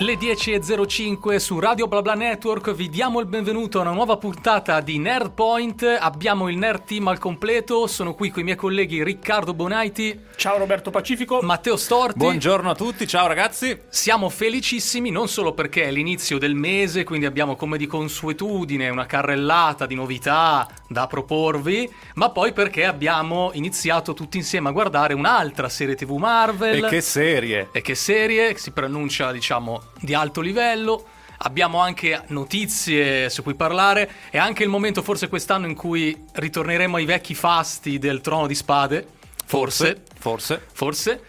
Le 0.00 0.14
10.05 0.14 1.36
su 1.36 1.58
Radio 1.58 1.86
BlaBla 1.86 2.14
Network 2.14 2.72
vi 2.72 2.88
diamo 2.88 3.20
il 3.20 3.26
benvenuto 3.26 3.76
a 3.76 3.82
una 3.82 3.92
nuova 3.92 4.16
puntata 4.16 4.80
di 4.80 4.98
Nerd 4.98 5.32
Point. 5.32 5.82
Abbiamo 5.82 6.48
il 6.48 6.56
Nerd 6.56 6.84
Team 6.84 7.08
al 7.08 7.18
completo. 7.18 7.86
Sono 7.86 8.14
qui 8.14 8.30
con 8.30 8.40
i 8.40 8.44
miei 8.44 8.56
colleghi 8.56 9.04
Riccardo 9.04 9.52
Bonaiti. 9.52 10.18
Ciao 10.36 10.56
Roberto 10.56 10.90
Pacifico. 10.90 11.40
Matteo 11.42 11.76
Storti. 11.76 12.16
Buongiorno 12.16 12.70
a 12.70 12.74
tutti, 12.74 13.06
ciao 13.06 13.26
ragazzi. 13.26 13.78
Siamo 13.90 14.30
felicissimi 14.30 15.10
non 15.10 15.28
solo 15.28 15.52
perché 15.52 15.82
è 15.82 15.90
l'inizio 15.90 16.38
del 16.38 16.54
mese, 16.54 17.04
quindi 17.04 17.26
abbiamo 17.26 17.54
come 17.54 17.76
di 17.76 17.86
consuetudine 17.86 18.88
una 18.88 19.04
carrellata 19.04 19.84
di 19.84 19.96
novità 19.96 20.66
da 20.88 21.06
proporvi, 21.08 21.92
ma 22.14 22.30
poi 22.30 22.54
perché 22.54 22.86
abbiamo 22.86 23.50
iniziato 23.52 24.14
tutti 24.14 24.38
insieme 24.38 24.70
a 24.70 24.72
guardare 24.72 25.12
un'altra 25.12 25.68
serie 25.68 25.94
TV 25.94 26.12
Marvel. 26.12 26.84
E 26.84 26.88
che 26.88 27.00
serie! 27.02 27.68
E 27.70 27.82
che 27.82 27.94
serie, 27.94 28.56
si 28.56 28.70
preannuncia 28.70 29.30
diciamo 29.30 29.89
di 29.98 30.14
alto 30.14 30.40
livello. 30.40 31.04
Abbiamo 31.38 31.78
anche 31.78 32.22
notizie 32.28 33.30
su 33.30 33.42
cui 33.42 33.54
parlare. 33.54 34.10
È 34.30 34.36
anche 34.36 34.62
il 34.62 34.68
momento, 34.68 35.02
forse 35.02 35.28
quest'anno, 35.28 35.66
in 35.66 35.74
cui 35.74 36.26
ritorneremo 36.32 36.96
ai 36.96 37.06
vecchi 37.06 37.34
fasti 37.34 37.98
del 37.98 38.20
trono 38.20 38.46
di 38.46 38.54
spade. 38.54 39.06
Forse. 39.46 40.02
Forse. 40.18 40.66
Forse. 40.72 41.22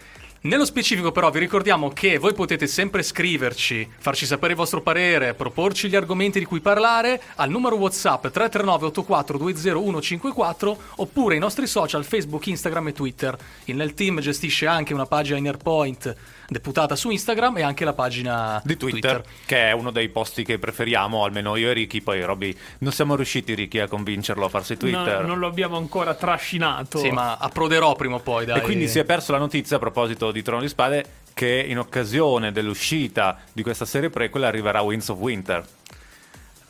Nello 0.44 0.64
specifico 0.64 1.12
però 1.12 1.30
vi 1.30 1.38
ricordiamo 1.38 1.90
che 1.90 2.18
voi 2.18 2.34
potete 2.34 2.66
sempre 2.66 3.04
scriverci, 3.04 3.88
farci 3.98 4.26
sapere 4.26 4.50
il 4.50 4.58
vostro 4.58 4.82
parere, 4.82 5.34
proporci 5.34 5.88
gli 5.88 5.94
argomenti 5.94 6.40
di 6.40 6.44
cui 6.44 6.58
parlare 6.58 7.22
al 7.36 7.48
numero 7.48 7.76
WhatsApp 7.76 8.22
339 8.22 8.86
84 8.86 9.38
20154 9.38 10.78
oppure 10.96 11.34
ai 11.34 11.40
nostri 11.40 11.68
social 11.68 12.04
Facebook, 12.04 12.44
Instagram 12.48 12.88
e 12.88 12.92
Twitter. 12.92 13.38
Il 13.66 13.76
Nel 13.76 13.94
Team 13.94 14.18
gestisce 14.18 14.66
anche 14.66 14.92
una 14.92 15.06
pagina 15.06 15.38
Innerpoint 15.38 16.12
deputata 16.52 16.94
su 16.94 17.10
Instagram 17.10 17.58
e 17.58 17.62
anche 17.62 17.84
la 17.84 17.92
pagina 17.92 18.60
di 18.64 18.76
Twitter, 18.76 19.22
Twitter, 19.22 19.42
che 19.46 19.70
è 19.70 19.72
uno 19.72 19.90
dei 19.90 20.08
posti 20.08 20.44
che 20.44 20.58
preferiamo, 20.58 21.24
almeno 21.24 21.56
io 21.56 21.70
e 21.70 21.72
Ricky. 21.72 22.00
Poi 22.00 22.22
Robby 22.22 22.56
non 22.78 22.92
siamo 22.92 23.16
riusciti, 23.16 23.54
Ricky, 23.54 23.78
a 23.78 23.88
convincerlo 23.88 24.44
a 24.44 24.48
farsi 24.48 24.76
Twitter. 24.76 25.22
No, 25.22 25.26
non 25.26 25.38
lo 25.38 25.46
abbiamo 25.46 25.76
ancora 25.76 26.14
trascinato. 26.14 26.98
Sì, 26.98 27.10
ma 27.10 27.36
approderò 27.38 27.94
prima 27.96 28.16
o 28.16 28.20
poi. 28.20 28.44
Dai. 28.44 28.58
E 28.58 28.60
quindi 28.60 28.88
si 28.88 28.98
è 28.98 29.04
perso 29.04 29.32
la 29.32 29.38
notizia 29.38 29.76
a 29.76 29.78
proposito 29.78 30.30
di 30.30 30.42
Trono 30.42 30.60
di 30.60 30.68
Spade 30.68 31.04
che 31.34 31.64
in 31.66 31.78
occasione 31.78 32.52
dell'uscita 32.52 33.38
di 33.52 33.62
questa 33.62 33.84
serie 33.84 34.10
prequel 34.10 34.44
arriverà 34.44 34.82
Winds 34.82 35.08
of 35.08 35.18
Winter. 35.18 35.64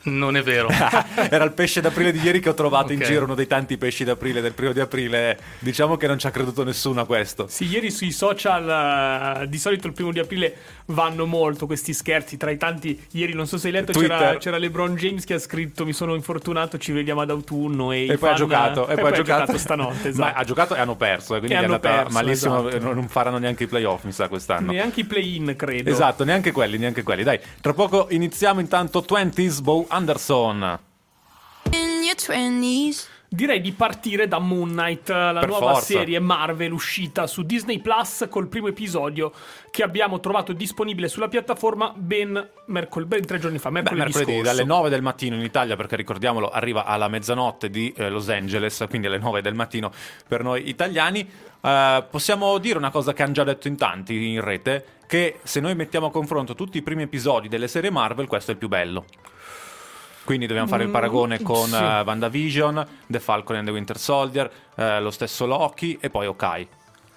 Non 0.03 0.35
è 0.35 0.43
vero. 0.43 0.67
Era 1.29 1.43
il 1.43 1.53
pesce 1.53 1.79
d'aprile 1.79 2.11
di 2.11 2.19
ieri 2.19 2.39
che 2.39 2.49
ho 2.49 2.53
trovato 2.53 2.85
okay. 2.85 2.97
in 2.97 3.03
giro, 3.03 3.23
uno 3.23 3.35
dei 3.35 3.47
tanti 3.47 3.77
pesci 3.77 4.03
d'aprile 4.03 4.41
del 4.41 4.53
primo 4.53 4.73
di 4.73 4.79
aprile. 4.79 5.37
Diciamo 5.59 5.95
che 5.95 6.07
non 6.07 6.19
ci 6.19 6.27
ha 6.27 6.31
creduto 6.31 6.63
nessuno 6.63 7.01
a 7.01 7.05
questo. 7.05 7.47
Sì, 7.47 7.65
ieri 7.67 7.89
sui 7.89 8.11
social, 8.11 9.43
uh, 9.43 9.45
di 9.45 9.57
solito 9.57 9.87
il 9.87 9.93
primo 9.93 10.11
di 10.11 10.19
aprile 10.19 10.55
vanno 10.87 11.25
molto 11.25 11.65
questi 11.65 11.93
scherzi. 11.93 12.35
Tra 12.35 12.51
i 12.51 12.57
tanti, 12.57 13.01
ieri 13.11 13.33
non 13.33 13.47
so 13.47 13.57
se 13.57 13.67
hai 13.67 13.73
letto, 13.73 13.93
c'era, 13.93 14.37
c'era, 14.37 14.57
LeBron 14.57 14.95
James 14.95 15.23
che 15.23 15.35
ha 15.35 15.39
scritto: 15.39 15.85
Mi 15.85 15.93
sono 15.93 16.15
infortunato, 16.15 16.77
ci 16.77 16.91
vediamo 16.91 17.21
ad 17.21 17.29
autunno. 17.29 17.91
E, 17.93 18.07
e 18.07 18.17
poi 18.17 18.31
ha 18.31 18.33
giocato. 18.33 18.87
E, 18.87 18.93
e 18.93 18.95
poi, 18.95 19.11
ha 19.11 19.15
giocato. 19.15 19.39
giocato 19.45 19.57
stanotte. 19.57 20.09
Esatto. 20.09 20.33
Ma 20.33 20.37
ha 20.37 20.43
giocato 20.43 20.75
e 20.75 20.79
hanno 20.79 20.95
perso. 20.95 21.35
Eh, 21.35 21.39
quindi 21.39 21.55
è 21.55 21.59
andata 21.59 21.79
perso, 21.79 22.11
malissimo. 22.11 22.67
Esatto. 22.67 22.93
Non 22.93 23.07
faranno 23.07 23.37
neanche 23.37 23.63
i 23.63 23.67
playoff, 23.67 24.03
mi 24.03 24.11
sa, 24.11 24.27
quest'anno. 24.27 24.71
Neanche 24.73 25.01
i 25.01 25.05
play-in, 25.05 25.53
credo. 25.55 25.89
Esatto, 25.89 26.25
neanche 26.25 26.51
quelli, 26.51 26.77
neanche 26.77 27.03
quelli. 27.03 27.23
Dai, 27.23 27.39
tra 27.61 27.73
poco 27.73 28.07
iniziamo 28.09 28.59
intanto 28.59 29.05
20s 29.07 29.61
Bow 29.61 29.85
Anderson. 29.93 30.79
In 31.69 32.01
your 32.03 32.15
20s 32.15 33.07
direi 33.29 33.61
di 33.61 33.71
partire 33.73 34.27
da 34.27 34.39
Moon 34.39 34.69
Knight, 34.69 35.09
la 35.09 35.39
per 35.39 35.49
nuova 35.49 35.73
forza. 35.73 35.85
serie 35.85 36.19
Marvel 36.19 36.71
uscita 36.71 37.27
su 37.27 37.43
Disney 37.43 37.79
Plus 37.79 38.27
col 38.29 38.47
primo 38.47 38.67
episodio 38.67 39.31
che 39.69 39.83
abbiamo 39.83 40.19
trovato 40.19 40.51
disponibile 40.53 41.07
sulla 41.07 41.27
piattaforma 41.27 41.93
ben, 41.95 42.49
mercol- 42.67 43.05
ben 43.05 43.23
tre 43.25 43.37
giorni 43.37 43.59
fa, 43.59 43.69
mercoledì, 43.69 44.01
Beh, 44.01 44.17
mercoledì 44.17 44.41
dalle 44.41 44.63
9 44.63 44.89
del 44.89 45.03
mattino 45.03 45.35
in 45.35 45.43
Italia, 45.43 45.75
perché 45.75 45.95
ricordiamolo 45.95 46.49
arriva 46.49 46.85
alla 46.85 47.07
mezzanotte 47.07 47.69
di 47.69 47.93
eh, 47.95 48.09
Los 48.09 48.29
Angeles, 48.29 48.85
quindi 48.89 49.07
alle 49.07 49.19
9 49.19 49.41
del 49.41 49.53
mattino 49.53 49.91
per 50.27 50.43
noi 50.43 50.69
italiani. 50.69 51.27
Uh, 51.61 52.03
possiamo 52.09 52.57
dire 52.57 52.77
una 52.77 52.91
cosa 52.91 53.13
che 53.13 53.23
hanno 53.23 53.31
già 53.31 53.43
detto 53.43 53.67
in 53.67 53.77
tanti 53.77 54.31
in 54.31 54.41
rete, 54.41 54.85
che 55.07 55.39
se 55.43 55.59
noi 55.59 55.75
mettiamo 55.75 56.07
a 56.07 56.11
confronto 56.11 56.55
tutti 56.55 56.77
i 56.77 56.81
primi 56.81 57.03
episodi 57.03 57.47
delle 57.47 57.67
serie 57.67 57.89
Marvel, 57.89 58.27
questo 58.27 58.51
è 58.51 58.53
il 58.53 58.59
più 58.59 58.67
bello. 58.67 59.05
Quindi 60.23 60.45
dobbiamo 60.45 60.67
fare 60.67 60.83
il 60.83 60.89
mm, 60.89 60.93
paragone 60.93 61.41
con 61.41 61.67
sì. 61.67 61.75
uh, 61.75 62.03
WandaVision, 62.05 62.87
The 63.07 63.19
Falcon 63.19 63.57
and 63.57 63.65
the 63.65 63.71
Winter 63.71 63.97
Soldier, 63.97 64.49
uh, 64.75 65.01
lo 65.01 65.11
stesso 65.11 65.45
Loki 65.45 65.97
e 65.99 66.09
poi 66.09 66.27
Okai. 66.27 66.67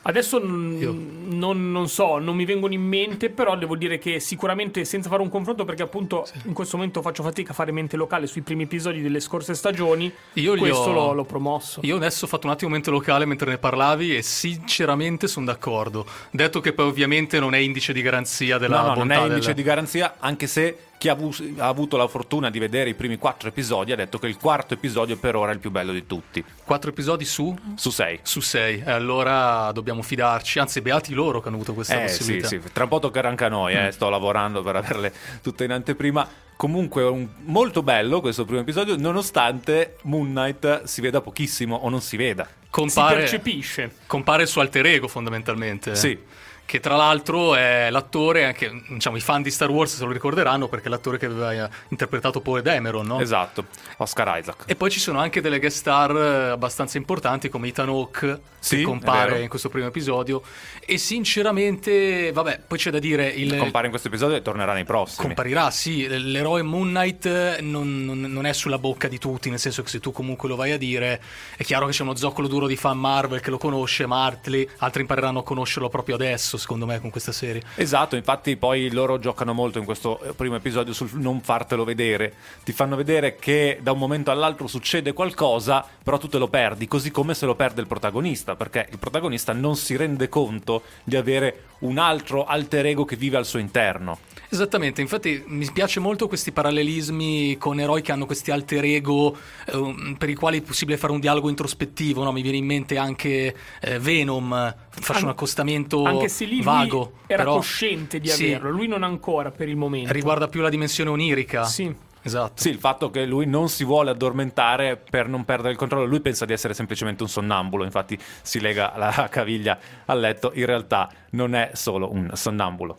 Adesso 0.08 0.38
n- 0.38 1.36
non, 1.36 1.72
non, 1.72 1.88
so, 1.88 2.18
non 2.18 2.36
mi 2.36 2.44
vengono 2.44 2.72
in 2.72 2.82
mente, 2.82 3.28
però 3.28 3.56
devo 3.56 3.74
dire 3.74 3.98
che 3.98 4.20
sicuramente 4.20 4.84
senza 4.84 5.08
fare 5.08 5.20
un 5.20 5.28
confronto, 5.28 5.64
perché 5.64 5.82
appunto 5.82 6.24
sì. 6.24 6.42
in 6.46 6.52
questo 6.52 6.76
momento 6.76 7.02
faccio 7.02 7.24
fatica 7.24 7.50
a 7.50 7.54
fare 7.54 7.72
mente 7.72 7.96
locale 7.96 8.28
sui 8.28 8.42
primi 8.42 8.64
episodi 8.64 9.02
delle 9.02 9.18
scorse 9.18 9.54
stagioni, 9.54 10.12
io 10.34 10.56
questo 10.56 10.90
ho... 10.90 10.92
l'ho, 10.92 11.12
l'ho, 11.12 11.24
promosso. 11.24 11.80
Io 11.82 11.96
adesso 11.96 12.24
ho 12.24 12.28
fatto 12.28 12.46
un 12.46 12.52
attimo 12.52 12.70
mente 12.70 12.90
locale 12.90 13.24
mentre 13.24 13.50
ne 13.50 13.58
parlavi 13.58 14.16
e 14.16 14.22
sinceramente 14.22 15.26
sono 15.26 15.46
d'accordo. 15.46 16.06
Detto 16.30 16.60
che 16.60 16.72
poi 16.72 16.86
ovviamente 16.86 17.40
non 17.40 17.54
è 17.56 17.58
indice 17.58 17.92
di 17.92 18.00
garanzia 18.00 18.58
della 18.58 18.82
no, 18.82 18.88
no, 18.88 18.94
non 18.94 19.10
è 19.10 19.20
indice 19.20 19.46
del... 19.46 19.54
di 19.56 19.62
garanzia, 19.64 20.14
anche 20.20 20.46
se 20.46 20.78
chi 20.98 21.08
ha, 21.08 21.12
avuto, 21.12 21.42
ha, 21.58 21.66
avuto 21.66 21.96
la 21.96 22.08
fortuna 22.08 22.50
di 22.50 22.58
vedere 22.58 22.90
i 22.90 22.94
primi 22.94 23.18
quattro 23.18 23.48
episodi 23.48 23.92
ha 23.92 23.96
detto 23.96 24.18
che 24.18 24.26
il 24.26 24.36
quarto 24.36 24.74
episodio 24.74 25.16
per 25.16 25.36
ora 25.36 25.50
è 25.50 25.54
il 25.54 25.60
più 25.60 25.70
bello 25.70 25.92
di 25.92 26.06
tutti. 26.06 26.42
Quattro 26.64 26.90
episodi 26.90 27.24
su? 27.24 27.56
Su 27.74 27.90
sei. 27.90 28.18
Su 28.22 28.40
sei. 28.40 28.82
E 28.84 28.90
allora 28.90 29.70
dobbiamo 29.72 30.02
fidarci. 30.02 30.58
Anzi, 30.58 30.80
beati 30.80 31.12
loro 31.12 31.40
che 31.40 31.48
hanno 31.48 31.56
avuto 31.56 31.74
questa 31.74 32.00
eh, 32.02 32.06
possibilità. 32.06 32.48
Sì, 32.48 32.60
sì. 32.62 32.72
Tra 32.72 32.84
un 32.84 32.88
po' 32.88 32.98
toccherà 32.98 33.28
anche 33.28 33.44
a 33.44 33.48
noi. 33.48 33.74
Eh. 33.74 33.86
Mm. 33.86 33.88
Sto 33.88 34.08
lavorando 34.08 34.62
per 34.62 34.76
averle 34.76 35.12
tutte 35.42 35.64
in 35.64 35.72
anteprima. 35.72 36.26
Comunque 36.56 37.02
un, 37.02 37.28
molto 37.44 37.82
bello 37.82 38.22
questo 38.22 38.46
primo 38.46 38.60
episodio, 38.60 38.96
nonostante 38.96 39.96
Moon 40.02 40.28
Knight 40.28 40.84
si 40.84 41.02
veda 41.02 41.20
pochissimo 41.20 41.76
o 41.76 41.90
non 41.90 42.00
si 42.00 42.16
veda. 42.16 42.48
Compare, 42.70 43.26
si 43.26 43.36
percepisce. 43.36 43.92
Compare 44.06 44.42
il 44.42 44.48
suo 44.48 44.62
alter 44.62 44.86
ego 44.86 45.08
fondamentalmente. 45.08 45.94
Sì 45.94 46.18
che 46.66 46.80
tra 46.80 46.96
l'altro 46.96 47.54
è 47.54 47.88
l'attore, 47.90 48.44
anche 48.44 48.82
diciamo, 48.88 49.16
i 49.16 49.20
fan 49.20 49.40
di 49.40 49.50
Star 49.50 49.70
Wars 49.70 49.96
se 49.96 50.04
lo 50.04 50.10
ricorderanno 50.10 50.68
perché 50.68 50.86
è 50.86 50.90
l'attore 50.90 51.16
che 51.16 51.26
aveva 51.26 51.70
interpretato 51.88 52.40
Poe 52.40 52.60
Dameron, 52.60 53.06
no? 53.06 53.20
Esatto, 53.20 53.66
Oscar 53.98 54.38
Isaac. 54.38 54.64
E 54.66 54.74
poi 54.74 54.90
ci 54.90 54.98
sono 54.98 55.20
anche 55.20 55.40
delle 55.40 55.60
guest 55.60 55.78
star 55.78 56.14
eh, 56.14 56.48
abbastanza 56.50 56.98
importanti 56.98 57.48
come 57.48 57.68
Ethan 57.68 57.88
Hawke 57.88 58.40
sì, 58.58 58.78
che 58.78 58.82
compare 58.82 59.42
in 59.42 59.48
questo 59.48 59.68
primo 59.68 59.86
episodio 59.86 60.42
e 60.84 60.98
sinceramente, 60.98 62.32
vabbè, 62.32 62.62
poi 62.66 62.78
c'è 62.78 62.90
da 62.90 62.98
dire 62.98 63.28
il... 63.28 63.56
Compare 63.56 63.84
in 63.84 63.90
questo 63.90 64.08
episodio 64.08 64.36
e 64.36 64.42
tornerà 64.42 64.72
nei 64.72 64.84
prossimi. 64.84 65.26
Comparirà, 65.26 65.70
sì, 65.70 66.08
l'eroe 66.08 66.62
Moon 66.62 66.88
Knight 66.88 67.60
non, 67.60 68.04
non, 68.04 68.20
non 68.20 68.44
è 68.44 68.52
sulla 68.52 68.78
bocca 68.78 69.06
di 69.06 69.18
tutti, 69.18 69.50
nel 69.50 69.60
senso 69.60 69.82
che 69.82 69.88
se 69.88 70.00
tu 70.00 70.10
comunque 70.10 70.48
lo 70.48 70.56
vai 70.56 70.72
a 70.72 70.78
dire, 70.78 71.22
è 71.56 71.62
chiaro 71.62 71.86
che 71.86 71.92
c'è 71.92 72.02
uno 72.02 72.16
zoccolo 72.16 72.48
duro 72.48 72.66
di 72.66 72.76
fan 72.76 72.98
Marvel 72.98 73.40
che 73.40 73.50
lo 73.50 73.58
conosce, 73.58 74.06
ma 74.06 74.24
altri, 74.24 74.68
altri 74.78 75.02
impareranno 75.02 75.38
a 75.38 75.42
conoscerlo 75.44 75.88
proprio 75.88 76.16
adesso 76.16 76.55
successo 76.56 76.58
secondo 76.58 76.86
me 76.86 77.00
con 77.00 77.10
questa 77.10 77.32
serie. 77.32 77.62
Esatto, 77.76 78.16
infatti 78.16 78.56
poi 78.56 78.90
loro 78.90 79.18
giocano 79.18 79.52
molto 79.52 79.78
in 79.78 79.84
questo 79.84 80.20
eh, 80.20 80.32
primo 80.32 80.56
episodio 80.56 80.92
sul 80.92 81.10
non 81.14 81.40
fartelo 81.40 81.84
vedere. 81.84 82.32
Ti 82.64 82.72
fanno 82.72 82.96
vedere 82.96 83.36
che 83.36 83.78
da 83.80 83.92
un 83.92 83.98
momento 83.98 84.30
all'altro 84.30 84.66
succede 84.66 85.12
qualcosa, 85.12 85.84
però 86.02 86.18
tu 86.18 86.28
te 86.28 86.38
lo 86.38 86.48
perdi, 86.48 86.88
così 86.88 87.10
come 87.10 87.34
se 87.34 87.46
lo 87.46 87.54
perde 87.54 87.80
il 87.80 87.86
protagonista, 87.86 88.56
perché 88.56 88.88
il 88.90 88.98
protagonista 88.98 89.52
non 89.52 89.76
si 89.76 89.96
rende 89.96 90.28
conto 90.28 90.82
di 91.04 91.16
avere 91.16 91.64
un 91.80 91.98
altro 91.98 92.44
alter 92.44 92.86
ego 92.86 93.04
che 93.04 93.16
vive 93.16 93.36
al 93.36 93.46
suo 93.46 93.58
interno. 93.58 94.18
Esattamente, 94.56 95.02
infatti 95.02 95.44
mi 95.48 95.70
piace 95.70 96.00
molto 96.00 96.28
questi 96.28 96.50
parallelismi 96.50 97.58
con 97.58 97.78
eroi 97.78 98.00
che 98.00 98.10
hanno 98.10 98.24
questi 98.24 98.50
alter 98.50 98.84
ego 98.84 99.36
eh, 99.66 100.14
per 100.16 100.30
i 100.30 100.34
quali 100.34 100.60
è 100.60 100.62
possibile 100.62 100.96
fare 100.96 101.12
un 101.12 101.20
dialogo 101.20 101.50
introspettivo, 101.50 102.22
no? 102.22 102.32
mi 102.32 102.40
viene 102.40 102.56
in 102.56 102.64
mente 102.64 102.96
anche 102.96 103.54
eh, 103.82 103.98
Venom, 103.98 104.74
faccio 104.88 105.18
An- 105.18 105.24
un 105.24 105.28
accostamento 105.28 106.04
anche 106.04 106.28
se 106.28 106.46
lì 106.46 106.62
vago. 106.62 107.18
era 107.26 107.42
però, 107.42 107.56
cosciente 107.56 108.18
di 108.18 108.28
sì, 108.28 108.46
averlo, 108.46 108.70
lui 108.70 108.86
non 108.88 109.02
ancora 109.02 109.50
per 109.50 109.68
il 109.68 109.76
momento. 109.76 110.10
Riguarda 110.10 110.48
più 110.48 110.62
la 110.62 110.70
dimensione 110.70 111.10
onirica. 111.10 111.64
Sì. 111.64 111.94
Esatto. 112.22 112.62
Sì, 112.62 112.70
il 112.70 112.78
fatto 112.78 113.10
che 113.10 113.26
lui 113.26 113.44
non 113.44 113.68
si 113.68 113.84
vuole 113.84 114.10
addormentare 114.10 114.96
per 114.96 115.28
non 115.28 115.44
perdere 115.44 115.72
il 115.72 115.76
controllo, 115.76 116.06
lui 116.06 116.20
pensa 116.20 116.46
di 116.46 116.54
essere 116.54 116.72
semplicemente 116.72 117.22
un 117.22 117.28
sonnambulo, 117.28 117.84
infatti 117.84 118.18
si 118.40 118.58
lega 118.58 118.94
la 118.96 119.28
caviglia 119.30 119.78
al 120.06 120.18
letto, 120.18 120.50
in 120.54 120.64
realtà 120.64 121.10
non 121.32 121.54
è 121.54 121.72
solo 121.74 122.10
un 122.10 122.30
sonnambulo. 122.32 122.98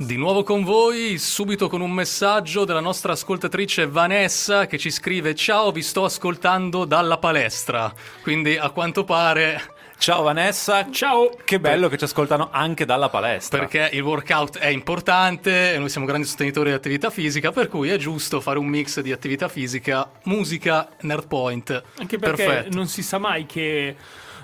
Di 0.00 0.16
nuovo 0.16 0.44
con 0.44 0.62
voi, 0.62 1.18
subito 1.18 1.68
con 1.68 1.80
un 1.80 1.90
messaggio 1.90 2.64
della 2.64 2.78
nostra 2.78 3.14
ascoltatrice 3.14 3.88
Vanessa 3.88 4.66
che 4.66 4.78
ci 4.78 4.92
scrive 4.92 5.34
Ciao, 5.34 5.72
vi 5.72 5.82
sto 5.82 6.04
ascoltando 6.04 6.84
dalla 6.84 7.18
palestra. 7.18 7.92
Quindi 8.22 8.56
a 8.56 8.70
quanto 8.70 9.02
pare 9.02 9.60
Ciao 9.98 10.22
Vanessa, 10.22 10.88
ciao. 10.92 11.36
Che 11.44 11.58
bello 11.58 11.88
che 11.88 11.98
ci 11.98 12.04
ascoltano 12.04 12.50
anche 12.52 12.84
dalla 12.84 13.08
palestra. 13.08 13.58
Perché 13.58 13.90
il 13.92 14.02
workout 14.02 14.58
è 14.58 14.68
importante 14.68 15.74
e 15.74 15.78
noi 15.78 15.88
siamo 15.88 16.06
grandi 16.06 16.28
sostenitori 16.28 16.68
di 16.68 16.76
attività 16.76 17.10
fisica, 17.10 17.50
per 17.50 17.66
cui 17.66 17.88
è 17.88 17.96
giusto 17.96 18.40
fare 18.40 18.60
un 18.60 18.66
mix 18.66 19.00
di 19.00 19.10
attività 19.10 19.48
fisica, 19.48 20.08
musica, 20.24 20.88
nerd 21.00 21.26
point. 21.26 21.82
Anche 21.98 22.18
perché 22.18 22.44
Perfetto. 22.44 22.76
non 22.76 22.86
si 22.86 23.02
sa 23.02 23.18
mai 23.18 23.46
che 23.46 23.96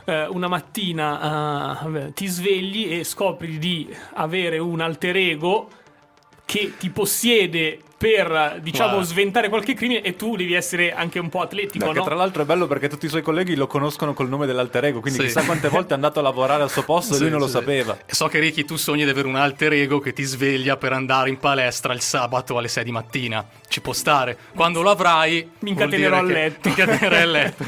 eh, 0.04 0.26
una 0.26 0.48
mattina 0.48 1.80
uh, 1.82 2.12
ti 2.12 2.26
svegli 2.26 2.92
e 2.92 3.04
scopri 3.04 3.58
di 3.58 3.94
avere 4.14 4.58
un 4.58 4.80
alter 4.80 5.16
ego 5.16 5.68
che 6.44 6.74
ti 6.78 6.90
possiede 6.90 7.80
per 7.96 8.58
diciamo 8.60 8.96
wow. 8.96 9.02
sventare 9.02 9.48
qualche 9.48 9.72
crimine 9.72 10.02
e 10.02 10.14
tu 10.14 10.36
devi 10.36 10.52
essere 10.52 10.92
anche 10.92 11.18
un 11.18 11.30
po' 11.30 11.40
atletico. 11.40 11.86
Beh, 11.86 11.92
no? 11.94 12.04
tra 12.04 12.14
l'altro 12.14 12.42
è 12.42 12.44
bello 12.44 12.66
perché 12.66 12.86
tutti 12.88 13.06
i 13.06 13.08
suoi 13.08 13.22
colleghi 13.22 13.54
lo 13.54 13.66
conoscono 13.66 14.12
col 14.12 14.28
nome 14.28 14.44
dell'alter 14.44 14.84
ego, 14.84 15.00
quindi 15.00 15.20
sì. 15.20 15.24
chissà 15.24 15.42
quante 15.42 15.68
volte 15.70 15.92
è 15.92 15.94
andato 15.94 16.18
a 16.18 16.22
lavorare 16.22 16.62
al 16.62 16.70
suo 16.70 16.82
posto 16.82 17.14
sì, 17.14 17.20
e 17.20 17.22
lui 17.22 17.30
non 17.30 17.40
sì. 17.40 17.46
lo 17.46 17.60
sapeva. 17.60 17.96
So 18.04 18.26
che 18.26 18.40
Ricky 18.40 18.64
tu 18.66 18.76
sogni 18.76 19.04
di 19.04 19.10
avere 19.10 19.26
un 19.26 19.36
alter 19.36 19.72
ego 19.72 20.00
che 20.00 20.12
ti 20.12 20.22
sveglia 20.22 20.76
per 20.76 20.92
andare 20.92 21.30
in 21.30 21.38
palestra 21.38 21.94
il 21.94 22.02
sabato 22.02 22.58
alle 22.58 22.68
6 22.68 22.84
di 22.84 22.92
mattina. 22.92 23.46
Ci 23.66 23.80
può 23.80 23.94
stare. 23.94 24.36
Quando 24.54 24.82
lo 24.82 24.90
avrai, 24.90 25.48
mi 25.60 25.70
incatenerò 25.70 26.18
a 26.18 26.22
letto. 26.22 26.68
Mi 26.68 26.74
incatenerai 26.76 27.22
a 27.22 27.24
letto. 27.26 27.64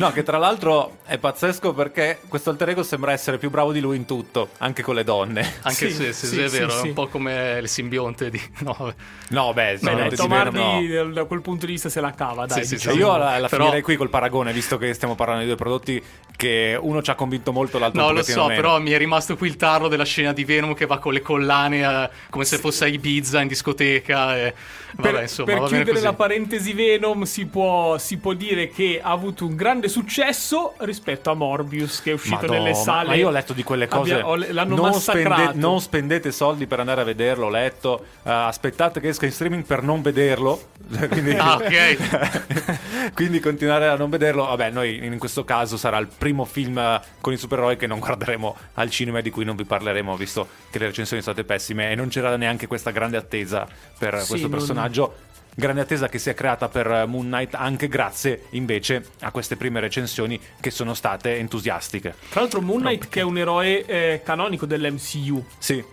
No, 0.00 0.12
che 0.12 0.22
tra 0.22 0.38
l'altro 0.38 0.96
è 1.04 1.18
pazzesco 1.18 1.74
perché 1.74 2.20
questo 2.26 2.48
alter 2.48 2.70
ego 2.70 2.82
sembra 2.82 3.12
essere 3.12 3.36
più 3.36 3.50
bravo 3.50 3.70
di 3.70 3.80
lui 3.80 3.96
in 3.96 4.06
tutto, 4.06 4.48
anche 4.56 4.82
con 4.82 4.94
le 4.94 5.04
donne. 5.04 5.56
Anche 5.60 5.90
sì, 5.90 6.10
sì, 6.14 6.26
sì, 6.26 6.40
è 6.40 6.48
vero, 6.48 6.74
è 6.74 6.80
un 6.80 6.94
po' 6.94 7.06
come 7.08 7.58
il 7.60 7.68
simbionte 7.68 8.30
di... 8.30 8.40
No, 8.60 8.94
no 9.28 9.52
beh, 9.52 9.78
no, 9.82 9.92
no, 9.92 10.08
Tom 10.08 10.32
Hardy 10.32 10.88
no. 10.88 11.12
da 11.12 11.24
quel 11.24 11.42
punto 11.42 11.66
di 11.66 11.72
vista 11.72 11.90
se 11.90 12.00
la 12.00 12.12
cava, 12.12 12.46
dai. 12.46 12.64
Sì, 12.64 12.76
diciamo. 12.76 12.96
Io 12.96 13.16
la, 13.16 13.38
la 13.38 13.48
Però... 13.48 13.64
finirei 13.64 13.82
qui 13.82 13.96
col 13.96 14.08
paragone, 14.08 14.52
visto 14.52 14.78
che 14.78 14.94
stiamo 14.94 15.14
parlando 15.14 15.42
di 15.42 15.48
due 15.48 15.56
prodotti 15.56 16.02
che 16.34 16.78
uno 16.80 17.02
ci 17.02 17.10
ha 17.10 17.14
convinto 17.14 17.52
molto, 17.52 17.78
l'altro 17.78 18.00
no, 18.00 18.12
lo 18.12 18.22
so, 18.22 18.46
meno. 18.46 18.54
però 18.54 18.80
mi 18.80 18.92
è 18.92 18.96
rimasto 18.98 19.36
qui 19.36 19.48
il 19.48 19.56
tarlo 19.56 19.88
della 19.88 20.04
scena 20.04 20.32
di 20.32 20.44
Venom 20.44 20.72
che 20.72 20.86
va 20.86 20.98
con 20.98 21.12
le 21.12 21.20
collane 21.20 21.80
eh, 21.80 22.10
come 22.30 22.46
se 22.46 22.56
fosse 22.56 22.84
a 22.84 22.88
Ibiza 22.88 23.42
in 23.42 23.48
discoteca. 23.48 24.38
E... 24.38 24.54
Vabbè, 24.92 25.12
per, 25.12 25.22
insomma, 25.22 25.52
per 25.52 25.58
chiudere 25.68 25.92
così. 25.92 26.04
la 26.04 26.12
parentesi 26.14 26.72
Venom, 26.72 27.22
si 27.24 27.46
può, 27.46 27.98
si 27.98 28.16
può, 28.16 28.32
dire 28.32 28.70
che 28.70 29.00
ha 29.02 29.10
avuto 29.10 29.44
un 29.44 29.54
grande 29.54 29.88
successo 29.90 30.74
rispetto 30.78 31.30
a 31.30 31.34
Morbius, 31.34 32.00
che 32.00 32.12
è 32.12 32.14
uscito 32.14 32.36
Madonna, 32.36 32.58
nelle 32.58 32.74
sale. 32.74 33.08
Ma 33.08 33.14
io 33.14 33.28
ho 33.28 33.30
letto 33.30 33.52
di 33.52 33.62
quelle 33.62 33.86
cose. 33.86 34.14
Abbia, 34.14 34.26
ho, 34.26 34.34
l'hanno 34.36 34.76
non, 34.76 34.94
spende, 34.94 35.50
non 35.54 35.80
spendete 35.80 36.32
soldi 36.32 36.66
per 36.66 36.80
andare 36.80 37.02
a 37.02 37.04
vederlo. 37.04 37.46
Ho 37.46 37.50
letto, 37.50 38.04
uh, 38.22 38.28
aspettate 38.30 39.00
che 39.00 39.08
esca 39.08 39.26
in 39.26 39.32
streaming 39.32 39.64
per 39.64 39.82
non 39.82 40.00
vederlo. 40.00 40.68
quindi, 41.10 41.32
ah, 41.32 41.56
ok. 41.56 43.12
quindi 43.14 43.40
continuare 43.40 43.88
a 43.88 43.96
non 43.96 44.08
vederlo. 44.08 44.44
Vabbè, 44.46 44.70
noi 44.70 45.04
in 45.04 45.18
questo 45.18 45.44
caso 45.44 45.76
sarà 45.76 45.98
il 45.98 46.08
primo 46.08 46.44
film 46.44 47.00
con 47.20 47.32
i 47.32 47.36
supereroi 47.36 47.76
che 47.76 47.86
non 47.86 47.98
guarderemo 47.98 48.56
al 48.74 48.90
cinema 48.90 49.18
e 49.18 49.22
di 49.22 49.30
cui 49.30 49.44
non 49.44 49.56
vi 49.56 49.64
parleremo, 49.64 50.16
visto 50.16 50.48
che 50.70 50.78
le 50.78 50.86
recensioni 50.86 51.22
sono 51.22 51.34
state 51.34 51.44
pessime 51.44 51.90
e 51.90 51.94
non 51.94 52.08
c'era 52.08 52.36
neanche 52.36 52.66
questa 52.66 52.90
grande 52.90 53.16
attesa 53.16 53.66
per 53.98 54.20
sì, 54.20 54.28
questo 54.28 54.48
personaggio 54.48 54.68
personaggio 54.70 55.14
grande 55.60 55.82
attesa 55.82 56.08
che 56.08 56.18
si 56.18 56.30
è 56.30 56.34
creata 56.34 56.68
per 56.68 57.04
Moon 57.06 57.26
Knight 57.26 57.54
anche 57.54 57.86
grazie 57.86 58.46
invece 58.50 59.04
a 59.20 59.30
queste 59.30 59.56
prime 59.56 59.78
recensioni 59.78 60.40
che 60.58 60.70
sono 60.70 60.94
state 60.94 61.36
entusiastiche. 61.36 62.14
Tra 62.30 62.40
l'altro 62.40 62.60
Moon 62.60 62.80
Knight 62.80 63.08
che 63.08 63.20
è 63.20 63.22
un 63.22 63.38
eroe 63.38 63.84
eh, 63.84 64.22
canonico 64.24 64.66
dell'MCU. 64.66 65.44
Sì. 65.58 65.84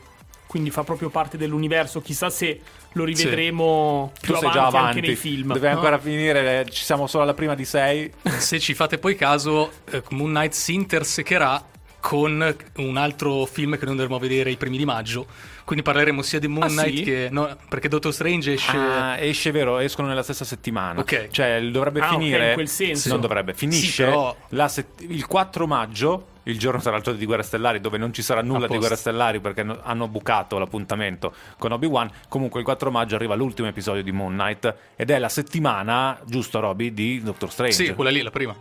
Quindi 0.47 0.71
fa 0.71 0.83
proprio 0.83 1.09
parte 1.09 1.37
dell'universo, 1.37 2.01
chissà 2.01 2.29
se 2.29 2.61
lo 2.93 3.03
rivedremo 3.03 4.11
sì. 4.15 4.21
più 4.21 4.33
tu 4.33 4.39
avanti, 4.39 4.57
avanti, 4.57 4.77
anche 4.77 5.01
nei 5.01 5.15
film. 5.15 5.53
Deve 5.53 5.69
ancora 5.69 5.99
finire, 5.99 6.65
ci 6.69 6.83
siamo 6.83 7.05
solo 7.05 7.23
alla 7.23 7.33
prima 7.33 7.53
di 7.53 7.65
sei. 7.65 8.11
Se 8.23 8.59
ci 8.59 8.73
fate 8.73 8.97
poi 8.97 9.15
caso, 9.15 9.71
eh, 9.91 10.01
Moon 10.11 10.29
Knight 10.29 10.53
si 10.53 10.73
intersecherà 10.73 11.63
con 12.07 12.55
un 12.77 12.95
altro 12.95 13.45
film 13.45 13.77
che 13.77 13.83
noi 13.83 13.95
andremo 13.95 14.15
a 14.15 14.19
vedere 14.19 14.49
i 14.49 14.55
primi 14.55 14.77
di 14.77 14.85
maggio 14.85 15.27
quindi 15.65 15.83
parleremo 15.83 16.21
sia 16.21 16.39
di 16.39 16.47
Moon 16.47 16.63
ah, 16.63 16.67
Knight 16.67 16.95
sì? 16.95 17.03
che. 17.03 17.27
No, 17.29 17.57
perché 17.67 17.89
Doctor 17.89 18.13
Strange 18.13 18.53
esce. 18.53 18.77
Ah, 18.77 19.17
esce 19.17 19.51
vero, 19.51 19.79
escono 19.79 20.07
nella 20.07 20.23
stessa 20.23 20.45
settimana. 20.45 21.01
Ok. 21.01 21.27
Cioè, 21.29 21.61
dovrebbe 21.69 21.99
ah, 21.99 22.07
finire. 22.07 22.35
Okay, 22.35 22.47
in 22.47 22.53
quel 22.53 22.67
senso. 22.69 23.09
Non 23.09 23.19
dovrebbe, 23.19 23.53
finisce 23.53 24.05
sì, 24.05 24.09
però... 24.09 24.33
set... 24.69 24.87
il 24.99 25.27
4 25.27 25.67
maggio 25.67 26.27
il 26.43 26.57
giorno 26.57 26.79
sarà 26.79 26.95
il 26.95 27.03
giorno 27.03 27.19
di 27.19 27.25
Guerre 27.25 27.43
Stellari, 27.43 27.81
dove 27.81 27.97
non 27.97 28.13
ci 28.13 28.21
sarà 28.21 28.41
nulla 28.41 28.67
di 28.67 28.77
Guerre 28.77 28.95
Stellari 28.95 29.41
perché 29.41 29.65
hanno 29.81 30.07
bucato 30.07 30.57
l'appuntamento 30.57 31.33
con 31.57 31.73
Obi-Wan. 31.73 32.09
Comunque 32.29 32.61
il 32.61 32.65
4 32.65 32.89
maggio 32.89 33.15
arriva 33.15 33.35
l'ultimo 33.35 33.67
episodio 33.67 34.01
di 34.03 34.13
Moon 34.13 34.31
Knight 34.31 34.73
ed 34.95 35.09
è 35.09 35.19
la 35.19 35.27
settimana, 35.27 36.17
giusto 36.23 36.61
Roby, 36.61 36.93
di 36.93 37.21
Doctor 37.21 37.51
Strange. 37.51 37.75
Sì, 37.75 37.93
quella 37.93 38.09
lì, 38.09 38.21
la 38.21 38.31
prima. 38.31 38.55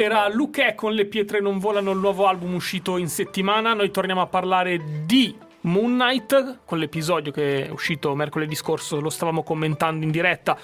Era 0.00 0.28
Luke 0.28 0.76
con 0.76 0.92
Le 0.92 1.06
pietre 1.06 1.40
non 1.40 1.58
volano, 1.58 1.90
il 1.90 1.98
nuovo 1.98 2.28
album 2.28 2.54
uscito 2.54 2.98
in 2.98 3.08
settimana. 3.08 3.74
Noi 3.74 3.90
torniamo 3.90 4.20
a 4.20 4.28
parlare 4.28 4.80
di 5.04 5.36
Moon 5.62 5.94
Knight, 5.94 6.60
con 6.64 6.78
l'episodio 6.78 7.32
che 7.32 7.66
è 7.66 7.70
uscito 7.70 8.14
mercoledì 8.14 8.54
scorso, 8.54 9.00
lo 9.00 9.10
stavamo 9.10 9.42
commentando 9.42 10.04
in 10.04 10.12
diretta. 10.12 10.56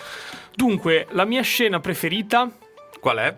Dunque, 0.54 1.08
la 1.10 1.24
mia 1.24 1.42
scena 1.42 1.80
preferita. 1.80 2.48
Qual 3.00 3.16
è? 3.16 3.36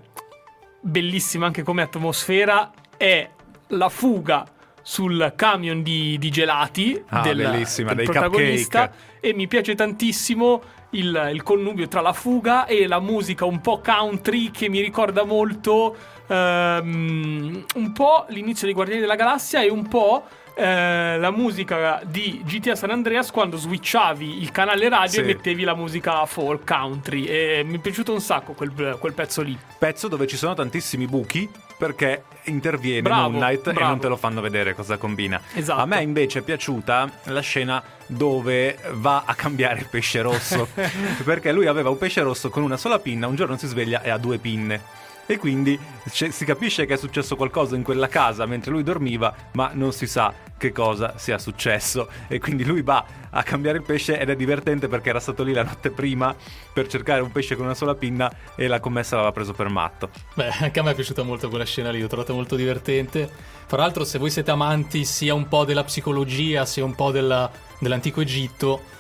Bellissima 0.80 1.46
anche 1.46 1.62
come 1.62 1.80
atmosfera, 1.80 2.72
è 2.98 3.30
la 3.68 3.88
fuga 3.88 4.46
sul 4.82 5.32
camion 5.34 5.82
di, 5.82 6.18
di 6.18 6.30
gelati 6.30 7.02
ah, 7.08 7.22
del, 7.22 7.38
del 7.38 8.04
protagonista 8.04 8.88
cupcake. 8.90 9.26
e 9.26 9.32
mi 9.32 9.46
piace 9.46 9.74
tantissimo 9.74 10.60
il, 10.98 11.30
il, 11.32 11.42
connubio 11.42 11.88
tra 11.88 12.00
la 12.00 12.12
fuga 12.12 12.66
e 12.66 12.86
la 12.86 13.00
musica 13.00 13.44
un 13.44 13.60
po' 13.60 13.80
country 13.80 14.50
che 14.50 14.68
mi 14.68 14.80
ricorda 14.80 15.24
molto 15.24 15.96
um, 16.26 17.64
un 17.74 17.92
po' 17.92 18.26
l'inizio 18.28 18.66
dei 18.66 18.74
Guardiani 18.74 19.00
della 19.00 19.16
Galassia 19.16 19.62
e 19.62 19.70
un 19.70 19.86
po' 19.88 20.24
eh, 20.58 21.18
la 21.18 21.30
musica 21.30 22.00
di 22.06 22.40
GTA 22.42 22.74
San 22.74 22.90
Andreas 22.90 23.30
quando 23.30 23.58
switchavi 23.58 24.40
il 24.40 24.50
canale 24.50 24.88
radio 24.88 25.12
sì. 25.12 25.20
e 25.20 25.24
mettevi 25.24 25.64
la 25.64 25.74
musica 25.74 26.24
folk 26.24 26.66
country. 26.66 27.26
E 27.26 27.62
mi 27.62 27.76
è 27.76 27.78
piaciuto 27.78 28.12
un 28.12 28.20
sacco 28.20 28.54
quel, 28.54 28.96
quel 28.98 29.12
pezzo 29.12 29.42
lì. 29.42 29.56
Pezzo 29.78 30.08
dove 30.08 30.26
ci 30.26 30.36
sono 30.36 30.54
tantissimi 30.54 31.06
buchi 31.06 31.48
perché 31.76 32.24
interviene 32.44 33.02
bravo, 33.02 33.30
Moon 33.30 33.42
Knight 33.42 33.62
bravo. 33.62 33.80
e 33.80 33.82
non 33.82 33.98
te 33.98 34.08
lo 34.08 34.16
fanno 34.16 34.40
vedere 34.40 34.74
cosa 34.74 34.96
combina. 34.96 35.40
Esatto. 35.54 35.80
A 35.80 35.86
me 35.86 36.02
invece 36.02 36.40
è 36.40 36.42
piaciuta 36.42 37.10
la 37.24 37.40
scena 37.40 37.82
dove 38.06 38.78
va 38.92 39.24
a 39.26 39.34
cambiare 39.34 39.80
il 39.80 39.88
pesce 39.88 40.22
rosso 40.22 40.68
perché 41.24 41.52
lui 41.52 41.66
aveva 41.66 41.90
un 41.90 41.98
pesce 41.98 42.22
rosso 42.22 42.50
con 42.50 42.62
una 42.62 42.76
sola 42.76 42.98
pinna, 42.98 43.26
un 43.26 43.34
giorno 43.34 43.56
si 43.56 43.66
sveglia 43.66 44.02
e 44.02 44.10
ha 44.10 44.18
due 44.18 44.38
pinne 44.38 44.80
e 45.26 45.36
quindi 45.38 45.78
si 46.08 46.44
capisce 46.44 46.86
che 46.86 46.94
è 46.94 46.96
successo 46.96 47.36
qualcosa 47.36 47.76
in 47.76 47.82
quella 47.82 48.08
casa 48.08 48.46
mentre 48.46 48.70
lui 48.70 48.82
dormiva, 48.82 49.34
ma 49.52 49.70
non 49.74 49.92
si 49.92 50.06
sa 50.06 50.32
che 50.58 50.72
cosa 50.72 51.18
sia 51.18 51.38
successo 51.38 52.08
e 52.28 52.38
quindi 52.38 52.64
lui 52.64 52.82
va 52.82 53.04
a 53.30 53.42
cambiare 53.42 53.78
il 53.78 53.84
pesce 53.84 54.18
ed 54.18 54.30
è 54.30 54.36
divertente 54.36 54.88
perché 54.88 55.10
era 55.10 55.20
stato 55.20 55.42
lì 55.42 55.52
la 55.52 55.64
notte 55.64 55.90
prima 55.90 56.34
per 56.72 56.86
cercare 56.86 57.20
un 57.20 57.30
pesce 57.30 57.56
con 57.56 57.66
una 57.66 57.74
sola 57.74 57.94
pinna 57.94 58.32
e 58.54 58.66
la 58.66 58.80
commessa 58.80 59.16
l'aveva 59.16 59.32
preso 59.32 59.52
per 59.52 59.68
matto. 59.68 60.10
Beh, 60.34 60.48
anche 60.60 60.80
a 60.80 60.82
me 60.82 60.92
è 60.92 60.94
piaciuta 60.94 61.22
molto 61.22 61.48
quella 61.48 61.64
scena 61.64 61.90
lì, 61.90 62.00
l'ho 62.00 62.06
trovata 62.06 62.32
molto 62.32 62.56
divertente. 62.56 63.28
Fra 63.66 63.78
l'altro, 63.78 64.04
se 64.04 64.18
voi 64.18 64.30
siete 64.30 64.50
amanti 64.50 65.04
sia 65.04 65.34
un 65.34 65.48
po' 65.48 65.64
della 65.64 65.84
psicologia, 65.84 66.64
sia 66.64 66.84
un 66.84 66.94
po' 66.94 67.10
della, 67.10 67.50
dell'antico 67.78 68.20
Egitto, 68.20 68.94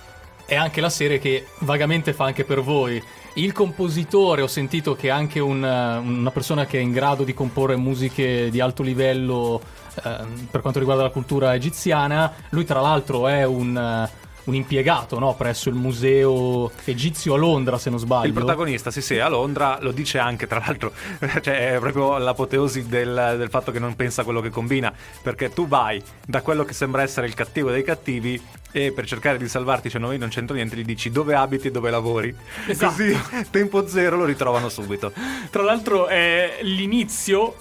è 0.44 0.54
anche 0.54 0.80
la 0.80 0.90
serie 0.90 1.18
che 1.18 1.46
vagamente 1.60 2.12
fa 2.12 2.24
anche 2.24 2.44
per 2.44 2.60
voi. 2.60 3.02
Il 3.36 3.52
compositore, 3.52 4.40
ho 4.40 4.46
sentito 4.46 4.96
che 4.96 5.08
è 5.08 5.10
anche 5.10 5.40
un, 5.40 5.62
una 5.62 6.30
persona 6.30 6.64
che 6.64 6.78
è 6.78 6.80
in 6.80 6.90
grado 6.90 7.22
di 7.22 7.34
comporre 7.34 7.76
musiche 7.76 8.48
di 8.48 8.60
alto 8.60 8.82
livello 8.82 9.60
eh, 10.02 10.24
per 10.50 10.62
quanto 10.62 10.78
riguarda 10.78 11.02
la 11.02 11.10
cultura 11.10 11.54
egiziana. 11.54 12.32
Lui, 12.48 12.64
tra 12.64 12.80
l'altro, 12.80 13.28
è 13.28 13.44
un 13.44 14.08
un 14.46 14.54
impiegato 14.54 15.18
no? 15.18 15.34
presso 15.34 15.68
il 15.68 15.74
museo 15.74 16.70
egizio 16.84 17.34
a 17.34 17.36
Londra, 17.36 17.78
se 17.78 17.90
non 17.90 17.98
sbaglio. 17.98 18.26
Il 18.26 18.32
protagonista, 18.32 18.90
sì, 18.90 19.00
sì, 19.00 19.18
a 19.18 19.28
Londra 19.28 19.78
lo 19.80 19.92
dice 19.92 20.18
anche, 20.18 20.46
tra 20.46 20.62
l'altro, 20.64 20.92
cioè, 21.42 21.74
è 21.74 21.78
proprio 21.78 22.18
l'apoteosi 22.18 22.86
del, 22.86 23.34
del, 23.38 23.48
fatto 23.48 23.70
che 23.70 23.78
non 23.78 23.94
pensa 23.94 24.22
a 24.22 24.24
quello 24.24 24.40
che 24.40 24.50
combina, 24.50 24.92
perché 25.22 25.50
tu 25.52 25.66
vai 25.66 26.02
da 26.24 26.42
quello 26.42 26.64
che 26.64 26.72
sembra 26.72 27.02
essere 27.02 27.26
il 27.26 27.34
cattivo 27.34 27.70
dei 27.70 27.82
cattivi 27.82 28.40
e 28.72 28.92
per 28.92 29.06
cercare 29.06 29.38
di 29.38 29.48
salvarti, 29.48 29.88
cioè 29.88 30.00
noi 30.00 30.18
non 30.18 30.28
c'entro 30.28 30.54
niente, 30.54 30.76
gli 30.76 30.84
dici 30.84 31.10
dove 31.10 31.34
abiti 31.34 31.68
e 31.68 31.70
dove 31.70 31.90
lavori. 31.90 32.34
Esatto. 32.66 32.92
Così, 32.92 33.18
tempo 33.50 33.86
zero, 33.86 34.16
lo 34.16 34.24
ritrovano 34.24 34.68
subito. 34.68 35.12
Tra 35.50 35.62
l'altro 35.62 36.06
è 36.06 36.58
l'inizio 36.62 37.54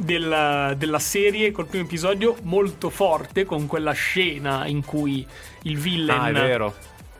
della, 0.00 0.74
della, 0.76 0.98
serie 0.98 1.50
col 1.50 1.66
primo 1.66 1.84
episodio 1.84 2.36
molto 2.42 2.90
forte 2.90 3.44
con 3.44 3.66
quella 3.66 3.92
scena 3.92 4.66
in 4.66 4.84
cui 4.84 5.26
il 5.62 5.78
villain 5.78 6.36
ah, 6.36 6.72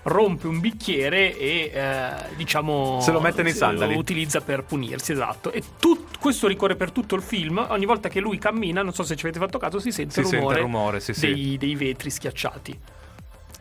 rompe 0.03 0.47
un 0.47 0.61
bicchiere 0.61 1.37
e 1.37 1.71
eh, 1.73 2.11
diciamo 2.37 3.01
se 3.01 3.13
lo 3.13 3.21
mette 3.21 3.43
nei 3.43 3.53
sandali 3.53 3.93
lo 3.93 3.99
utilizza 3.99 4.41
per 4.41 4.65
punirsi 4.65 5.13
esatto. 5.13 5.53
E 5.53 5.63
tut, 5.79 6.19
questo 6.19 6.47
ricorre 6.47 6.77
per 6.77 6.91
tutto 6.91 7.15
il 7.15 7.23
film. 7.23 7.65
Ogni 7.69 7.87
volta 7.87 8.09
che 8.09 8.21
lui 8.21 8.39
cammina 8.39 8.83
non 8.83 8.93
so 8.93 9.03
se 9.03 9.17
ci 9.17 9.27
avete 9.27 9.41
fatto 9.41 9.59
caso 9.59 9.79
si 9.79 9.93
sente 9.93 10.15
si 10.15 10.21
il 10.21 10.27
rumore, 10.27 10.55
sente 10.55 10.61
rumore 10.61 11.01
sì, 11.01 11.13
dei, 11.19 11.35
sì. 11.35 11.57
dei 11.59 11.75
vetri 11.75 12.11
schiacciati. 12.11 12.79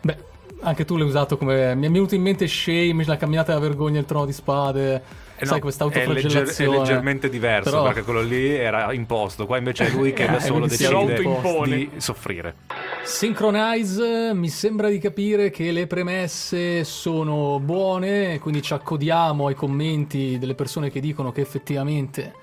Beh 0.02 0.38
anche 0.62 0.86
tu 0.86 0.98
l'hai 0.98 1.08
usato 1.08 1.38
come 1.38 1.74
mi 1.76 1.88
è 1.88 1.90
venuto 1.90 2.16
in 2.16 2.22
mente 2.22 2.48
Shame 2.48 3.06
la 3.06 3.18
camminata 3.18 3.54
della 3.54 3.66
vergogna 3.66 4.00
il 4.00 4.06
trono 4.06 4.26
di 4.26 4.34
spade 4.34 5.02
eh 5.40 5.46
no, 5.46 5.52
Sai, 5.52 5.62
questa 5.62 5.86
autoflagellazione. 5.86 6.44
È, 6.44 6.48
legger- 6.48 6.62
è 6.62 6.68
leggermente 6.68 7.30
diverso 7.30 7.70
Però... 7.70 7.84
perché 7.84 8.02
quello 8.02 8.22
lì 8.22 8.54
era 8.54 8.92
imposto, 8.92 9.46
qua 9.46 9.58
invece 9.58 9.88
è 9.88 9.90
lui 9.90 10.12
che 10.12 10.26
da 10.26 10.40
solo 10.42 10.68
decide 10.68 11.24
di 11.64 11.90
soffrire. 11.96 12.56
Synchronize 13.04 14.34
mi 14.34 14.50
sembra 14.50 14.90
di 14.90 14.98
capire 14.98 15.50
che 15.50 15.72
le 15.72 15.88
premesse 15.88 16.84
sono 16.84 17.62
buone, 17.62 18.40
quindi 18.40 18.62
ci 18.62 18.74
accodiamo 18.74 19.48
ai 19.48 19.56
commenti 19.56 20.38
delle 20.38 20.56
persone 20.56 20.92
che 20.92 21.00
dicono 21.00 21.32
che 21.32 21.40
effettivamente 21.40 22.34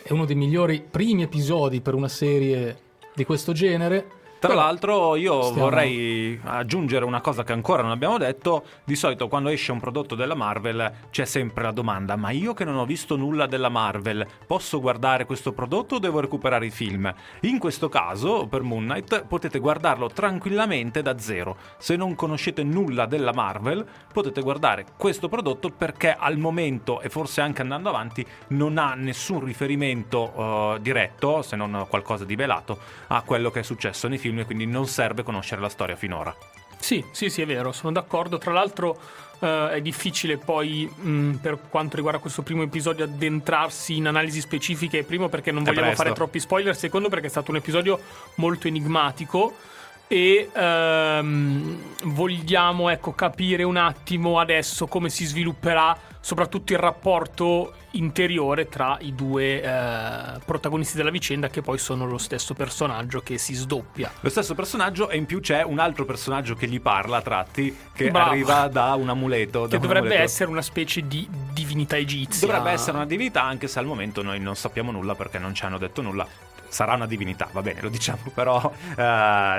è 0.00 0.12
uno 0.12 0.24
dei 0.24 0.36
migliori 0.36 0.80
primi 0.88 1.22
episodi 1.22 1.80
per 1.80 1.94
una 1.94 2.08
serie 2.08 2.76
di 3.14 3.24
questo 3.24 3.52
genere 3.52 4.22
tra 4.46 4.54
l'altro 4.54 5.16
io 5.16 5.42
Stiamo... 5.42 5.62
vorrei 5.62 6.38
aggiungere 6.44 7.04
una 7.04 7.20
cosa 7.20 7.44
che 7.44 7.52
ancora 7.52 7.82
non 7.82 7.90
abbiamo 7.90 8.18
detto, 8.18 8.64
di 8.84 8.94
solito 8.94 9.28
quando 9.28 9.48
esce 9.48 9.72
un 9.72 9.80
prodotto 9.80 10.14
della 10.14 10.34
Marvel 10.34 10.92
c'è 11.10 11.24
sempre 11.24 11.62
la 11.64 11.70
domanda, 11.70 12.16
ma 12.16 12.30
io 12.30 12.52
che 12.52 12.64
non 12.64 12.76
ho 12.76 12.84
visto 12.84 13.16
nulla 13.16 13.46
della 13.46 13.70
Marvel, 13.70 14.26
posso 14.46 14.80
guardare 14.80 15.24
questo 15.24 15.52
prodotto 15.52 15.94
o 15.94 15.98
devo 15.98 16.20
recuperare 16.20 16.66
i 16.66 16.70
film? 16.70 17.12
In 17.40 17.58
questo 17.58 17.88
caso, 17.88 18.46
per 18.46 18.62
Moon 18.62 18.84
Knight, 18.84 19.24
potete 19.26 19.58
guardarlo 19.58 20.08
tranquillamente 20.08 21.00
da 21.00 21.18
zero. 21.18 21.56
Se 21.78 21.96
non 21.96 22.14
conoscete 22.14 22.62
nulla 22.62 23.06
della 23.06 23.32
Marvel, 23.32 23.84
potete 24.12 24.42
guardare 24.42 24.84
questo 24.96 25.28
prodotto 25.28 25.70
perché 25.70 26.14
al 26.14 26.36
momento, 26.36 27.00
e 27.00 27.08
forse 27.08 27.40
anche 27.40 27.62
andando 27.62 27.88
avanti, 27.88 28.26
non 28.48 28.78
ha 28.78 28.94
nessun 28.94 29.42
riferimento 29.44 30.32
uh, 30.34 30.78
diretto, 30.78 31.42
se 31.42 31.56
non 31.56 31.86
qualcosa 31.88 32.24
di 32.24 32.36
velato, 32.36 32.78
a 33.08 33.22
quello 33.22 33.50
che 33.50 33.60
è 33.60 33.62
successo 33.62 34.08
nei 34.08 34.18
film 34.18 34.33
film 34.34 34.40
e 34.40 34.44
quindi 34.44 34.66
non 34.66 34.86
serve 34.86 35.22
conoscere 35.22 35.60
la 35.60 35.68
storia 35.68 35.96
finora. 35.96 36.34
Sì, 36.78 37.02
sì, 37.12 37.30
sì, 37.30 37.40
è 37.40 37.46
vero, 37.46 37.72
sono 37.72 37.92
d'accordo. 37.92 38.36
Tra 38.36 38.52
l'altro 38.52 38.98
uh, 39.38 39.68
è 39.68 39.80
difficile 39.80 40.36
poi, 40.36 40.90
mh, 40.92 41.08
mm, 41.08 41.34
per 41.36 41.58
quanto 41.70 41.96
riguarda 41.96 42.18
questo 42.18 42.42
primo 42.42 42.62
episodio, 42.62 43.04
addentrarsi 43.04 43.96
in 43.96 44.06
analisi 44.06 44.40
specifiche. 44.40 45.04
Primo 45.04 45.28
perché 45.28 45.50
non 45.50 45.62
vogliamo 45.62 45.94
fare 45.94 46.12
troppi 46.12 46.40
spoiler, 46.40 46.76
secondo 46.76 47.08
perché 47.08 47.26
è 47.26 47.30
stato 47.30 47.50
un 47.50 47.56
episodio 47.56 47.98
molto 48.36 48.66
enigmatico 48.66 49.72
e 50.14 50.48
um, 50.54 51.76
vogliamo 52.04 52.88
ecco, 52.88 53.14
capire 53.14 53.64
un 53.64 53.76
attimo 53.76 54.38
adesso 54.38 54.86
come 54.86 55.10
si 55.10 55.24
svilupperà 55.24 55.98
soprattutto 56.20 56.72
il 56.72 56.78
rapporto 56.78 57.74
interiore 57.90 58.68
tra 58.68 58.96
i 59.00 59.12
due 59.12 59.60
eh, 59.60 60.38
protagonisti 60.44 60.96
della 60.96 61.10
vicenda 61.10 61.48
che 61.48 61.62
poi 61.62 61.78
sono 61.78 62.06
lo 62.06 62.18
stesso 62.18 62.54
personaggio 62.54 63.22
che 63.22 63.38
si 63.38 63.54
sdoppia. 63.54 64.12
Lo 64.20 64.30
stesso 64.30 64.54
personaggio 64.54 65.08
e 65.08 65.16
in 65.16 65.26
più 65.26 65.40
c'è 65.40 65.64
un 65.64 65.80
altro 65.80 66.04
personaggio 66.04 66.54
che 66.54 66.68
gli 66.68 66.80
parla 66.80 67.16
a 67.16 67.22
tratti 67.22 67.76
che 67.92 68.12
Bravo. 68.12 68.30
arriva 68.30 68.68
da 68.68 68.94
un 68.94 69.08
amuleto. 69.08 69.62
che 69.62 69.78
dovrebbe 69.80 70.06
amuleto. 70.06 70.22
essere 70.22 70.48
una 70.48 70.62
specie 70.62 71.08
di 71.08 71.28
divinità 71.52 71.96
egizia. 71.96 72.46
Dovrebbe 72.46 72.70
essere 72.70 72.96
una 72.96 73.06
divinità 73.06 73.42
anche 73.42 73.66
se 73.66 73.80
al 73.80 73.84
momento 73.84 74.22
noi 74.22 74.38
non 74.38 74.54
sappiamo 74.54 74.92
nulla 74.92 75.16
perché 75.16 75.40
non 75.40 75.54
ci 75.54 75.64
hanno 75.64 75.78
detto 75.78 76.02
nulla 76.02 76.52
sarà 76.74 76.94
una 76.94 77.06
divinità, 77.06 77.48
va 77.52 77.62
bene, 77.62 77.80
lo 77.82 77.88
diciamo, 77.88 78.30
però 78.34 78.60
uh, 78.60 79.00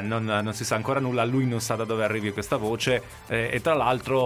non, 0.06 0.26
non, 0.26 0.54
si 0.54 0.66
sa 0.66 0.76
ancora 0.76 1.00
nulla, 1.00 1.24
lui 1.24 1.48
non 1.48 1.62
sa 1.62 1.76
da 1.76 1.86
dove 1.86 2.04
arrivi 2.04 2.34
questa 2.34 2.58
voce 2.58 3.02
eh, 3.28 3.50
e 3.54 3.62
tra 3.62 3.74
l'altro 3.74 4.20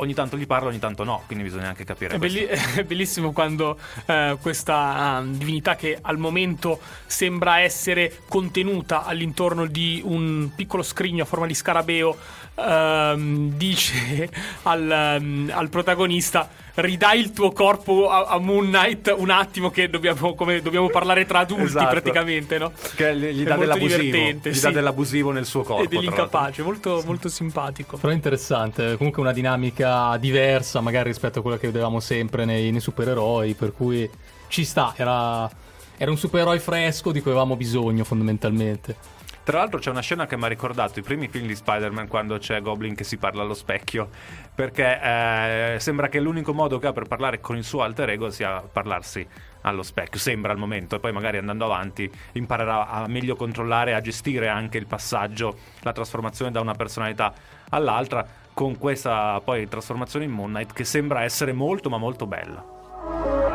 ogni 0.00 0.14
tanto 0.14 0.36
gli 0.36 0.46
parla, 0.46 0.68
ogni 0.68 0.78
tanto 0.78 1.02
no, 1.02 1.24
quindi 1.26 1.42
bisogna 1.42 1.66
anche 1.66 1.82
capire. 1.82 2.14
È, 2.14 2.18
belli- 2.18 2.46
è 2.46 2.84
bellissimo 2.84 3.32
quando 3.32 3.76
uh, 4.06 4.38
questa 4.40 5.18
uh, 5.18 5.28
divinità 5.28 5.74
che 5.74 5.98
al 6.00 6.18
momento 6.18 6.78
sembra 7.04 7.58
essere 7.58 8.20
contenuta 8.28 9.04
all'intorno 9.04 9.66
di 9.66 10.00
un 10.04 10.50
piccolo 10.54 10.84
scrigno 10.84 11.24
a 11.24 11.26
forma 11.26 11.46
di 11.46 11.54
scarabeo 11.54 12.16
ehm, 12.54 13.50
dice 13.56 14.30
al, 14.62 15.18
um, 15.20 15.50
al 15.52 15.68
protagonista 15.68 16.48
ridai 16.76 17.20
il 17.20 17.32
tuo 17.32 17.52
corpo 17.52 18.08
a, 18.08 18.24
a, 18.24 18.38
Moon 18.38 18.66
Knight 18.66 19.14
un 19.16 19.30
attimo 19.30 19.70
che 19.70 19.88
dobbiamo, 19.88 20.34
come, 20.34 20.60
dobbiamo 20.60 20.88
parlare 20.88 21.24
tra 21.26 21.40
adulti 21.40 21.64
esatto. 21.64 21.90
praticamente, 21.90 22.58
no? 22.58 22.72
Che 22.94 23.16
gli, 23.16 23.44
dà 23.44 23.56
dell'abusivo, 23.56 24.16
gli 24.42 24.52
sì. 24.52 24.60
dà 24.60 24.70
dell'abusivo 24.70 25.30
nel 25.30 25.46
suo 25.46 25.62
corpo. 25.62 25.84
E 25.84 25.88
dell'incapace, 25.88 26.62
molto, 26.62 27.00
sì. 27.00 27.06
molto 27.06 27.28
simpatico. 27.28 27.96
Però 27.96 28.12
interessante, 28.12 28.96
comunque 28.96 29.22
una 29.22 29.32
dinamica 29.32 30.16
diversa 30.18 30.80
magari 30.80 31.08
rispetto 31.08 31.38
a 31.38 31.42
quella 31.42 31.58
che 31.58 31.66
vedevamo 31.66 32.00
sempre 32.00 32.44
nei, 32.44 32.70
nei 32.70 32.80
supereroi, 32.80 33.54
per 33.54 33.72
cui 33.72 34.08
ci 34.48 34.64
sta, 34.64 34.92
era, 34.96 35.48
era 35.96 36.10
un 36.10 36.18
supereroe 36.18 36.58
fresco 36.60 37.10
di 37.10 37.20
cui 37.20 37.30
avevamo 37.30 37.56
bisogno 37.56 38.04
fondamentalmente. 38.04 39.14
Tra 39.46 39.58
l'altro 39.58 39.78
c'è 39.78 39.90
una 39.90 40.00
scena 40.00 40.26
che 40.26 40.36
mi 40.36 40.42
ha 40.42 40.48
ricordato 40.48 40.98
i 40.98 41.02
primi 41.02 41.28
film 41.28 41.46
di 41.46 41.54
Spider-Man 41.54 42.08
quando 42.08 42.36
c'è 42.36 42.60
Goblin 42.60 42.96
che 42.96 43.04
si 43.04 43.16
parla 43.16 43.42
allo 43.42 43.54
specchio, 43.54 44.08
perché 44.52 45.00
eh, 45.00 45.76
sembra 45.78 46.08
che 46.08 46.18
l'unico 46.18 46.52
modo 46.52 46.80
che 46.80 46.88
ha 46.88 46.92
per 46.92 47.06
parlare 47.06 47.38
con 47.38 47.56
il 47.56 47.62
suo 47.62 47.82
alter 47.82 48.10
ego 48.10 48.28
sia 48.30 48.60
parlarsi 48.60 49.24
allo 49.60 49.84
specchio, 49.84 50.18
sembra 50.18 50.50
al 50.50 50.58
momento, 50.58 50.96
e 50.96 50.98
poi 50.98 51.12
magari 51.12 51.36
andando 51.36 51.64
avanti 51.64 52.10
imparerà 52.32 52.88
a 52.88 53.06
meglio 53.06 53.36
controllare, 53.36 53.94
a 53.94 54.00
gestire 54.00 54.48
anche 54.48 54.78
il 54.78 54.86
passaggio, 54.88 55.56
la 55.82 55.92
trasformazione 55.92 56.50
da 56.50 56.60
una 56.60 56.74
personalità 56.74 57.32
all'altra, 57.68 58.26
con 58.52 58.76
questa 58.78 59.40
poi 59.44 59.68
trasformazione 59.68 60.24
in 60.24 60.32
Moon 60.32 60.50
Knight 60.50 60.72
che 60.72 60.82
sembra 60.82 61.22
essere 61.22 61.52
molto 61.52 61.88
ma 61.88 61.98
molto 61.98 62.26
bella. 62.26 63.45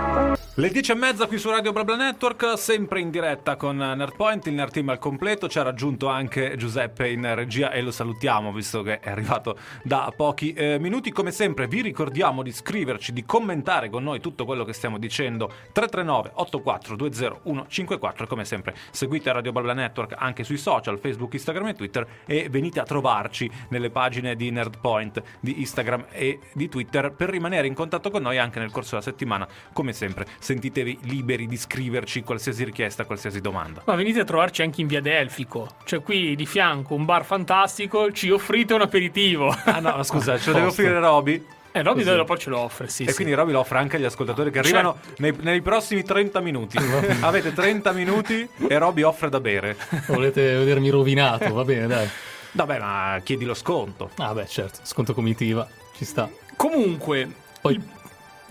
Le 0.61 0.69
10 0.69 0.91
e 0.91 0.95
mezza 0.95 1.25
qui 1.25 1.39
su 1.39 1.49
Radio 1.49 1.71
Blabla 1.71 1.95
Network, 1.95 2.55
sempre 2.55 2.99
in 2.99 3.09
diretta 3.09 3.55
con 3.55 3.77
Nerdpoint, 3.77 4.45
il 4.45 4.53
Nerd 4.53 4.73
Team 4.73 4.89
al 4.89 4.99
completo, 4.99 5.49
ci 5.49 5.57
ha 5.57 5.63
raggiunto 5.63 6.07
anche 6.07 6.55
Giuseppe 6.55 7.09
in 7.09 7.33
regia 7.33 7.71
e 7.71 7.81
lo 7.81 7.89
salutiamo 7.89 8.51
visto 8.51 8.83
che 8.83 8.99
è 8.99 9.09
arrivato 9.09 9.57
da 9.81 10.13
pochi 10.15 10.53
eh, 10.53 10.77
minuti. 10.77 11.11
Come 11.11 11.31
sempre 11.31 11.67
vi 11.67 11.81
ricordiamo 11.81 12.43
di 12.43 12.51
scriverci, 12.51 13.11
di 13.11 13.25
commentare 13.25 13.89
con 13.89 14.03
noi 14.03 14.19
tutto 14.19 14.45
quello 14.45 14.63
che 14.63 14.73
stiamo 14.73 14.99
dicendo. 14.99 15.47
339 15.71 16.31
8420 16.33 17.41
154 17.67 18.25
e 18.25 18.27
come 18.27 18.43
sempre 18.45 18.75
seguite 18.91 19.31
Radio 19.31 19.53
Blabla 19.53 19.73
Network 19.73 20.15
anche 20.17 20.43
sui 20.43 20.57
social, 20.57 20.99
Facebook, 20.99 21.33
Instagram 21.33 21.67
e 21.69 21.73
Twitter 21.73 22.07
e 22.27 22.49
venite 22.49 22.79
a 22.81 22.83
trovarci 22.83 23.49
nelle 23.69 23.89
pagine 23.89 24.35
di 24.35 24.51
Nerdpoint 24.51 25.23
di 25.39 25.61
Instagram 25.61 26.07
e 26.11 26.39
di 26.53 26.67
Twitter 26.67 27.13
per 27.13 27.29
rimanere 27.29 27.67
in 27.67 27.73
contatto 27.73 28.11
con 28.11 28.21
noi 28.21 28.37
anche 28.37 28.59
nel 28.59 28.69
corso 28.69 28.91
della 28.91 29.01
settimana, 29.01 29.47
come 29.71 29.91
sempre 29.93 30.00
sentitevi 30.39 30.99
liberi 31.03 31.47
di 31.47 31.57
scriverci 31.57 32.23
qualsiasi 32.23 32.63
richiesta, 32.63 33.05
qualsiasi 33.05 33.41
domanda. 33.41 33.81
Ma 33.85 33.95
venite 33.95 34.21
a 34.21 34.23
trovarci 34.23 34.61
anche 34.61 34.81
in 34.81 34.87
via 34.87 35.01
Delfico, 35.01 35.67
cioè 35.83 36.01
qui 36.01 36.35
di 36.35 36.45
fianco 36.45 36.93
un 36.93 37.05
bar 37.05 37.25
fantastico, 37.25 38.11
ci 38.11 38.29
offrite 38.29 38.73
un 38.73 38.81
aperitivo. 38.81 39.55
Ah 39.65 39.79
no, 39.79 40.01
scusa, 40.03 40.37
ce 40.37 40.47
lo 40.47 40.55
deve 40.55 40.67
offrire 40.67 40.99
Roby? 40.99 41.45
Eh, 41.73 41.83
Roby 41.83 42.03
poi 42.25 42.37
ce 42.37 42.49
lo 42.49 42.59
offre, 42.59 42.89
sì. 42.89 43.03
E 43.03 43.09
sì. 43.09 43.15
quindi 43.15 43.33
Roby 43.33 43.53
lo 43.53 43.59
offre 43.59 43.77
anche 43.77 43.95
agli 43.95 44.03
ascoltatori 44.03 44.51
che 44.51 44.59
arrivano 44.59 44.97
cioè... 45.01 45.13
nei, 45.17 45.33
nei, 45.39 45.61
prossimi 45.61 46.03
30 46.03 46.39
minuti. 46.41 46.77
Avete 47.21 47.53
30 47.53 47.91
minuti 47.93 48.47
e 48.67 48.77
Roby 48.77 49.03
offre 49.03 49.29
da 49.29 49.39
bere. 49.39 49.77
Volete 50.07 50.41
vedermi 50.57 50.89
rovinato, 50.89 51.53
va 51.53 51.63
bene, 51.63 51.87
dai. 51.87 52.09
Vabbè, 52.53 52.79
ma 52.79 53.21
chiedi 53.23 53.45
lo 53.45 53.53
sconto. 53.53 54.09
Ah, 54.17 54.33
beh, 54.33 54.47
certo, 54.47 54.79
sconto 54.83 55.13
comitiva, 55.13 55.65
ci 55.95 56.03
sta. 56.03 56.29
Comunque, 56.57 57.29
poi 57.61 57.75
il 57.75 57.81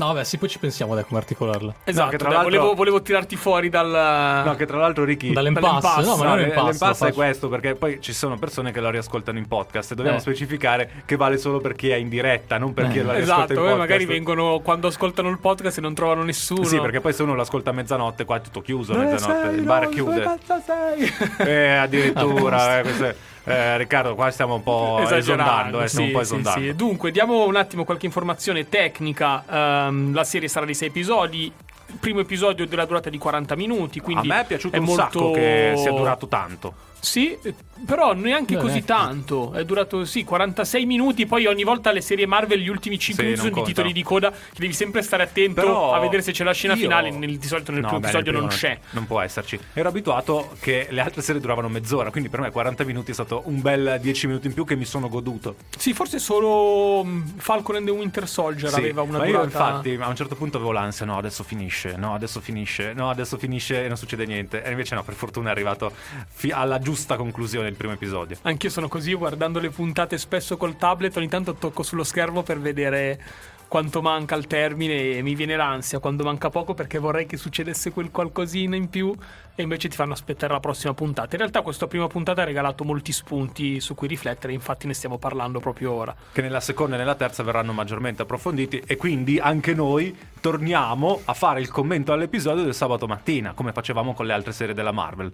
No, 0.01 0.07
vabbè, 0.07 0.25
sì, 0.25 0.39
poi 0.39 0.49
ci 0.49 0.59
pensiamo 0.59 0.95
dai 0.95 1.05
come 1.05 1.21
articolarla. 1.21 1.75
Esatto, 1.85 2.17
no, 2.25 2.31
dai, 2.31 2.43
volevo, 2.43 2.73
volevo, 2.73 3.03
tirarti 3.03 3.37
fuori 3.37 3.69
dal. 3.69 4.45
No, 4.47 4.57
che 4.57 4.65
tra 4.65 4.79
l'altro, 4.79 5.05
Ricky. 5.05 5.35
Dall'impasse. 5.35 5.67
dall'impasse. 5.67 6.09
No, 6.09 6.17
ma 6.17 6.25
non 6.25 6.39
è 6.39 6.45
l'impasse. 6.45 6.71
L'impasse 6.71 7.09
è 7.09 7.13
questo, 7.13 7.49
perché 7.51 7.75
poi 7.75 8.01
ci 8.01 8.15
sono 8.15 8.39
persone 8.39 8.73
che 8.73 8.81
lo 8.81 8.89
riascoltano 8.89 9.37
in 9.37 9.47
podcast 9.47 9.93
e 9.93 9.95
dobbiamo 9.95 10.17
eh. 10.17 10.21
specificare 10.23 10.91
che 11.05 11.17
vale 11.17 11.37
solo 11.37 11.61
per 11.61 11.75
chi 11.75 11.91
è 11.91 11.97
in 11.97 12.09
diretta, 12.09 12.57
non 12.57 12.73
per 12.73 12.89
chi 12.89 13.01
eh. 13.01 13.03
lo 13.03 13.13
riascolta 13.13 13.35
esatto, 13.35 13.53
in 13.53 13.59
podcast. 13.59 13.79
magari 13.79 14.07
vengono 14.07 14.61
quando 14.61 14.87
ascoltano 14.87 15.29
il 15.29 15.39
podcast 15.39 15.77
e 15.77 15.81
non 15.83 15.93
trovano 15.93 16.23
nessuno. 16.23 16.65
Sì, 16.65 16.81
perché 16.81 17.03
poi 17.03 17.13
se 17.13 17.23
uno 17.23 17.35
lo 17.35 17.43
ascolta 17.43 17.69
a 17.69 17.73
mezzanotte, 17.75 18.25
qua 18.25 18.37
è 18.37 18.41
tutto 18.41 18.63
chiuso. 18.63 18.95
a 18.95 18.97
mezzanotte, 18.97 19.49
sei, 19.49 19.55
il 19.59 19.65
bar 19.65 19.83
no, 19.83 19.89
chiude. 19.91 20.21
Cazzo 20.23 20.63
sei? 20.65 21.13
Eh, 21.47 21.75
addirittura, 21.75 22.79
eh, 22.79 22.83
questo 22.83 23.05
è. 23.05 23.15
Eh, 23.45 23.79
Riccardo, 23.79 24.15
qua 24.15 24.31
stiamo 24.31 24.55
un 24.55 24.63
po' 24.63 25.01
esondando, 25.09 25.81
eh, 25.81 25.89
sì, 25.89 26.03
un 26.03 26.11
po' 26.13 26.21
esondando. 26.21 26.61
Sì, 26.61 26.67
sì. 26.67 26.77
Dunque, 26.77 27.11
diamo 27.11 27.47
un 27.47 27.57
attimo 27.57 27.85
qualche 27.85 28.07
informazione 28.07 28.69
tecnica. 28.69 29.45
Um, 29.49 30.13
la 30.15 30.25
serie 30.25 30.49
sarà 30.49 30.67
di 30.67 30.75
6 30.75 30.89
episodi. 30.89 31.53
Primo 31.99 32.21
episodio 32.21 32.67
della 32.67 32.85
durata 32.85 33.11
di 33.11 33.19
40 33.19 33.57
minuti. 33.57 34.01
Quindi 34.01 34.31
A 34.31 34.35
me 34.35 34.41
è 34.43 34.47
piaciuto 34.47 34.77
è 34.77 34.79
un 34.79 34.85
molto... 34.85 35.03
sacco 35.03 35.31
che 35.33 35.75
sia 35.77 35.91
durato 35.91 36.29
tanto. 36.29 36.75
Sì, 37.01 37.37
però 37.85 38.13
neanche 38.13 38.57
Beh, 38.57 38.61
così 38.61 38.79
ecco. 38.79 38.87
tanto. 38.87 39.53
È 39.53 39.65
durato, 39.65 40.05
sì, 40.05 40.25
46 40.25 40.87
minuti. 40.87 41.27
Poi 41.27 41.47
ogni 41.47 41.65
volta 41.65 41.93
le 41.93 42.01
serie 42.01 42.27
Marvel, 42.27 42.59
gli 42.59 42.69
ultimi 42.69 42.99
5 42.99 43.25
sì, 43.25 43.31
minuti 43.31 43.49
sono 43.49 43.63
di 43.63 43.69
titoli 43.69 43.93
di 43.93 44.03
coda. 44.03 44.31
Che 44.31 44.59
devi 44.59 44.73
sempre 44.73 45.03
stare 45.03 45.23
attento 45.23 45.61
però 45.61 45.95
a 45.95 45.99
vedere 45.99 46.23
se 46.23 46.33
c'è 46.33 46.45
la 46.45 46.53
scena 46.53 46.75
io... 46.75 46.81
finale. 46.81 47.11
Nel, 47.11 47.39
di 47.39 47.47
solito 47.47 47.73
nel 47.73 47.81
no, 47.81 47.87
primo 47.89 48.03
beh, 48.03 48.09
episodio 48.09 48.33
non 48.39 48.49
c'è. 48.49 48.79
Non 48.91 49.07
può 49.07 49.21
esserci. 49.21 49.59
Ero 49.73 49.89
abituato 49.89 50.55
che 50.61 50.89
le 50.91 51.01
altre 51.01 51.23
serie 51.23 51.41
duravano 51.41 51.69
mezz'ora. 51.69 52.11
Quindi 52.11 52.29
per 52.29 52.41
me 52.41 52.51
40 52.51 52.85
minuti 52.85 53.11
è 53.11 53.15
stato 53.15 53.43
un 53.47 53.61
bel 53.61 53.99
10 54.01 54.27
minuti 54.27 54.47
in 54.47 54.55
più 54.55 54.65
che 54.65 54.77
mi 54.77 54.85
sono 54.85 55.09
goduto. 55.09 55.57
Sì, 55.77 55.95
forse 55.95 56.19
solo 56.19 57.03
mm, 57.05 57.23
Falcon 57.39 57.77
and 57.77 57.87
the 57.87 57.93
Winter 57.93 58.29
Soldier 58.29 58.71
sì, 58.71 58.79
aveva 58.79 59.03
una 59.03 59.19
ma 59.19 59.25
durata. 59.25 59.41
Io, 59.41 59.45
infatti, 59.45 59.99
a 60.01 60.09
un 60.09 60.17
certo 60.17 60.35
punto 60.35 60.59
avevo 60.59 60.73
l'ansia. 60.73 61.07
No, 61.07 61.17
adesso 61.17 61.43
finisce. 61.43 61.95
No, 61.97 62.15
adesso 62.15 62.41
finisce. 62.41 62.93
No, 62.93 63.11
adesso 63.11 63.39
finisce 63.39 63.85
e 63.85 63.89
non 63.89 63.97
succede 63.97 64.27
niente. 64.27 64.63
E 64.63 64.71
invece 64.71 64.95
no, 64.95 65.03
per 65.03 65.15
fortuna 65.15 65.49
è 65.49 65.53
arrivato 65.53 65.93
fi- 66.29 66.51
alla 66.51 66.79
giusta 66.79 66.90
giusta 66.91 67.15
conclusione 67.15 67.69
il 67.69 67.77
primo 67.77 67.93
episodio. 67.93 68.37
Anch'io 68.43 68.69
sono 68.69 68.89
così, 68.89 69.15
guardando 69.15 69.61
le 69.61 69.71
puntate 69.71 70.19
spesso 70.19 70.57
col 70.57 70.77
tablet, 70.77 71.17
ogni 71.19 71.29
tanto 71.29 71.55
tocco 71.55 71.85
sullo 71.85 72.03
schermo 72.03 72.43
per 72.43 72.59
vedere 72.59 73.23
quanto 73.69 74.03
manca 74.03 74.35
al 74.35 74.49
termine 74.49 75.13
e 75.13 75.23
mi 75.23 75.37
viene 75.37 75.55
l'ansia 75.55 76.01
quando 76.01 76.25
manca 76.25 76.51
poco 76.51 76.75
perché 76.75 76.99
vorrei 76.99 77.27
che 77.27 77.37
succedesse 77.37 77.93
quel 77.93 78.11
qualcosina 78.11 78.75
in 78.75 78.89
più 78.89 79.15
e 79.55 79.63
invece 79.63 79.87
ti 79.87 79.95
fanno 79.95 80.15
aspettare 80.15 80.53
la 80.53 80.59
prossima 80.59 80.93
puntata. 80.95 81.29
In 81.31 81.39
realtà 81.39 81.63
questa 81.63 81.87
prima 81.87 82.09
puntata 82.09 82.43
ha 82.43 82.45
regalato 82.45 82.83
molti 82.83 83.13
spunti 83.13 83.79
su 83.79 83.95
cui 83.95 84.09
riflettere, 84.09 84.53
infatti 84.53 84.89
ne 84.89 84.95
stiamo 84.95 85.19
parlando 85.19 85.61
proprio 85.61 85.93
ora. 85.93 86.13
Che 86.33 86.43
nella 86.43 86.59
seconda 86.59 86.97
e 86.97 86.99
nella 86.99 87.15
terza 87.15 87.45
verranno 87.45 87.73
maggiormente 87.73 88.23
approfonditi 88.23 88.83
e 88.85 88.97
quindi 88.97 89.39
anche 89.39 89.75
noi 89.75 90.19
torniamo 90.41 91.21
a 91.25 91.35
fare 91.35 91.61
il 91.61 91.71
commento 91.71 92.13
all'episodio 92.13 92.65
del 92.65 92.75
sabato 92.75 93.07
mattina, 93.07 93.53
come 93.53 93.71
facevamo 93.71 94.13
con 94.13 94.27
le 94.27 94.33
altre 94.33 94.51
serie 94.51 94.75
della 94.75 94.91
Marvel. 94.91 95.33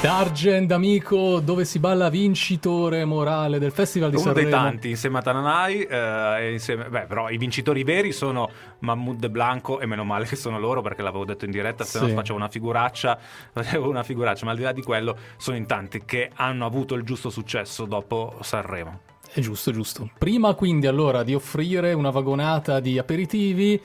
Dargent, 0.00 0.70
amico, 0.72 1.40
dove 1.40 1.64
si 1.64 1.78
balla 1.78 2.08
vincitore 2.08 3.04
morale 3.04 3.58
del 3.58 3.72
Festival 3.72 4.10
di 4.10 4.16
Uno 4.16 4.26
Sanremo. 4.26 4.48
dei 4.48 4.56
tanti, 4.56 4.90
insieme 4.90 5.18
a 5.18 5.22
Tananai, 5.22 5.82
eh, 5.82 6.52
insieme, 6.52 6.88
beh, 6.88 7.06
però 7.06 7.28
i 7.28 7.36
vincitori 7.36 7.82
veri 7.82 8.12
sono 8.12 8.48
Mahmoud 8.80 9.18
De 9.18 9.30
Blanco 9.30 9.80
e 9.80 9.86
meno 9.86 10.04
male 10.04 10.26
che 10.26 10.36
sono 10.36 10.58
loro 10.58 10.80
perché 10.80 11.02
l'avevo 11.02 11.24
detto 11.24 11.44
in 11.44 11.50
diretta, 11.50 11.84
se 11.84 11.98
no 11.98 12.08
facevo 12.08 12.38
una 12.38 12.48
figuraccia, 12.48 13.18
facevo 13.52 13.88
una 13.88 14.02
figuraccia, 14.02 14.44
ma 14.44 14.52
al 14.52 14.56
di 14.56 14.62
là 14.62 14.72
di 14.72 14.82
quello 14.82 15.16
sono 15.38 15.56
in 15.56 15.66
tanti 15.66 16.04
che 16.04 16.30
hanno 16.34 16.66
avuto 16.66 16.94
il 16.94 17.02
giusto 17.02 17.28
successo 17.28 17.84
dopo 17.84 18.36
Sanremo. 18.42 19.00
È 19.32 19.40
giusto, 19.40 19.72
giusto. 19.72 20.10
Prima 20.16 20.54
quindi 20.54 20.86
allora 20.86 21.22
di 21.22 21.34
offrire 21.34 21.92
una 21.92 22.10
vagonata 22.10 22.80
di 22.80 22.96
aperitivi, 22.96 23.80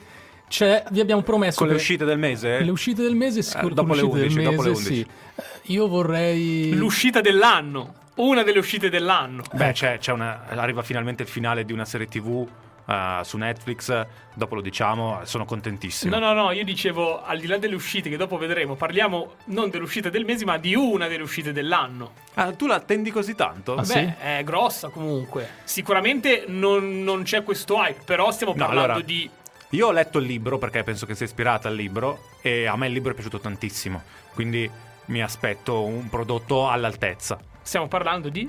c'è, 0.52 0.84
vi 0.90 1.00
abbiamo 1.00 1.22
promesso... 1.22 1.56
Con 1.58 1.68
le 1.68 1.72
che- 1.74 1.78
uscite 1.80 2.04
del 2.04 2.18
mese? 2.18 2.60
Le 2.60 2.70
uscite 2.70 3.00
del 3.02 3.14
mese, 3.14 3.40
sicuro 3.40 3.68
Eh, 3.72 3.74
dopo 3.74 3.94
le 3.94 4.00
l'uscita 4.02 4.20
11, 4.22 4.34
del 4.36 4.44
dopo 4.44 4.56
mese, 4.56 4.68
le 4.68 4.74
11. 4.76 4.94
sì. 4.94 5.00
Eh, 5.34 5.42
Io 5.72 5.88
vorrei... 5.88 6.74
L'uscita 6.74 7.20
dell'anno, 7.22 7.94
una 8.16 8.42
delle 8.42 8.58
uscite 8.58 8.90
dell'anno. 8.90 9.42
Beh, 9.52 9.72
c'è, 9.72 9.96
c'è 9.96 10.12
una, 10.12 10.44
arriva 10.48 10.82
finalmente 10.82 11.22
il 11.22 11.28
finale 11.30 11.64
di 11.64 11.72
una 11.72 11.86
serie 11.86 12.06
TV 12.06 12.46
eh, 12.86 13.20
su 13.22 13.38
Netflix, 13.38 14.06
dopo 14.34 14.54
lo 14.56 14.60
diciamo, 14.60 15.20
sono 15.24 15.46
contentissimo. 15.46 16.18
No, 16.18 16.32
no, 16.32 16.34
no, 16.34 16.50
io 16.50 16.64
dicevo 16.64 17.24
al 17.24 17.38
di 17.38 17.46
là 17.46 17.56
delle 17.56 17.74
uscite 17.74 18.10
che 18.10 18.18
dopo 18.18 18.36
vedremo, 18.36 18.74
parliamo 18.74 19.36
non 19.46 19.70
delle 19.70 19.84
uscite 19.84 20.10
del 20.10 20.26
mese, 20.26 20.44
ma 20.44 20.58
di 20.58 20.74
una 20.74 21.08
delle 21.08 21.22
uscite 21.22 21.52
dell'anno. 21.52 22.12
Ah, 22.34 22.52
tu 22.52 22.66
la 22.66 22.74
attendi 22.74 23.10
così 23.10 23.34
tanto? 23.34 23.72
Ah, 23.74 23.80
Beh, 23.80 23.84
sì? 23.86 24.12
è 24.20 24.42
grossa 24.44 24.90
comunque. 24.90 25.48
Sicuramente 25.64 26.44
non, 26.48 27.02
non 27.02 27.22
c'è 27.22 27.42
questo 27.42 27.76
hype, 27.76 28.02
però 28.04 28.30
stiamo 28.30 28.52
No, 28.54 28.66
parlando 28.66 28.92
allora- 28.92 29.04
di. 29.06 29.30
Io 29.72 29.86
ho 29.86 29.90
letto 29.92 30.18
il 30.18 30.26
libro 30.26 30.58
perché 30.58 30.82
penso 30.82 31.06
che 31.06 31.14
sia 31.14 31.24
ispirata 31.26 31.68
al 31.68 31.74
libro 31.74 32.24
e 32.42 32.66
a 32.66 32.76
me 32.76 32.88
il 32.88 32.92
libro 32.92 33.12
è 33.12 33.14
piaciuto 33.14 33.38
tantissimo, 33.40 34.02
quindi 34.34 34.70
mi 35.06 35.22
aspetto 35.22 35.82
un 35.84 36.08
prodotto 36.10 36.68
all'altezza. 36.68 37.38
Stiamo 37.62 37.88
parlando 37.88 38.28
di. 38.28 38.48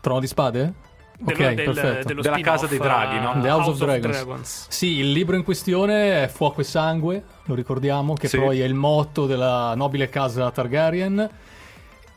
Trono 0.00 0.20
di 0.20 0.26
spade? 0.26 0.88
dello- 1.22 1.48
ok, 1.48 1.54
del- 1.54 1.64
perfetto. 1.74 2.08
dello 2.08 2.22
Della 2.22 2.40
Casa 2.40 2.66
dei 2.66 2.78
Draghi, 2.78 3.18
no? 3.18 3.34
eh, 3.36 3.40
The 3.40 3.50
House 3.50 3.70
of 3.70 3.76
Dragons. 3.78 4.66
Sì, 4.70 4.86
il 4.98 5.12
libro 5.12 5.36
in 5.36 5.42
questione 5.44 6.22
è 6.24 6.28
Fuoco 6.28 6.60
e 6.62 6.64
Sangue, 6.64 7.22
lo 7.44 7.54
ricordiamo, 7.54 8.14
che 8.14 8.28
Sì. 8.28 8.38
poi 8.38 8.60
è 8.60 8.64
il 8.64 8.72
motto 8.74 9.26
della 9.26 9.74
nobile 9.74 10.08
casa 10.08 10.50
Targaryen. 10.50 11.28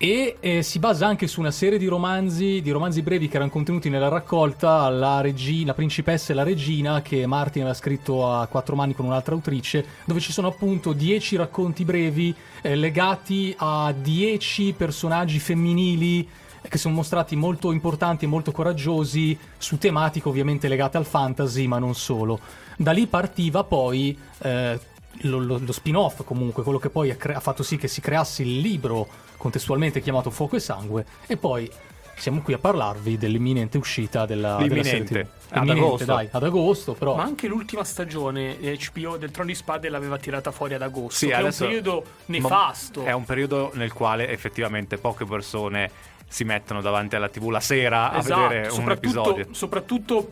E 0.03 0.35
eh, 0.41 0.63
si 0.63 0.79
basa 0.79 1.07
anche 1.07 1.27
su 1.27 1.39
una 1.39 1.49
serie 1.49 1.77
di 1.77 1.85
romanzi, 1.85 2.59
di 2.61 2.71
romanzi 2.71 3.01
brevi 3.01 3.29
che 3.29 3.37
erano 3.37 3.49
contenuti 3.49 3.87
nella 3.87 4.09
raccolta 4.09 4.89
La, 4.89 5.21
regina, 5.21 5.67
la 5.67 5.73
principessa 5.73 6.33
e 6.33 6.35
la 6.35 6.43
regina 6.43 7.01
che 7.01 7.25
Martin 7.25 7.61
aveva 7.61 7.77
scritto 7.77 8.29
a 8.29 8.45
quattro 8.47 8.75
mani 8.75 8.93
con 8.93 9.05
un'altra 9.05 9.33
autrice, 9.33 9.85
dove 10.03 10.19
ci 10.19 10.33
sono 10.33 10.49
appunto 10.49 10.91
dieci 10.91 11.37
racconti 11.37 11.85
brevi 11.85 12.35
eh, 12.61 12.75
legati 12.75 13.55
a 13.57 13.93
dieci 13.97 14.73
personaggi 14.73 15.39
femminili 15.39 16.27
che 16.67 16.77
sono 16.77 16.95
mostrati 16.95 17.37
molto 17.37 17.71
importanti 17.71 18.25
e 18.25 18.27
molto 18.27 18.51
coraggiosi 18.51 19.39
su 19.57 19.77
tematiche 19.77 20.27
ovviamente 20.27 20.67
legate 20.67 20.97
al 20.97 21.05
fantasy, 21.05 21.65
ma 21.65 21.79
non 21.79 21.95
solo. 21.95 22.41
Da 22.75 22.91
lì 22.91 23.07
partiva 23.07 23.63
poi 23.63 24.17
eh, 24.39 24.77
lo, 25.21 25.39
lo- 25.39 25.61
lo 25.63 25.71
spin-off, 25.71 26.25
comunque, 26.25 26.63
quello 26.63 26.79
che 26.79 26.89
poi 26.89 27.09
ha, 27.09 27.15
cre- 27.15 27.35
ha 27.35 27.39
fatto 27.39 27.63
sì 27.63 27.77
che 27.77 27.87
si 27.87 28.01
creasse 28.01 28.41
il 28.41 28.59
libro 28.59 29.22
contestualmente 29.43 29.99
chiamato 29.99 30.29
Fuoco 30.29 30.55
e 30.55 30.61
Sangue, 30.61 31.05
e 31.27 31.35
poi 31.35 31.69
siamo 32.15 32.41
qui 32.41 32.53
a 32.53 32.57
parlarvi 32.59 33.17
dell'imminente 33.17 33.77
uscita 33.77 34.25
della, 34.25 34.55
della 34.55 34.81
serie 34.83 34.99
L'imminente. 35.03 35.21
TV. 35.21 35.27
Ad 35.49 35.57
Imminente, 35.57 35.85
agosto. 35.85 36.05
dai, 36.05 36.27
ad 36.31 36.43
agosto, 36.43 36.93
però. 36.93 37.15
Ma 37.15 37.23
anche 37.23 37.47
l'ultima 37.47 37.83
stagione 37.83 38.57
eh, 38.61 38.79
HBO 38.93 39.17
del 39.17 39.31
Trono 39.31 39.49
di 39.49 39.55
Spade 39.55 39.89
l'aveva 39.89 40.17
tirata 40.17 40.51
fuori 40.51 40.75
ad 40.75 40.81
agosto. 40.81 41.17
Sì, 41.17 41.27
che 41.27 41.33
adesso- 41.33 41.63
è 41.63 41.67
un 41.67 41.73
periodo 41.73 42.03
nefasto. 42.27 43.03
È 43.03 43.11
un 43.11 43.25
periodo 43.25 43.71
nel 43.73 43.91
quale 43.91 44.29
effettivamente 44.29 44.97
poche 44.97 45.25
persone 45.25 45.91
si 46.25 46.45
mettono 46.45 46.81
davanti 46.81 47.15
alla 47.17 47.27
TV 47.29 47.49
la 47.49 47.59
sera 47.59 48.11
a 48.11 48.21
vedere 48.21 48.69
un 48.69 48.89
episodio. 48.89 49.47
soprattutto 49.51 50.31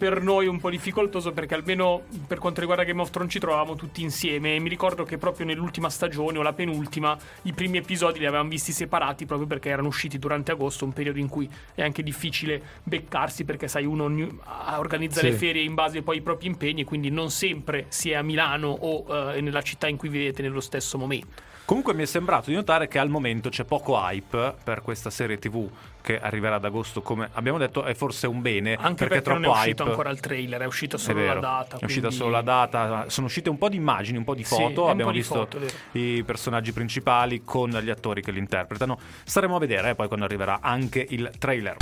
per 0.00 0.22
noi 0.22 0.46
un 0.46 0.58
po' 0.58 0.70
difficoltoso 0.70 1.32
perché 1.32 1.52
almeno 1.52 2.04
per 2.26 2.38
quanto 2.38 2.60
riguarda 2.60 2.84
Game 2.84 3.02
of 3.02 3.10
Thrones 3.10 3.32
ci 3.32 3.38
trovavamo 3.38 3.76
tutti 3.76 4.00
insieme 4.00 4.54
e 4.54 4.58
mi 4.58 4.70
ricordo 4.70 5.04
che 5.04 5.18
proprio 5.18 5.44
nell'ultima 5.44 5.90
stagione 5.90 6.38
o 6.38 6.42
la 6.42 6.54
penultima 6.54 7.18
i 7.42 7.52
primi 7.52 7.76
episodi 7.76 8.18
li 8.18 8.24
avevamo 8.24 8.48
visti 8.48 8.72
separati 8.72 9.26
proprio 9.26 9.46
perché 9.46 9.68
erano 9.68 9.88
usciti 9.88 10.18
durante 10.18 10.52
agosto, 10.52 10.86
un 10.86 10.94
periodo 10.94 11.18
in 11.18 11.28
cui 11.28 11.46
è 11.74 11.82
anche 11.82 12.02
difficile 12.02 12.62
beccarsi 12.82 13.44
perché 13.44 13.68
sai 13.68 13.84
uno 13.84 14.04
organizza 14.78 15.20
Sì. 15.20 15.26
le 15.26 15.32
ferie 15.34 15.62
in 15.62 15.74
base 15.74 16.00
poi 16.00 16.16
ai 16.16 16.22
propri 16.22 16.46
impegni 16.46 16.84
quindi 16.84 17.10
non 17.10 17.30
sempre 17.30 17.84
si 17.88 18.10
è 18.10 18.14
a 18.14 18.22
Milano 18.22 18.68
o 18.68 19.34
eh, 19.34 19.42
nella 19.42 19.60
città 19.60 19.86
in 19.86 19.98
cui 19.98 20.08
vivete 20.08 20.40
nello 20.40 20.60
stesso 20.60 20.96
momento. 20.96 21.48
Comunque 21.70 21.94
mi 21.94 22.02
è 22.02 22.06
sembrato 22.06 22.50
di 22.50 22.56
notare 22.56 22.88
che 22.88 22.98
al 22.98 23.08
momento 23.08 23.48
c'è 23.48 23.62
poco 23.62 23.96
hype 23.96 24.56
per 24.64 24.82
questa 24.82 25.08
serie 25.08 25.38
TV 25.38 25.70
che 26.00 26.18
arriverà 26.20 26.56
ad 26.56 26.64
agosto, 26.64 27.00
come 27.00 27.28
abbiamo 27.34 27.58
detto, 27.58 27.84
è 27.84 27.94
forse 27.94 28.26
un 28.26 28.42
bene 28.42 28.74
Anche 28.74 29.06
perché, 29.06 29.22
perché, 29.22 29.30
non 29.30 29.42
troppo 29.42 29.56
è 29.56 29.60
uscito 29.60 29.82
hype. 29.82 29.90
ancora 29.92 30.10
il 30.10 30.18
trailer, 30.18 30.60
è 30.62 30.66
uscita 30.66 30.96
È 30.96 30.98
solo 30.98 31.20
vero, 31.20 31.34
la 31.34 31.40
data. 31.40 31.76
è 31.78 31.84
uscita 31.84 32.06
quindi- 32.08 32.16
solo 32.16 32.30
la 32.30 32.40
data, 32.40 33.04
sono 33.08 33.26
uscite 33.28 33.50
un 33.50 33.56
po' 33.56 33.68
di 33.68 33.76
immagini, 33.76 34.18
un 34.18 34.24
po' 34.24 34.34
di 34.34 34.42
Sì, 34.42 34.52
foto, 34.56 34.66
un 34.66 34.74
po' 34.74 34.88
abbiamo 34.88 35.12
di 35.12 35.18
visto 35.18 35.34
foto, 35.36 35.58
è 35.60 35.98
i 35.98 36.24
personaggi 36.24 36.72
principali 36.72 37.44
con 37.44 37.70
gli 37.70 37.90
attori 37.90 38.20
che 38.20 38.32
li 38.32 38.40
interpretano. 38.40 38.98
Staremo 39.22 39.54
a 39.54 39.58
vedere 39.60 39.90
eh, 39.90 39.94
poi 39.94 40.08
quando 40.08 40.24
arriverà 40.24 40.58
anche 40.60 41.06
il 41.10 41.30
trailer. 41.38 41.76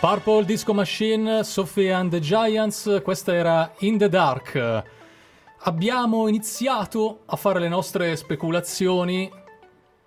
Purple 0.00 0.46
Disco 0.46 0.72
Machine, 0.72 1.44
Sophie 1.44 1.92
and 1.92 2.10
the 2.10 2.20
Giants, 2.20 3.02
questa 3.04 3.34
era 3.34 3.70
In 3.80 3.98
the 3.98 4.08
Dark. 4.08 4.94
Abbiamo 5.60 6.28
iniziato 6.28 7.20
a 7.26 7.36
fare 7.36 7.58
le 7.58 7.68
nostre 7.68 8.14
speculazioni 8.14 9.30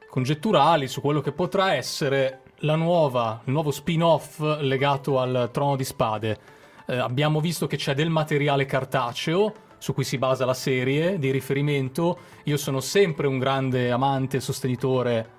congetturali 0.09 0.87
su 0.87 1.01
quello 1.01 1.21
che 1.21 1.31
potrà 1.31 1.73
essere 1.73 2.41
la 2.59 2.75
nuova, 2.75 3.41
il 3.45 3.51
nuovo 3.51 3.71
spin-off 3.71 4.39
legato 4.59 5.19
al 5.19 5.49
Trono 5.51 5.75
di 5.75 5.83
Spade. 5.83 6.37
Eh, 6.87 6.97
abbiamo 6.97 7.41
visto 7.41 7.67
che 7.67 7.77
c'è 7.77 7.93
del 7.93 8.09
materiale 8.09 8.65
cartaceo 8.65 9.67
su 9.77 9.93
cui 9.93 10.03
si 10.03 10.17
basa 10.17 10.45
la 10.45 10.53
serie 10.53 11.19
di 11.19 11.31
riferimento. 11.31 12.17
Io 12.43 12.57
sono 12.57 12.79
sempre 12.79 13.27
un 13.27 13.37
grande 13.37 13.91
amante 13.91 14.37
e 14.37 14.41
sostenitore 14.41 15.29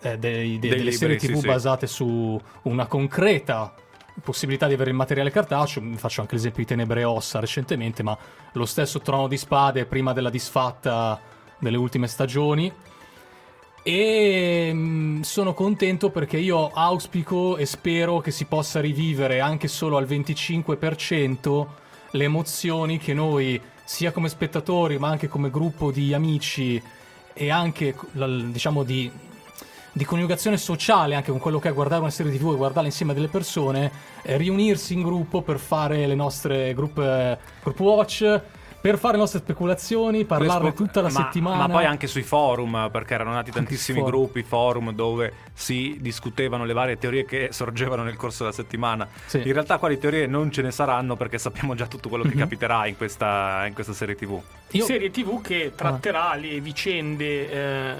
eh, 0.00 0.18
dei- 0.18 0.58
Dei 0.58 0.58
de- 0.58 0.68
delle 0.68 0.90
libri, 0.90 0.96
serie 0.96 1.18
sì, 1.18 1.26
TV 1.28 1.38
sì. 1.38 1.46
basate 1.46 1.86
su 1.86 2.40
una 2.62 2.86
concreta 2.86 3.74
possibilità 4.22 4.66
di 4.66 4.74
avere 4.74 4.90
il 4.90 4.96
materiale 4.96 5.30
cartaceo. 5.30 5.82
Faccio 5.96 6.20
anche 6.20 6.34
l'esempio 6.34 6.62
di 6.62 6.68
Tenebre 6.68 7.00
e 7.00 7.04
Ossa 7.04 7.40
recentemente, 7.40 8.02
ma 8.02 8.16
lo 8.52 8.66
stesso 8.66 9.00
Trono 9.00 9.28
di 9.28 9.36
Spade 9.36 9.86
prima 9.86 10.12
della 10.12 10.30
disfatta 10.30 11.20
delle 11.58 11.76
ultime 11.76 12.06
stagioni. 12.06 12.72
E 13.82 14.70
mm, 14.72 15.20
sono 15.20 15.54
contento 15.54 16.10
perché 16.10 16.38
io 16.38 16.70
auspico 16.72 17.56
e 17.56 17.66
spero 17.66 18.18
che 18.18 18.32
si 18.32 18.46
possa 18.46 18.80
rivivere 18.80 19.40
anche 19.40 19.68
solo 19.68 19.96
al 19.96 20.06
25% 20.06 21.66
le 22.10 22.24
emozioni 22.24 22.98
che 22.98 23.14
noi, 23.14 23.60
sia 23.84 24.10
come 24.10 24.28
spettatori, 24.28 24.98
ma 24.98 25.08
anche 25.08 25.28
come 25.28 25.50
gruppo 25.50 25.92
di 25.92 26.12
amici 26.14 26.82
e 27.32 27.50
anche 27.50 27.94
diciamo 28.12 28.82
di, 28.82 29.08
di 29.96 30.04
coniugazione 30.04 30.58
sociale, 30.58 31.14
anche 31.14 31.30
con 31.30 31.40
quello 31.40 31.58
che 31.58 31.70
è 31.70 31.72
guardare 31.72 32.02
una 32.02 32.10
serie 32.10 32.30
TV 32.30 32.52
e 32.52 32.56
guardarla 32.56 32.86
insieme 32.86 33.12
a 33.12 33.14
delle 33.14 33.28
persone, 33.28 33.90
eh, 34.20 34.36
riunirsi 34.36 34.92
in 34.92 35.00
gruppo 35.00 35.40
per 35.40 35.58
fare 35.58 36.06
le 36.06 36.14
nostre 36.14 36.74
group, 36.74 36.98
eh, 36.98 37.38
group 37.62 37.80
watch, 37.80 38.40
per 38.90 38.98
fare 38.98 39.14
le 39.14 39.18
nostre 39.20 39.40
speculazioni, 39.40 40.24
parlarne 40.24 40.52
Facebook- 40.68 40.76
tutta 40.86 41.00
la 41.00 41.08
ma, 41.10 41.14
settimana. 41.24 41.66
Ma 41.66 41.68
poi 41.68 41.84
anche 41.86 42.06
sui 42.06 42.22
forum, 42.22 42.88
perché 42.92 43.14
erano 43.14 43.32
nati 43.32 43.50
tantissimi 43.50 43.98
forum. 43.98 44.14
gruppi, 44.14 44.42
forum 44.44 44.92
dove 44.92 45.32
si 45.54 45.96
discutevano 46.00 46.64
le 46.64 46.72
varie 46.72 46.96
teorie 46.96 47.24
che 47.24 47.48
sorgevano 47.50 48.04
nel 48.04 48.14
corso 48.16 48.44
della 48.44 48.54
settimana. 48.54 49.08
Sì. 49.26 49.38
In 49.38 49.52
realtà 49.52 49.78
quali 49.78 49.98
teorie 49.98 50.26
non 50.26 50.52
ce 50.52 50.62
ne 50.62 50.70
saranno 50.70 51.16
perché 51.16 51.36
sappiamo 51.38 51.74
già 51.74 51.86
tutto 51.86 52.08
quello 52.08 52.22
che 52.24 52.34
Mhm. 52.34 52.38
capiterà 52.38 52.86
in 52.86 52.96
questa, 52.96 53.64
in 53.66 53.74
questa 53.74 53.92
serie 53.92 54.14
TV. 54.14 54.40
Io- 54.72 54.84
Serie 54.84 55.10
TV 55.10 55.40
che 55.40 55.72
tratterà 55.74 56.34
le 56.36 56.60
vicende 56.60 57.50
eh, 57.50 57.94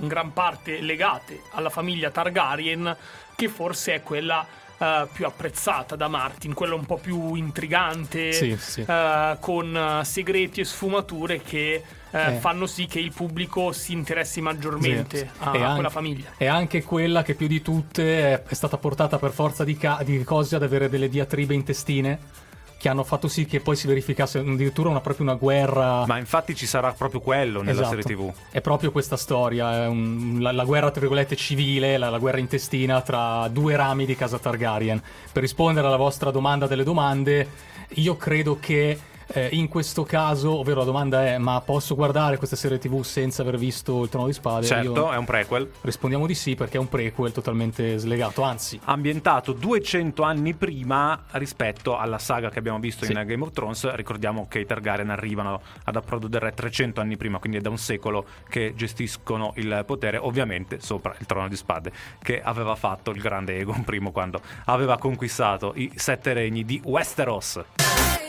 in 0.00 0.06
gran 0.06 0.32
parte 0.32 0.80
legate 0.80 1.40
alla 1.52 1.70
famiglia 1.70 2.10
Targaryen, 2.10 2.96
che 3.34 3.48
forse 3.48 3.94
è 3.94 4.02
quella 4.02 4.46
uh, 4.78 5.08
più 5.12 5.26
apprezzata 5.26 5.96
da 5.96 6.08
Martin, 6.08 6.54
quella 6.54 6.74
un 6.74 6.86
po' 6.86 6.96
più 6.96 7.34
intrigante, 7.34 8.32
sì, 8.32 8.56
sì. 8.58 8.80
Uh, 8.86 9.38
con 9.40 10.00
segreti 10.04 10.60
e 10.60 10.64
sfumature 10.64 11.42
che 11.42 11.82
eh, 12.10 12.34
eh. 12.34 12.38
fanno 12.38 12.66
sì 12.66 12.86
che 12.86 13.00
il 13.00 13.12
pubblico 13.12 13.72
si 13.72 13.92
interessi 13.92 14.40
maggiormente 14.40 15.18
sì. 15.18 15.28
a, 15.38 15.50
a 15.50 15.52
anche, 15.52 15.72
quella 15.74 15.90
famiglia. 15.90 16.30
È 16.36 16.46
anche 16.46 16.82
quella 16.82 17.22
che 17.22 17.34
più 17.34 17.46
di 17.46 17.60
tutte 17.60 18.32
è, 18.32 18.42
è 18.42 18.54
stata 18.54 18.78
portata 18.78 19.18
per 19.18 19.32
forza 19.32 19.64
di, 19.64 19.76
ca- 19.76 20.00
di 20.04 20.22
cose 20.24 20.56
ad 20.56 20.62
avere 20.62 20.88
delle 20.88 21.08
diatribe 21.08 21.54
intestine 21.54 22.46
che 22.78 22.88
hanno 22.88 23.02
fatto 23.02 23.26
sì 23.26 23.44
che 23.44 23.60
poi 23.60 23.74
si 23.74 23.88
verificasse 23.88 24.38
addirittura 24.38 24.88
una, 24.88 25.00
proprio 25.00 25.26
una 25.26 25.34
guerra. 25.34 26.06
Ma 26.06 26.16
infatti 26.16 26.54
ci 26.54 26.64
sarà 26.64 26.92
proprio 26.92 27.20
quello 27.20 27.60
nella 27.60 27.82
esatto. 27.82 28.00
serie 28.00 28.04
TV. 28.04 28.32
È 28.50 28.60
proprio 28.60 28.92
questa 28.92 29.16
storia, 29.16 29.84
è 29.84 29.86
un, 29.86 30.38
la, 30.40 30.52
la, 30.52 30.64
guerra 30.64 30.90
tra 30.90 31.00
virgolette 31.00 31.34
civile, 31.34 31.98
la, 31.98 32.08
la, 32.08 32.18
guerra 32.18 32.38
intestina 32.38 33.00
tra 33.02 33.48
due 33.48 33.74
rami 33.74 34.06
di 34.06 34.14
casa 34.14 34.38
Targaryen. 34.38 35.02
Per 35.32 35.42
rispondere 35.42 35.88
alla 35.88 35.96
vostra 35.96 36.30
domanda 36.30 36.68
delle 36.68 36.84
domande, 36.84 37.48
io 37.94 38.16
credo 38.16 38.58
che 38.60 38.96
eh, 39.28 39.48
in 39.52 39.68
questo 39.68 40.04
caso, 40.04 40.58
ovvero 40.58 40.80
la 40.80 40.84
domanda 40.84 41.26
è: 41.26 41.38
ma 41.38 41.60
posso 41.60 41.94
guardare 41.94 42.38
questa 42.38 42.56
serie 42.56 42.78
TV 42.78 43.02
senza 43.02 43.42
aver 43.42 43.58
visto 43.58 44.02
il 44.02 44.08
Trono 44.08 44.26
di 44.26 44.32
Spade? 44.32 44.66
Certo, 44.66 44.92
Io 44.92 45.12
è 45.12 45.16
un 45.16 45.24
prequel. 45.24 45.70
Rispondiamo 45.82 46.26
di 46.26 46.34
sì 46.34 46.54
perché 46.54 46.76
è 46.76 46.80
un 46.80 46.88
prequel 46.88 47.32
totalmente 47.32 47.98
slegato, 47.98 48.42
anzi, 48.42 48.80
ambientato 48.84 49.52
200 49.52 50.22
anni 50.22 50.54
prima 50.54 51.24
rispetto 51.32 51.96
alla 51.96 52.18
saga 52.18 52.48
che 52.48 52.58
abbiamo 52.58 52.78
visto 52.78 53.04
sì. 53.04 53.12
in 53.12 53.22
Game 53.26 53.42
of 53.42 53.52
Thrones. 53.52 53.92
Ricordiamo 53.94 54.46
che 54.48 54.60
i 54.60 54.66
Targaryen 54.66 55.10
arrivano 55.10 55.60
ad 55.84 55.96
approdo 55.96 56.26
del 56.26 56.40
re 56.40 56.52
300 56.52 57.00
anni 57.00 57.16
prima, 57.16 57.38
quindi 57.38 57.58
è 57.58 57.60
da 57.60 57.70
un 57.70 57.78
secolo 57.78 58.24
che 58.48 58.72
gestiscono 58.74 59.52
il 59.56 59.82
potere, 59.86 60.16
ovviamente 60.16 60.80
sopra 60.80 61.14
il 61.18 61.26
Trono 61.26 61.48
di 61.48 61.56
Spade 61.56 61.92
che 62.22 62.40
aveva 62.42 62.74
fatto 62.74 63.10
il 63.10 63.20
grande 63.20 63.58
Egon 63.58 63.84
I 63.88 64.00
quando 64.12 64.40
aveva 64.64 64.98
conquistato 64.98 65.72
i 65.76 65.92
sette 65.94 66.32
regni 66.32 66.64
di 66.64 66.80
Westeros. 66.84 67.60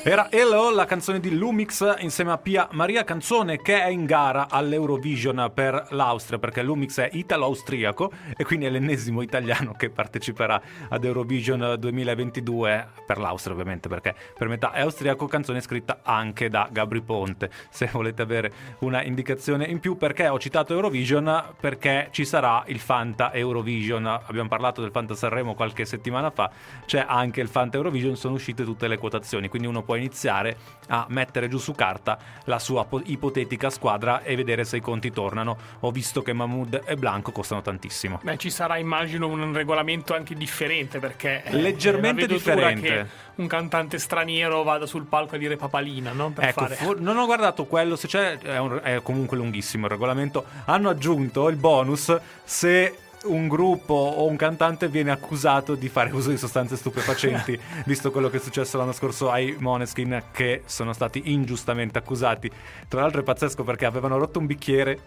Era 0.01 0.31
Hello, 0.31 0.73
la 0.73 0.85
canzone 0.89 1.19
di 1.19 1.38
Lumix 1.38 1.97
insieme 1.99 2.32
a 2.32 2.39
Pia 2.39 2.67
Maria, 2.71 3.04
canzone 3.04 3.62
che 3.62 3.80
è 3.80 3.89
in 3.89 4.06
gara 4.06 4.47
all'Eurovision 4.49 5.52
per 5.54 5.89
l'Austria, 5.91 6.39
perché 6.39 6.63
Lumix 6.63 6.99
è 6.99 7.10
italo-austriaco 7.12 8.12
e 8.36 8.43
quindi 8.43 8.65
è 8.65 8.71
l'ennesimo 8.71 9.21
italiano 9.21 9.73
che 9.73 9.91
parteciperà 9.91 10.60
ad 10.89 11.04
Eurovision 11.04 11.75
2022 11.78 12.88
per 13.06 13.19
l'Austria 13.19 13.54
ovviamente, 13.54 13.88
perché 13.88 14.15
per 14.36 14.47
metà 14.47 14.71
è 14.71 14.82
austriaco, 14.82 15.28
canzone 15.28 15.62
scritta 15.62 15.99
anche 16.02 16.49
da 16.49 16.67
Gabri 16.71 17.02
Ponte. 17.02 17.52
Se 17.69 17.88
volete 17.93 18.23
avere 18.23 18.52
una 18.80 19.04
indicazione 19.04 19.65
in 19.65 19.80
più, 19.80 19.95
perché 19.95 20.28
ho 20.28 20.39
citato 20.39 20.73
Eurovision? 20.73 21.54
Perché 21.60 22.08
ci 22.10 22.25
sarà 22.25 22.63
il 22.65 22.80
Fanta 22.80 23.32
Eurovision. 23.32 24.08
Abbiamo 24.08 24.49
parlato 24.49 24.82
del 24.82 24.89
Fanta 24.89 25.13
Sanremo 25.13 25.54
qualche 25.54 25.86
settimana 25.86 26.32
fa, 26.32 26.49
c'è 26.88 27.06
anche 27.08 27.41
il 27.41 27.47
Fanta 27.47 27.78
Eurovision, 27.78 28.15
sono 28.15 28.34
uscite 28.34 28.63
tutte 28.63 28.88
le 28.88 28.97
quotazioni, 28.97 29.49
quindi 29.49 29.67
uno 29.67 29.84
può 29.84 29.93
iniziare 29.93 30.78
a 30.87 31.05
mettere 31.09 31.47
giù 31.47 31.57
su 31.57 31.73
carta 31.73 32.17
la 32.45 32.59
sua 32.59 32.85
po- 32.85 33.01
ipotetica 33.03 33.69
squadra 33.69 34.23
e 34.23 34.35
vedere 34.35 34.63
se 34.63 34.77
i 34.77 34.81
conti 34.81 35.11
tornano. 35.11 35.57
Ho 35.81 35.91
visto 35.91 36.21
che 36.21 36.33
Mahmoud 36.33 36.83
e 36.85 36.95
Blanco 36.95 37.31
costano 37.31 37.61
tantissimo. 37.61 38.19
Beh, 38.23 38.37
ci 38.37 38.49
sarà 38.49 38.77
immagino 38.77 39.27
un 39.27 39.53
regolamento 39.53 40.13
anche 40.13 40.35
differente 40.35 40.99
perché 40.99 41.43
eh, 41.43 41.55
leggermente 41.55 42.27
differente. 42.27 42.87
Che 42.87 43.07
un 43.35 43.47
cantante 43.47 43.99
straniero 43.99 44.63
vada 44.63 44.85
sul 44.85 45.05
palco 45.05 45.35
a 45.35 45.37
dire 45.37 45.55
papalina, 45.55 46.11
no? 46.11 46.31
Per 46.31 46.43
ecco, 46.43 46.61
fare... 46.61 46.75
fu- 46.75 46.95
non 46.97 47.17
ho 47.17 47.25
guardato 47.25 47.65
quello, 47.65 47.95
se 47.95 48.07
c'è 48.07 48.37
è, 48.37 48.57
un, 48.57 48.79
è 48.83 49.01
comunque 49.01 49.37
lunghissimo 49.37 49.85
il 49.85 49.91
regolamento. 49.91 50.45
Hanno 50.65 50.89
aggiunto 50.89 51.47
il 51.49 51.55
bonus 51.55 52.15
se 52.43 52.97
un 53.23 53.47
gruppo 53.47 53.93
o 53.93 54.25
un 54.25 54.36
cantante 54.36 54.88
viene 54.88 55.12
accusato 55.12 55.75
di 55.75 55.89
fare 55.89 56.12
uso 56.12 56.29
di 56.29 56.38
sostanze 56.38 56.75
stupefacenti, 56.75 57.60
visto 57.86 58.12
quello 58.12 58.29
che 58.29 58.38
è 58.38 58.39
successo 58.39 58.77
l'anno 58.77 58.93
scorso 58.93 59.29
ai 59.29 59.55
Moneskin 59.60 60.23
che 60.32 60.63
sono 60.65 60.93
stati 60.93 61.32
ingiustamente 61.32 61.97
accusati. 61.97 62.49
Tra 62.88 63.01
l'altro 63.01 63.21
è 63.21 63.23
pazzesco 63.23 63.63
perché 63.63 63.86
avevano 63.86 64.17
rotto 64.17 64.39
un 64.39 64.45
bicchiere 64.45 64.99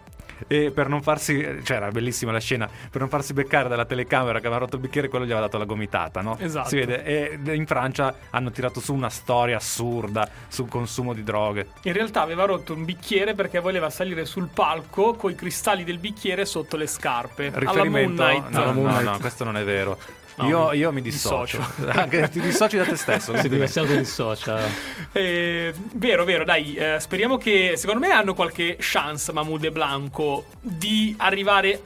e 0.47 0.71
per 0.71 0.87
non 0.87 1.01
farsi, 1.01 1.41
cioè 1.63 1.77
era 1.77 1.89
bellissima 1.89 2.31
la 2.31 2.39
scena, 2.39 2.67
per 2.89 2.99
non 3.01 3.09
farsi 3.09 3.33
beccare 3.33 3.69
dalla 3.69 3.85
telecamera 3.85 4.39
che 4.39 4.47
aveva 4.47 4.61
rotto 4.61 4.75
il 4.75 4.81
bicchiere, 4.81 5.07
quello 5.07 5.25
gli 5.25 5.31
aveva 5.31 5.45
dato 5.45 5.57
la 5.57 5.65
gomitata, 5.65 6.21
no? 6.21 6.37
Esatto. 6.39 6.69
Si 6.69 6.75
vede, 6.75 7.03
e 7.03 7.39
in 7.53 7.65
Francia 7.65 8.15
hanno 8.31 8.51
tirato 8.51 8.79
su 8.79 8.93
una 8.93 9.09
storia 9.09 9.57
assurda 9.57 10.27
sul 10.47 10.67
consumo 10.67 11.13
di 11.13 11.23
droghe. 11.23 11.67
In 11.83 11.93
realtà 11.93 12.21
aveva 12.21 12.45
rotto 12.45 12.73
un 12.73 12.85
bicchiere 12.85 13.33
perché 13.33 13.59
voleva 13.59 13.89
salire 13.89 14.25
sul 14.25 14.49
palco 14.53 15.13
con 15.13 15.31
i 15.31 15.35
cristalli 15.35 15.83
del 15.83 15.99
bicchiere 15.99 16.45
sotto 16.45 16.77
le 16.77 16.87
scarpe. 16.87 17.51
Riferimento? 17.53 18.02
Alla 18.03 18.71
Moon. 18.71 18.85
No, 18.85 18.99
no, 18.99 19.11
no, 19.11 19.17
questo 19.19 19.43
non 19.43 19.57
è 19.57 19.63
vero. 19.63 19.97
No, 20.35 20.47
io, 20.47 20.73
io, 20.73 20.91
mi 20.91 21.01
dissocio. 21.01 21.57
dissocio. 21.57 21.89
Anche 21.99 22.29
ti 22.29 22.39
dissoci 22.39 22.77
da 22.77 22.85
te 22.85 22.95
stesso. 22.95 23.37
Si 23.37 23.49
diversato 23.49 23.95
dissocia. 23.95 24.59
Eh, 25.11 25.71
vero, 25.93 26.23
vero, 26.25 26.43
dai. 26.43 26.73
Eh, 26.73 26.97
speriamo 26.99 27.37
che. 27.37 27.73
Secondo 27.75 28.05
me 28.05 28.11
hanno 28.11 28.33
qualche 28.33 28.77
chance 28.79 29.31
Mahmoud 29.31 29.63
e 29.63 29.71
Blanco 29.71 30.45
di 30.59 31.13
arrivare 31.19 31.83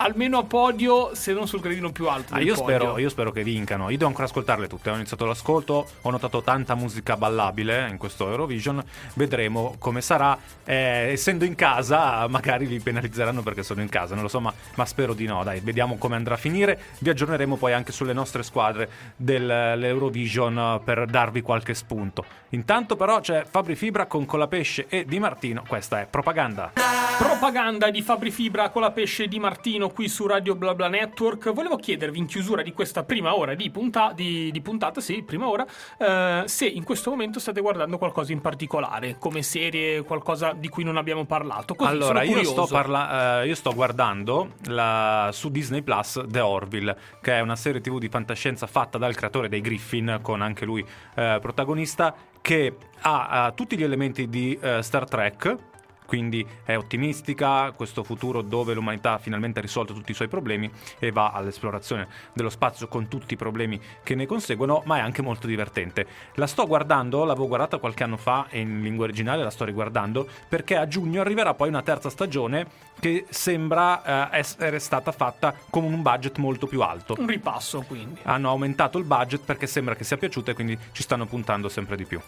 almeno 0.00 0.38
a 0.38 0.44
podio, 0.44 1.14
se 1.14 1.32
non 1.32 1.46
sul 1.46 1.60
gradino 1.60 1.92
più 1.92 2.08
alto. 2.08 2.34
Ah, 2.34 2.40
io, 2.40 2.54
spero, 2.54 2.98
io, 2.98 3.08
spero, 3.08 3.30
che 3.32 3.42
vincano. 3.42 3.90
Io 3.90 3.96
devo 3.96 4.08
ancora 4.08 4.26
ascoltarle 4.26 4.66
tutte. 4.66 4.90
Ho 4.90 4.94
iniziato 4.94 5.26
l'ascolto, 5.26 5.86
ho 6.00 6.10
notato 6.10 6.42
tanta 6.42 6.74
musica 6.74 7.16
ballabile 7.16 7.86
in 7.88 7.98
questo 7.98 8.28
Eurovision. 8.28 8.82
Vedremo 9.14 9.74
come 9.78 10.00
sarà. 10.00 10.38
Eh, 10.64 11.10
essendo 11.12 11.44
in 11.44 11.54
casa, 11.54 12.26
magari 12.28 12.66
li 12.66 12.80
penalizzeranno 12.80 13.42
perché 13.42 13.62
sono 13.62 13.82
in 13.82 13.88
casa, 13.88 14.14
non 14.14 14.22
lo 14.22 14.28
so, 14.28 14.40
ma, 14.40 14.52
ma, 14.74 14.86
spero 14.86 15.12
di 15.12 15.26
no. 15.26 15.44
Dai, 15.44 15.60
vediamo 15.60 15.98
come 15.98 16.16
andrà 16.16 16.34
a 16.34 16.38
finire. 16.38 16.80
Vi 16.98 17.10
aggiorneremo 17.10 17.56
poi 17.56 17.72
anche 17.74 17.92
sulle 17.92 18.14
nostre 18.14 18.42
squadre 18.42 18.88
dell'Eurovision 19.16 20.80
per 20.82 21.06
darvi 21.06 21.42
qualche 21.42 21.74
spunto. 21.74 22.24
Intanto, 22.50 22.96
però, 22.96 23.20
c'è 23.20 23.44
Fabri 23.48 23.76
Fibra 23.76 24.06
con 24.06 24.24
Colapesce 24.24 24.86
e 24.88 25.04
Di 25.04 25.18
Martino. 25.18 25.62
Questa 25.66 26.00
è 26.00 26.06
propaganda. 26.06 26.72
Propaganda 27.18 27.90
di 27.90 28.00
Fabri 28.00 28.30
Fibra, 28.30 28.70
Colapesce 28.70 29.24
e 29.24 29.28
Di 29.28 29.38
Martino 29.38 29.89
qui 29.92 30.08
su 30.08 30.26
Radio 30.26 30.54
BlaBla 30.54 30.88
Network. 30.88 31.52
Volevo 31.52 31.76
chiedervi 31.76 32.18
in 32.18 32.26
chiusura 32.26 32.62
di 32.62 32.72
questa 32.72 33.04
prima 33.04 33.36
ora 33.36 33.54
di, 33.54 33.70
punta- 33.70 34.12
di, 34.14 34.50
di 34.50 34.60
puntata, 34.60 35.00
sì, 35.00 35.22
prima 35.22 35.48
ora, 35.48 35.66
eh, 35.98 36.42
se 36.46 36.66
in 36.66 36.84
questo 36.84 37.10
momento 37.10 37.38
state 37.38 37.60
guardando 37.60 37.98
qualcosa 37.98 38.32
in 38.32 38.40
particolare, 38.40 39.16
come 39.18 39.42
serie, 39.42 40.02
qualcosa 40.02 40.52
di 40.52 40.68
cui 40.68 40.84
non 40.84 40.96
abbiamo 40.96 41.24
parlato. 41.24 41.74
Così, 41.74 41.90
allora, 41.90 42.22
io 42.22 42.42
sto, 42.44 42.66
parla- 42.66 43.40
uh, 43.42 43.46
io 43.46 43.54
sto, 43.54 43.72
guardando 43.72 44.54
la, 44.66 45.30
su 45.32 45.50
Disney 45.50 45.82
Plus 45.82 46.22
The 46.26 46.40
Orville, 46.40 46.96
che 47.20 47.34
è 47.34 47.40
una 47.40 47.56
serie 47.56 47.80
TV 47.80 47.98
di 47.98 48.08
fantascienza 48.08 48.66
fatta 48.66 48.98
dal 48.98 49.14
creatore 49.14 49.48
dei 49.48 49.60
Griffin, 49.60 50.18
con 50.22 50.42
anche 50.42 50.64
lui 50.64 50.80
uh, 50.80 51.40
protagonista, 51.40 52.14
che 52.40 52.76
ha 53.02 53.48
uh, 53.48 53.54
tutti 53.54 53.76
gli 53.76 53.82
elementi 53.82 54.28
di 54.28 54.58
Star 54.80 55.08
Trek 55.08 55.68
quindi 56.10 56.44
è 56.64 56.76
ottimistica, 56.76 57.70
questo 57.70 58.02
futuro 58.02 58.42
dove 58.42 58.74
l'umanità 58.74 59.18
finalmente 59.18 59.60
ha 59.60 59.62
risolto 59.62 59.92
tutti 59.92 60.10
i 60.10 60.14
suoi 60.14 60.26
problemi 60.26 60.68
e 60.98 61.12
va 61.12 61.30
all'esplorazione 61.30 62.08
dello 62.32 62.50
spazio 62.50 62.88
con 62.88 63.06
tutti 63.06 63.34
i 63.34 63.36
problemi 63.36 63.80
che 64.02 64.16
ne 64.16 64.26
conseguono, 64.26 64.82
ma 64.86 64.96
è 64.96 65.00
anche 65.02 65.22
molto 65.22 65.46
divertente. 65.46 66.04
La 66.34 66.48
sto 66.48 66.66
guardando, 66.66 67.22
l'avevo 67.22 67.46
guardata 67.46 67.78
qualche 67.78 68.02
anno 68.02 68.16
fa 68.16 68.48
e 68.48 68.58
in 68.58 68.82
lingua 68.82 69.04
originale 69.04 69.44
la 69.44 69.50
sto 69.50 69.64
riguardando 69.64 70.26
perché 70.48 70.74
a 70.74 70.88
giugno 70.88 71.20
arriverà 71.20 71.54
poi 71.54 71.68
una 71.68 71.82
terza 71.82 72.10
stagione 72.10 72.66
che 72.98 73.26
sembra 73.28 74.32
eh, 74.32 74.38
essere 74.38 74.80
stata 74.80 75.12
fatta 75.12 75.54
con 75.70 75.84
un 75.84 76.02
budget 76.02 76.38
molto 76.38 76.66
più 76.66 76.80
alto. 76.80 77.14
Un 77.18 77.28
ripasso 77.28 77.82
quindi. 77.82 78.18
Hanno 78.24 78.48
aumentato 78.48 78.98
il 78.98 79.04
budget 79.04 79.44
perché 79.44 79.68
sembra 79.68 79.94
che 79.94 80.02
sia 80.02 80.16
piaciuta 80.16 80.50
e 80.50 80.54
quindi 80.54 80.76
ci 80.90 81.04
stanno 81.04 81.26
puntando 81.26 81.68
sempre 81.68 81.94
di 81.94 82.04
più. 82.04 82.20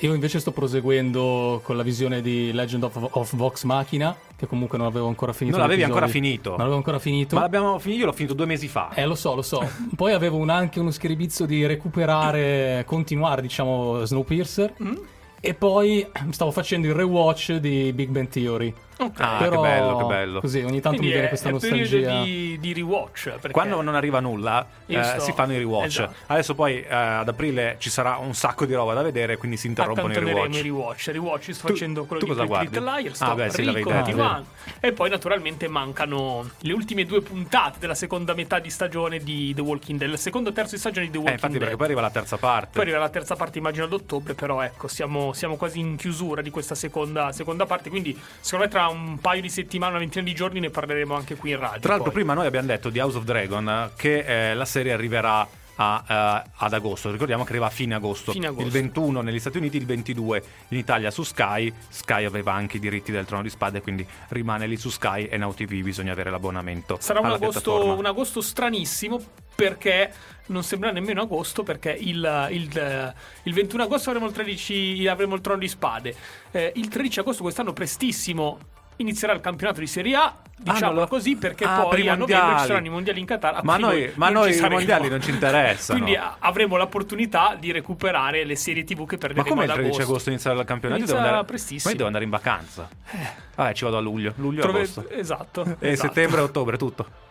Io 0.00 0.14
invece 0.14 0.38
sto 0.38 0.52
proseguendo 0.52 1.60
con 1.64 1.76
la 1.76 1.82
visione 1.82 2.20
di 2.20 2.52
Legend 2.52 2.84
of, 2.84 3.08
of 3.10 3.34
Vox 3.34 3.64
Machina, 3.64 4.16
che 4.36 4.46
comunque 4.46 4.78
non 4.78 4.86
avevo 4.86 5.08
ancora 5.08 5.32
finito. 5.32 5.56
Non 5.56 5.66
l'avevi 5.66 5.82
ancora 5.82 6.06
finito. 6.06 6.50
Non 6.50 6.58
l'avevo 6.58 6.76
ancora 6.76 6.98
finito. 7.00 7.34
Ma 7.34 7.40
l'abbiamo 7.40 7.78
finito, 7.80 8.00
io 8.00 8.06
l'ho 8.06 8.12
finito 8.12 8.34
due 8.34 8.46
mesi 8.46 8.68
fa. 8.68 8.92
Eh, 8.94 9.04
lo 9.04 9.16
so, 9.16 9.34
lo 9.34 9.42
so. 9.42 9.68
Poi 9.96 10.12
avevo 10.12 10.36
un, 10.36 10.50
anche 10.50 10.78
uno 10.78 10.92
scheribizzo 10.92 11.46
di 11.46 11.66
recuperare, 11.66 12.84
continuare, 12.86 13.42
diciamo, 13.42 14.04
Snowpiercer. 14.04 14.74
Mm? 14.80 14.94
E 15.40 15.54
poi 15.54 16.06
stavo 16.30 16.50
facendo 16.50 16.86
il 16.88 16.94
rewatch 16.94 17.54
di 17.54 17.92
Big 17.92 18.08
Bang 18.08 18.28
Theory. 18.28 18.74
Okay. 19.00 19.24
Ah, 19.24 19.38
Però, 19.38 19.62
che 19.62 19.68
bello, 19.68 19.96
che 19.96 20.04
bello. 20.04 20.40
Così 20.40 20.58
ogni 20.58 20.80
tanto 20.80 20.98
Quindi 20.98 21.06
mi 21.06 21.12
viene 21.12 21.26
è, 21.26 21.28
questa 21.28 21.48
è 21.48 21.52
nostalgia. 21.52 22.22
Di, 22.22 22.58
di 22.58 22.72
rewatch. 22.72 23.50
Quando 23.52 23.80
non 23.80 23.94
arriva 23.94 24.18
nulla, 24.18 24.66
eh, 24.86 25.02
sto... 25.04 25.20
si 25.20 25.32
fanno 25.32 25.52
i 25.52 25.58
rewatch. 25.58 25.86
Esatto. 25.86 26.14
Adesso 26.26 26.54
poi 26.56 26.82
eh, 26.82 26.92
ad 26.92 27.28
aprile 27.28 27.76
ci 27.78 27.90
sarà 27.90 28.16
un 28.16 28.34
sacco 28.34 28.66
di 28.66 28.74
roba 28.74 28.94
da 28.94 29.02
vedere, 29.02 29.36
quindi 29.36 29.56
si 29.56 29.68
interrompono 29.68 30.12
i 30.12 30.18
rewatch. 30.18 30.56
i 30.56 30.62
rewatch. 30.62 31.06
rewatch 31.12 31.50
sto 31.52 31.66
tu, 31.68 31.72
facendo 31.74 32.04
quello 32.06 32.26
tu 32.26 32.34
di 32.34 32.40
Little 32.40 32.80
Liar, 32.80 33.14
sto 33.14 33.24
ah, 33.24 33.34
beh, 33.34 33.50
sì, 33.50 33.70
ricontinuando. 33.70 34.48
E 34.80 34.92
poi 34.92 35.10
naturalmente 35.10 35.68
mancano 35.68 36.50
le 36.58 36.72
ultime 36.72 37.04
due 37.04 37.22
puntate 37.22 37.78
della 37.78 37.94
seconda 37.94 38.34
metà 38.34 38.58
di 38.58 38.70
stagione 38.70 39.18
di 39.18 39.54
The 39.54 39.60
Walking 39.60 39.98
Dead, 40.00 40.10
il 40.10 40.18
secondo 40.18 40.50
e 40.50 40.52
terzo 40.52 40.74
di 40.74 40.80
stagione 40.80 41.06
di 41.06 41.12
The 41.12 41.18
Walking 41.18 41.34
eh, 41.34 41.46
infatti, 41.46 41.52
Dead. 41.52 41.62
perché 41.62 41.76
poi 41.76 41.86
arriva 41.86 42.00
la 42.00 42.10
terza 42.10 42.36
parte. 42.36 42.70
Poi 42.72 42.82
arriva 42.82 42.98
la 42.98 43.10
terza 43.10 43.36
parte, 43.36 43.58
immagino 43.58 43.84
ad 43.84 43.92
ottobre, 43.92 44.34
però 44.34 44.60
ecco, 44.60 44.88
siamo, 44.88 45.27
siamo 45.32 45.56
quasi 45.56 45.78
in 45.78 45.96
chiusura 45.96 46.42
di 46.42 46.50
questa 46.50 46.74
seconda, 46.74 47.32
seconda 47.32 47.66
parte, 47.66 47.90
quindi 47.90 48.18
secondo 48.40 48.66
me 48.66 48.70
tra 48.70 48.88
un 48.88 49.18
paio 49.18 49.40
di 49.40 49.48
settimane 49.48 49.92
una 49.92 50.00
ventina 50.00 50.24
di 50.24 50.34
giorni 50.34 50.60
ne 50.60 50.70
parleremo 50.70 51.14
anche 51.14 51.36
qui 51.36 51.50
in 51.50 51.58
radio. 51.58 51.80
Tra 51.80 51.90
l'altro, 51.90 52.10
poi. 52.10 52.20
prima 52.20 52.34
noi 52.34 52.46
abbiamo 52.46 52.66
detto 52.66 52.90
di 52.90 52.98
House 52.98 53.16
of 53.16 53.24
Dragon 53.24 53.90
che 53.96 54.50
eh, 54.50 54.54
la 54.54 54.64
serie 54.64 54.92
arriverà 54.92 55.46
a, 55.80 56.44
uh, 56.44 56.50
ad 56.56 56.72
agosto. 56.72 57.10
Ricordiamo 57.10 57.44
che 57.44 57.50
arriva 57.50 57.66
a 57.66 57.70
fine 57.70 57.94
agosto. 57.94 58.32
fine 58.32 58.46
agosto. 58.46 58.66
Il 58.66 58.72
21 58.72 59.20
negli 59.20 59.38
Stati 59.38 59.58
Uniti, 59.58 59.76
il 59.76 59.86
22 59.86 60.42
in 60.68 60.78
Italia 60.78 61.10
su 61.10 61.22
Sky. 61.22 61.72
Sky 61.88 62.24
aveva 62.24 62.52
anche 62.52 62.76
i 62.76 62.80
diritti 62.80 63.12
del 63.12 63.24
Trono 63.24 63.42
di 63.42 63.50
Spade, 63.50 63.80
quindi 63.80 64.06
rimane 64.28 64.66
lì 64.66 64.76
su 64.76 64.90
Sky 64.90 65.24
e 65.24 65.36
Now 65.36 65.54
TV 65.54 65.82
bisogna 65.82 66.12
avere 66.12 66.30
l'abbonamento. 66.30 66.98
Sarà 67.00 67.20
un 67.20 67.26
agosto, 67.26 67.96
un 67.96 68.06
agosto 68.06 68.40
stranissimo 68.40 69.20
perché 69.58 70.12
non 70.46 70.62
sembra 70.62 70.92
nemmeno 70.92 71.22
agosto 71.22 71.64
perché 71.64 71.90
il, 71.90 72.48
il, 72.52 73.14
il 73.42 73.52
21 73.52 73.82
agosto 73.82 74.10
avremo 74.10 74.28
il, 74.28 74.32
13, 74.32 75.08
avremo 75.08 75.34
il 75.34 75.40
Trono 75.40 75.58
di 75.58 75.66
Spade. 75.66 76.14
Eh, 76.52 76.72
il 76.76 76.86
13 76.86 77.18
agosto 77.18 77.42
quest'anno 77.42 77.72
prestissimo 77.72 78.60
inizierà 78.98 79.32
il 79.32 79.40
campionato 79.40 79.80
di 79.80 79.88
Serie 79.88 80.14
A, 80.14 80.32
diciamolo 80.56 81.02
ah, 81.02 81.08
così, 81.08 81.34
perché 81.34 81.64
ah, 81.64 81.82
poi 81.82 82.08
a 82.08 82.14
novembre 82.14 82.60
ci 82.60 82.66
saranno 82.66 82.86
i 82.86 82.90
mondiali 82.90 83.18
in 83.18 83.26
Qatar. 83.26 83.64
Ma 83.64 83.76
noi, 83.78 84.12
ma 84.14 84.28
noi 84.28 84.56
i 84.56 84.60
mondiali 84.60 85.08
non 85.08 85.20
ci 85.20 85.30
interessano. 85.30 85.98
Quindi 85.98 86.20
avremo 86.38 86.76
l'opportunità 86.76 87.56
di 87.58 87.72
recuperare 87.72 88.44
le 88.44 88.54
serie 88.54 88.84
TV 88.84 89.06
che 89.06 89.18
perderemo 89.18 89.42
Ma 89.42 89.48
come 89.48 89.64
il 89.64 89.72
13 89.72 90.00
agosto 90.02 90.28
inizierà 90.30 90.60
il 90.60 90.64
campionato? 90.66 91.00
Inizia 91.00 91.16
devo 91.16 91.26
andare, 91.26 91.46
prestissimo. 91.46 91.82
Ma 91.84 91.90
io 91.90 91.96
devo 91.96 92.06
andare 92.06 92.24
in 92.24 92.30
vacanza. 92.30 92.88
Eh. 93.10 93.46
Vabbè, 93.56 93.74
ci 93.74 93.84
vado 93.84 93.96
a 93.96 94.00
luglio, 94.00 94.32
luglio 94.36 94.62
Trove... 94.62 94.78
agosto. 94.78 95.08
Esatto. 95.10 95.76
E 95.80 95.90
esatto. 95.90 96.08
settembre 96.08 96.40
ottobre, 96.42 96.76
tutto. 96.76 97.26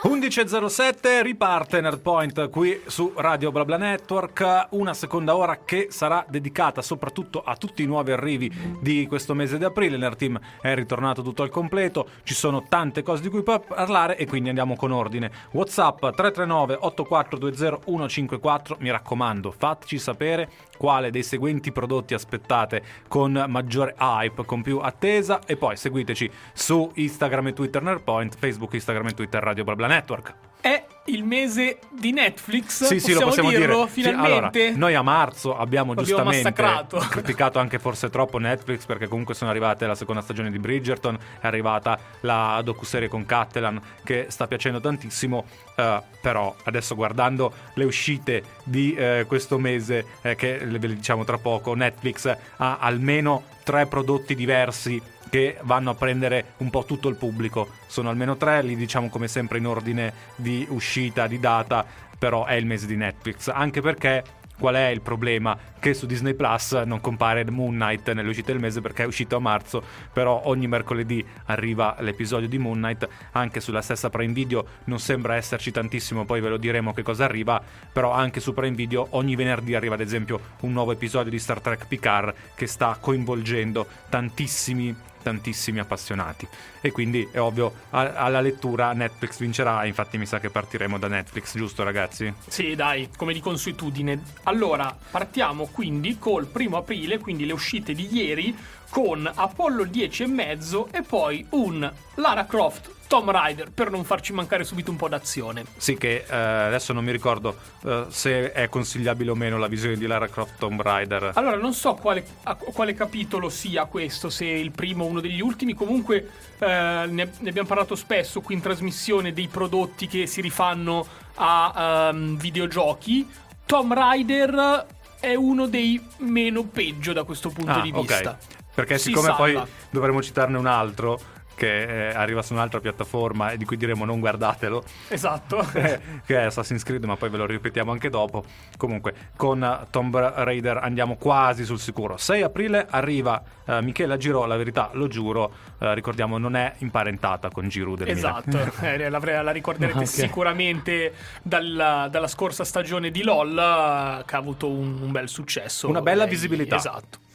11.07 0.00 1.22
riparte 1.22 1.80
Nerdpoint 1.80 2.50
qui 2.50 2.80
su 2.86 3.12
Radio 3.16 3.50
Blabla 3.50 3.76
Network, 3.76 4.68
una 4.70 4.94
seconda 4.94 5.34
ora 5.34 5.58
che 5.64 5.88
sarà 5.90 6.24
dedicata 6.28 6.82
soprattutto 6.82 7.42
a 7.42 7.56
tutti 7.56 7.82
i 7.82 7.86
nuovi 7.86 8.12
arrivi 8.12 8.48
di 8.80 9.08
questo 9.08 9.34
mese 9.34 9.58
di 9.58 9.64
aprile. 9.64 9.96
Il 9.96 10.00
Nerd 10.00 10.16
Team 10.16 10.38
è 10.60 10.72
ritornato 10.76 11.22
tutto 11.22 11.42
al 11.42 11.50
completo, 11.50 12.10
ci 12.22 12.34
sono 12.34 12.62
tante 12.68 13.02
cose 13.02 13.22
di 13.22 13.28
cui 13.28 13.42
parlare 13.42 14.16
e 14.16 14.26
quindi 14.28 14.50
andiamo 14.50 14.76
con 14.76 14.92
ordine. 14.92 15.32
WhatsApp 15.50 15.98
339 15.98 16.78
8420 16.78 17.86
154, 18.08 18.76
mi 18.78 18.90
raccomando, 18.92 19.50
fateci 19.50 19.98
sapere 19.98 20.48
quale 20.76 21.10
dei 21.10 21.24
seguenti 21.24 21.72
prodotti 21.72 22.14
aspettate 22.14 22.82
con 23.08 23.46
maggiore 23.48 23.96
hype, 23.98 24.44
con 24.44 24.62
più 24.62 24.78
attesa 24.78 25.40
e 25.44 25.56
poi 25.56 25.76
seguiteci 25.76 26.30
su 26.52 26.88
Instagram 26.94 27.48
e 27.48 27.52
Twitter 27.52 27.82
Nerdpoint, 27.82 28.36
Facebook, 28.38 28.74
Instagram 28.74 29.08
e 29.08 29.14
Twitter 29.14 29.42
Radio 29.42 29.64
Blabla 29.64 29.86
Network. 29.88 30.34
È 30.60 30.84
il 31.08 31.24
mese 31.24 31.78
di 31.90 32.12
Netflix. 32.12 32.84
Sì, 32.84 33.00
sì, 33.00 33.12
lo 33.12 33.20
possiamo 33.20 33.50
dirlo, 33.50 33.76
dire. 33.76 33.88
Finalmente. 33.88 34.58
Sì, 34.58 34.66
allora, 34.66 34.78
noi 34.78 34.94
a 34.94 35.02
marzo 35.02 35.56
abbiamo 35.56 35.94
L'abbiamo 35.94 36.02
giustamente 36.02 36.42
massacrato. 36.42 36.98
criticato 37.08 37.58
anche 37.58 37.78
forse 37.78 38.10
troppo 38.10 38.38
Netflix 38.38 38.84
perché 38.84 39.08
comunque 39.08 39.34
sono 39.34 39.50
arrivate 39.50 39.86
la 39.86 39.94
seconda 39.94 40.20
stagione 40.20 40.50
di 40.50 40.58
Bridgerton, 40.58 41.18
è 41.40 41.46
arrivata 41.46 41.98
la 42.20 42.60
docuserie 42.62 43.08
con 43.08 43.24
Cattelan 43.24 43.80
che 44.04 44.26
sta 44.28 44.46
piacendo 44.46 44.80
tantissimo. 44.80 45.44
Uh, 45.76 46.02
però 46.20 46.54
adesso 46.64 46.94
guardando 46.94 47.52
le 47.74 47.84
uscite 47.84 48.42
di 48.64 48.96
uh, 48.98 49.26
questo 49.26 49.58
mese, 49.58 50.04
eh, 50.22 50.34
che 50.34 50.58
ve 50.58 50.86
le 50.86 50.94
diciamo 50.94 51.24
tra 51.24 51.38
poco, 51.38 51.74
Netflix 51.74 52.36
ha 52.56 52.78
almeno 52.78 53.44
tre 53.62 53.86
prodotti 53.86 54.34
diversi 54.34 55.00
che 55.28 55.58
vanno 55.62 55.90
a 55.90 55.94
prendere 55.94 56.54
un 56.58 56.70
po' 56.70 56.84
tutto 56.84 57.08
il 57.08 57.16
pubblico. 57.16 57.68
Sono 57.86 58.10
almeno 58.10 58.36
tre, 58.36 58.62
li 58.62 58.76
diciamo 58.76 59.08
come 59.08 59.28
sempre 59.28 59.58
in 59.58 59.66
ordine 59.66 60.12
di 60.36 60.66
uscita, 60.70 61.26
di 61.26 61.38
data, 61.38 61.84
però 62.18 62.44
è 62.44 62.54
il 62.54 62.66
mese 62.66 62.86
di 62.86 62.96
Netflix, 62.96 63.48
anche 63.48 63.80
perché 63.80 64.24
Qual 64.58 64.74
è 64.74 64.88
il 64.88 65.02
problema? 65.02 65.56
Che 65.78 65.94
su 65.94 66.06
Disney 66.06 66.34
Plus 66.34 66.72
non 66.84 67.00
compare 67.00 67.48
Moon 67.48 67.74
Knight 67.74 68.10
nell'uscita 68.10 68.50
del 68.50 68.60
mese 68.60 68.80
perché 68.80 69.04
è 69.04 69.06
uscito 69.06 69.36
a 69.36 69.38
marzo, 69.38 69.80
però 70.12 70.42
ogni 70.46 70.66
mercoledì 70.66 71.24
arriva 71.46 71.94
l'episodio 72.00 72.48
di 72.48 72.58
Moon 72.58 72.78
Knight, 72.78 73.08
anche 73.32 73.60
sulla 73.60 73.82
stessa 73.82 74.10
Prime 74.10 74.32
Video 74.32 74.66
non 74.86 74.98
sembra 74.98 75.36
esserci 75.36 75.70
tantissimo, 75.70 76.24
poi 76.24 76.40
ve 76.40 76.48
lo 76.48 76.56
diremo 76.56 76.92
che 76.92 77.02
cosa 77.02 77.24
arriva, 77.24 77.62
però 77.92 78.10
anche 78.10 78.40
su 78.40 78.52
Prime 78.52 78.74
Video 78.74 79.06
ogni 79.10 79.36
venerdì 79.36 79.76
arriva 79.76 79.94
ad 79.94 80.00
esempio 80.00 80.40
un 80.62 80.72
nuovo 80.72 80.90
episodio 80.90 81.30
di 81.30 81.38
Star 81.38 81.60
Trek 81.60 81.86
Picard 81.86 82.34
che 82.56 82.66
sta 82.66 82.98
coinvolgendo 83.00 83.86
tantissimi 84.08 84.92
tantissimi 85.22 85.78
appassionati 85.78 86.46
e 86.80 86.90
quindi 86.92 87.28
è 87.30 87.38
ovvio 87.40 87.72
a- 87.90 88.12
alla 88.14 88.40
lettura 88.40 88.92
Netflix 88.92 89.38
vincerà 89.38 89.84
infatti 89.84 90.18
mi 90.18 90.26
sa 90.26 90.38
che 90.40 90.50
partiremo 90.50 90.98
da 90.98 91.08
Netflix 91.08 91.56
giusto 91.56 91.82
ragazzi? 91.82 92.32
Sì 92.46 92.74
dai 92.74 93.08
come 93.16 93.32
di 93.32 93.40
consuetudine 93.40 94.20
allora 94.44 94.96
partiamo 95.10 95.66
quindi 95.66 96.18
col 96.18 96.46
primo 96.46 96.76
aprile 96.76 97.18
quindi 97.18 97.46
le 97.46 97.52
uscite 97.52 97.92
di 97.94 98.08
ieri 98.10 98.56
con 98.90 99.30
Apollo 99.32 99.84
10 99.84 100.22
e 100.22 100.26
mezzo 100.26 100.88
e 100.92 101.02
poi 101.02 101.44
un 101.50 101.90
Lara 102.14 102.46
Croft 102.46 102.96
Tomb 103.08 103.30
Raider 103.30 103.70
per 103.72 103.90
non 103.90 104.04
farci 104.04 104.34
mancare 104.34 104.64
subito 104.64 104.90
un 104.90 104.98
po' 104.98 105.08
d'azione. 105.08 105.64
Sì, 105.78 105.96
che 105.96 106.26
eh, 106.28 106.36
adesso 106.36 106.92
non 106.92 107.02
mi 107.02 107.10
ricordo 107.10 107.56
eh, 107.84 108.04
se 108.10 108.52
è 108.52 108.68
consigliabile 108.68 109.30
o 109.30 109.34
meno 109.34 109.56
la 109.56 109.66
visione 109.66 109.96
di 109.96 110.06
Lara 110.06 110.28
Croft 110.28 110.58
Tomb 110.58 110.80
Raider. 110.82 111.32
Allora, 111.34 111.56
non 111.56 111.72
so 111.72 111.94
quale, 111.94 112.24
a, 112.42 112.54
quale 112.54 112.92
capitolo 112.92 113.48
sia 113.48 113.86
questo, 113.86 114.28
se 114.28 114.44
il 114.44 114.72
primo 114.72 115.04
o 115.04 115.06
uno 115.08 115.20
degli 115.20 115.40
ultimi. 115.40 115.72
Comunque, 115.72 116.28
eh, 116.58 116.66
ne, 116.66 117.06
ne, 117.38 117.48
abbiamo 117.48 117.66
parlato 117.66 117.94
spesso 117.94 118.42
qui 118.42 118.54
in 118.54 118.60
trasmissione 118.60 119.32
dei 119.32 119.48
prodotti 119.48 120.06
che 120.06 120.26
si 120.26 120.42
rifanno 120.42 121.06
a 121.36 122.10
um, 122.12 122.36
videogiochi. 122.36 123.26
Tomb 123.64 123.90
Raider 123.90 124.86
è 125.18 125.34
uno 125.34 125.66
dei 125.66 125.98
meno 126.18 126.64
peggio 126.64 127.14
da 127.14 127.24
questo 127.24 127.48
punto 127.48 127.72
ah, 127.72 127.80
di 127.80 127.90
vista. 127.90 128.18
Okay. 128.20 128.56
Perché 128.74 128.98
si 128.98 129.08
siccome 129.08 129.28
salva. 129.28 129.60
poi 129.62 129.70
dovremmo 129.90 130.22
citarne 130.22 130.58
un 130.58 130.66
altro 130.66 131.36
che 131.58 132.10
eh, 132.10 132.14
arriva 132.14 132.40
su 132.40 132.52
un'altra 132.52 132.78
piattaforma 132.78 133.50
e 133.50 133.56
di 133.56 133.64
cui 133.64 133.76
diremo 133.76 134.04
non 134.04 134.20
guardatelo. 134.20 134.84
Esatto. 135.08 135.66
che 135.72 136.00
è 136.24 136.44
Assassin's 136.44 136.84
Creed, 136.84 137.04
ma 137.04 137.16
poi 137.16 137.28
ve 137.28 137.36
lo 137.36 137.46
ripetiamo 137.46 137.90
anche 137.90 138.08
dopo. 138.08 138.44
Comunque, 138.76 139.12
con 139.36 139.86
Tomb 139.90 140.16
Raider 140.16 140.76
andiamo 140.76 141.16
quasi 141.16 141.64
sul 141.64 141.80
sicuro. 141.80 142.16
6 142.16 142.42
aprile 142.42 142.86
arriva 142.88 143.42
uh, 143.64 143.82
Michela 143.82 144.16
Giro, 144.16 144.46
la 144.46 144.56
verità 144.56 144.90
lo 144.92 145.08
giuro, 145.08 145.52
uh, 145.78 145.92
ricordiamo 145.92 146.38
non 146.38 146.54
è 146.54 146.74
imparentata 146.78 147.50
con 147.50 147.68
Giroud 147.68 147.98
del 147.98 148.08
Esatto, 148.08 148.58
eh, 148.80 149.08
la, 149.08 149.18
la 149.42 149.50
ricorderete 149.50 149.98
okay. 149.98 150.06
sicuramente 150.06 151.12
dalla, 151.42 152.06
dalla, 152.08 152.28
scorsa 152.28 152.62
stagione 152.62 153.10
di 153.10 153.24
LOL 153.24 154.22
che 154.24 154.34
ha 154.36 154.38
avuto 154.38 154.68
un, 154.68 155.02
un 155.02 155.10
bel 155.10 155.28
successo. 155.28 155.88
Una 155.88 156.02
bella 156.02 156.26
visibilità. 156.26 156.76
Esatto. 156.76 157.26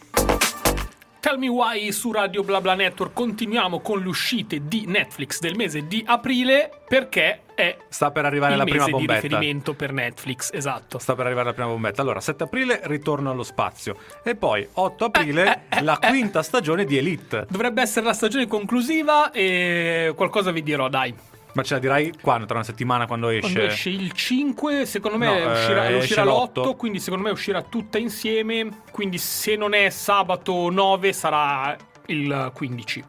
Tell 1.23 1.37
Me 1.37 1.47
Why 1.47 1.89
su 1.93 2.11
Radio 2.11 2.43
BlaBla 2.43 2.75
Network 2.75 3.13
continuiamo 3.13 3.79
con 3.79 4.01
le 4.01 4.09
uscite 4.09 4.67
di 4.67 4.83
Netflix 4.87 5.39
del 5.39 5.55
mese 5.55 5.87
di 5.87 6.03
aprile 6.05 6.69
perché 6.85 7.43
è 7.55 7.77
sta 7.87 8.11
per 8.11 8.25
arrivare 8.25 8.57
la 8.57 8.65
prima 8.65 8.87
bombetta 8.87 9.21
di 9.21 9.27
riferimento 9.27 9.73
per 9.73 9.93
Netflix, 9.93 10.49
esatto. 10.51 10.99
Sta 10.99 11.15
per 11.15 11.25
arrivare 11.27 11.47
la 11.47 11.53
prima 11.53 11.69
bombetta. 11.69 12.01
Allora, 12.01 12.19
7 12.19 12.43
aprile 12.43 12.81
ritorno 12.83 13.31
allo 13.31 13.43
spazio 13.43 13.95
e 14.21 14.35
poi 14.35 14.67
8 14.69 15.05
aprile 15.05 15.63
eh, 15.69 15.77
eh, 15.77 15.81
la 15.81 15.97
eh, 15.97 16.09
quinta 16.09 16.43
stagione 16.43 16.83
di 16.83 16.97
Elite. 16.97 17.45
Dovrebbe 17.49 17.81
essere 17.81 18.05
la 18.05 18.13
stagione 18.13 18.45
conclusiva 18.45 19.31
e 19.31 20.11
qualcosa 20.17 20.51
vi 20.51 20.61
dirò, 20.61 20.89
dai. 20.89 21.15
Ma 21.53 21.63
ce 21.63 21.73
la 21.75 21.79
dirai 21.79 22.13
quando? 22.19 22.45
Tra 22.45 22.55
una 22.55 22.63
settimana 22.63 23.05
quando 23.05 23.29
esce? 23.29 23.51
Quando 23.51 23.71
esce 23.71 23.89
il 23.89 24.11
5, 24.11 24.85
secondo 24.85 25.17
me 25.17 25.27
no, 25.27 25.51
uscirà, 25.51 25.87
eh, 25.87 25.97
uscirà 25.97 26.23
l'8, 26.23 26.75
quindi 26.75 26.99
secondo 26.99 27.25
me 27.25 27.31
uscirà 27.31 27.61
tutta 27.61 27.97
insieme. 27.97 28.81
Quindi 28.91 29.17
se 29.17 29.55
non 29.55 29.73
è 29.73 29.89
sabato 29.89 30.69
9 30.69 31.13
sarà 31.13 31.75
il 32.07 32.51
15 32.53 33.03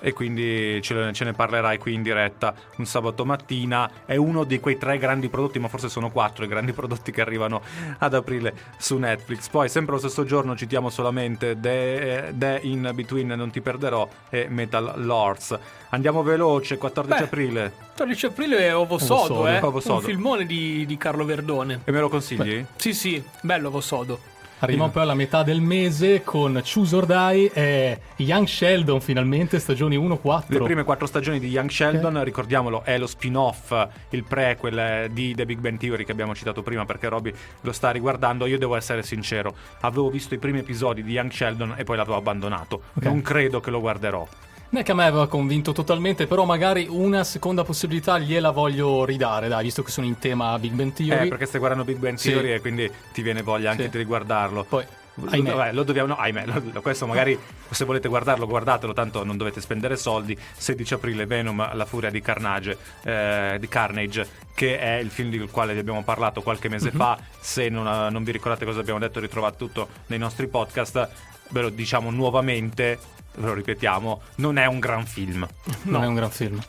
e 0.00 0.12
quindi 0.12 0.80
ce, 0.82 1.12
ce, 1.12 1.24
ne 1.24 1.32
parlerai 1.32 1.78
qui 1.78 1.94
in 1.94 2.02
diretta 2.02 2.54
un 2.76 2.86
sabato 2.86 3.24
mattina. 3.24 3.90
È 4.04 4.16
uno 4.16 4.44
di 4.44 4.58
quei 4.58 4.78
tre 4.78 4.98
grandi 4.98 5.28
prodotti, 5.28 5.58
ma 5.58 5.68
forse 5.68 5.88
sono 5.88 6.10
quattro 6.10 6.44
i 6.44 6.48
grandi 6.48 6.72
prodotti 6.74 7.12
che 7.12 7.20
arrivano 7.20 7.62
ad 7.98 8.14
aprile 8.14 8.54
su 8.78 8.96
Netflix. 8.96 9.48
Poi, 9.48 9.68
sempre 9.68 9.94
lo 9.94 10.00
stesso 10.00 10.24
giorno, 10.24 10.56
citiamo 10.56 10.90
solamente 10.90 11.58
The, 11.60 12.32
The 12.34 12.60
In 12.62 12.90
Between 12.94 13.28
Non 13.28 13.50
Ti 13.50 13.60
Perderò 13.60 14.08
e 14.28 14.46
Metal 14.48 14.94
Lords. 14.96 15.58
Andiamo 15.90 16.22
veloce, 16.22 16.78
14 16.78 17.18
Beh, 17.18 17.24
aprile. 17.26 17.72
14 17.96 18.26
aprile 18.26 18.58
è 18.58 18.76
Ovo 18.76 18.98
Sodo, 18.98 19.46
eh? 19.48 19.58
Ovo 19.60 19.80
Sodo. 19.80 19.94
un 19.96 20.02
filmone 20.02 20.46
di, 20.46 20.86
di, 20.86 20.96
Carlo 20.96 21.24
Verdone. 21.24 21.80
E 21.84 21.90
me 21.90 22.00
lo 22.00 22.08
consigli? 22.08 22.60
Beh, 22.60 22.66
sì, 22.76 22.94
sì, 22.94 23.22
bello 23.42 23.68
Ovo 23.68 23.80
Sodo. 23.80 24.29
Arriviamo 24.62 24.90
poi 24.90 25.02
alla 25.02 25.14
metà 25.14 25.42
del 25.42 25.62
mese 25.62 26.22
con 26.22 26.60
Choose 26.62 26.94
or 26.94 27.06
Die 27.06 27.50
e 27.52 28.00
Young 28.16 28.46
Sheldon 28.46 29.00
finalmente, 29.00 29.58
stagioni 29.58 29.96
1-4. 29.96 30.44
Le 30.48 30.58
prime 30.58 30.84
quattro 30.84 31.06
stagioni 31.06 31.40
di 31.40 31.48
Young 31.48 31.70
Sheldon, 31.70 32.12
okay. 32.12 32.24
ricordiamolo, 32.24 32.84
è 32.84 32.98
lo 32.98 33.06
spin-off, 33.06 33.74
il 34.10 34.22
prequel 34.22 35.10
di 35.12 35.34
The 35.34 35.46
Big 35.46 35.60
Bang 35.60 35.78
Theory 35.78 36.04
che 36.04 36.12
abbiamo 36.12 36.34
citato 36.34 36.62
prima 36.62 36.84
perché 36.84 37.08
Robby 37.08 37.32
lo 37.62 37.72
sta 37.72 37.90
riguardando. 37.90 38.44
Io 38.44 38.58
devo 38.58 38.76
essere 38.76 39.02
sincero, 39.02 39.54
avevo 39.80 40.10
visto 40.10 40.34
i 40.34 40.38
primi 40.38 40.58
episodi 40.58 41.02
di 41.02 41.12
Young 41.12 41.30
Sheldon 41.30 41.76
e 41.78 41.84
poi 41.84 41.96
l'avevo 41.96 42.18
abbandonato. 42.18 42.82
Okay. 42.92 43.10
Non 43.10 43.22
credo 43.22 43.60
che 43.60 43.70
lo 43.70 43.80
guarderò. 43.80 44.28
Non 44.70 44.82
è 44.82 44.84
che 44.84 44.92
a 44.92 44.94
me 44.94 45.04
aveva 45.04 45.26
convinto 45.26 45.72
totalmente, 45.72 46.28
però 46.28 46.44
magari 46.44 46.86
una 46.88 47.24
seconda 47.24 47.64
possibilità 47.64 48.20
gliela 48.20 48.50
voglio 48.50 49.04
ridare, 49.04 49.48
dai, 49.48 49.64
visto 49.64 49.82
che 49.82 49.90
sono 49.90 50.06
in 50.06 50.18
tema 50.18 50.56
Big 50.60 50.72
Bang 50.72 50.92
Theory. 50.92 51.26
Eh, 51.26 51.28
perché 51.28 51.46
stai 51.46 51.58
guardando 51.58 51.84
Big 51.84 51.98
Bang 51.98 52.16
Theory 52.16 52.48
sì. 52.48 52.52
e 52.52 52.60
quindi 52.60 52.90
ti 53.12 53.22
viene 53.22 53.42
voglia 53.42 53.70
anche 53.70 53.84
sì. 53.84 53.90
di 53.90 53.98
riguardarlo. 53.98 54.64
Poi 54.64 54.84
Ahimè. 55.28 55.54
Vabbè, 55.54 55.72
lo 55.72 55.82
dobbiamo, 55.82 56.08
no, 56.08 56.16
ahimè, 56.16 56.46
lo, 56.46 56.80
questo 56.80 57.06
magari 57.06 57.38
se 57.68 57.84
volete 57.84 58.08
guardarlo, 58.08 58.46
guardatelo, 58.46 58.92
tanto 58.92 59.24
non 59.24 59.36
dovete 59.36 59.60
spendere 59.60 59.96
soldi. 59.96 60.38
16 60.56 60.94
aprile, 60.94 61.26
Venom, 61.26 61.74
la 61.74 61.84
furia 61.84 62.10
di 62.10 62.20
Carnage, 62.20 62.76
eh, 63.02 63.56
di 63.58 63.68
Carnage, 63.68 64.26
che 64.54 64.78
è 64.78 64.96
il 64.96 65.10
film 65.10 65.30
del 65.30 65.50
quale 65.50 65.72
vi 65.74 65.80
abbiamo 65.80 66.02
parlato 66.04 66.42
qualche 66.42 66.68
mese 66.68 66.88
mm-hmm. 66.88 66.96
fa. 66.96 67.18
Se 67.40 67.68
non, 67.68 68.12
non 68.12 68.24
vi 68.24 68.32
ricordate 68.32 68.64
cosa 68.64 68.80
abbiamo 68.80 68.98
detto, 68.98 69.20
ritrovate 69.20 69.56
tutto 69.56 69.88
nei 70.06 70.18
nostri 70.18 70.46
podcast. 70.46 71.08
Ve 71.50 71.60
lo 71.60 71.68
diciamo 71.68 72.10
nuovamente, 72.10 72.98
ve 73.36 73.46
lo 73.46 73.54
ripetiamo, 73.54 74.20
non 74.36 74.58
è 74.58 74.66
un 74.66 74.78
gran 74.78 75.06
film. 75.06 75.46
Non 75.82 76.02
è 76.02 76.06
un 76.06 76.14
gran 76.14 76.30
film. 76.30 76.60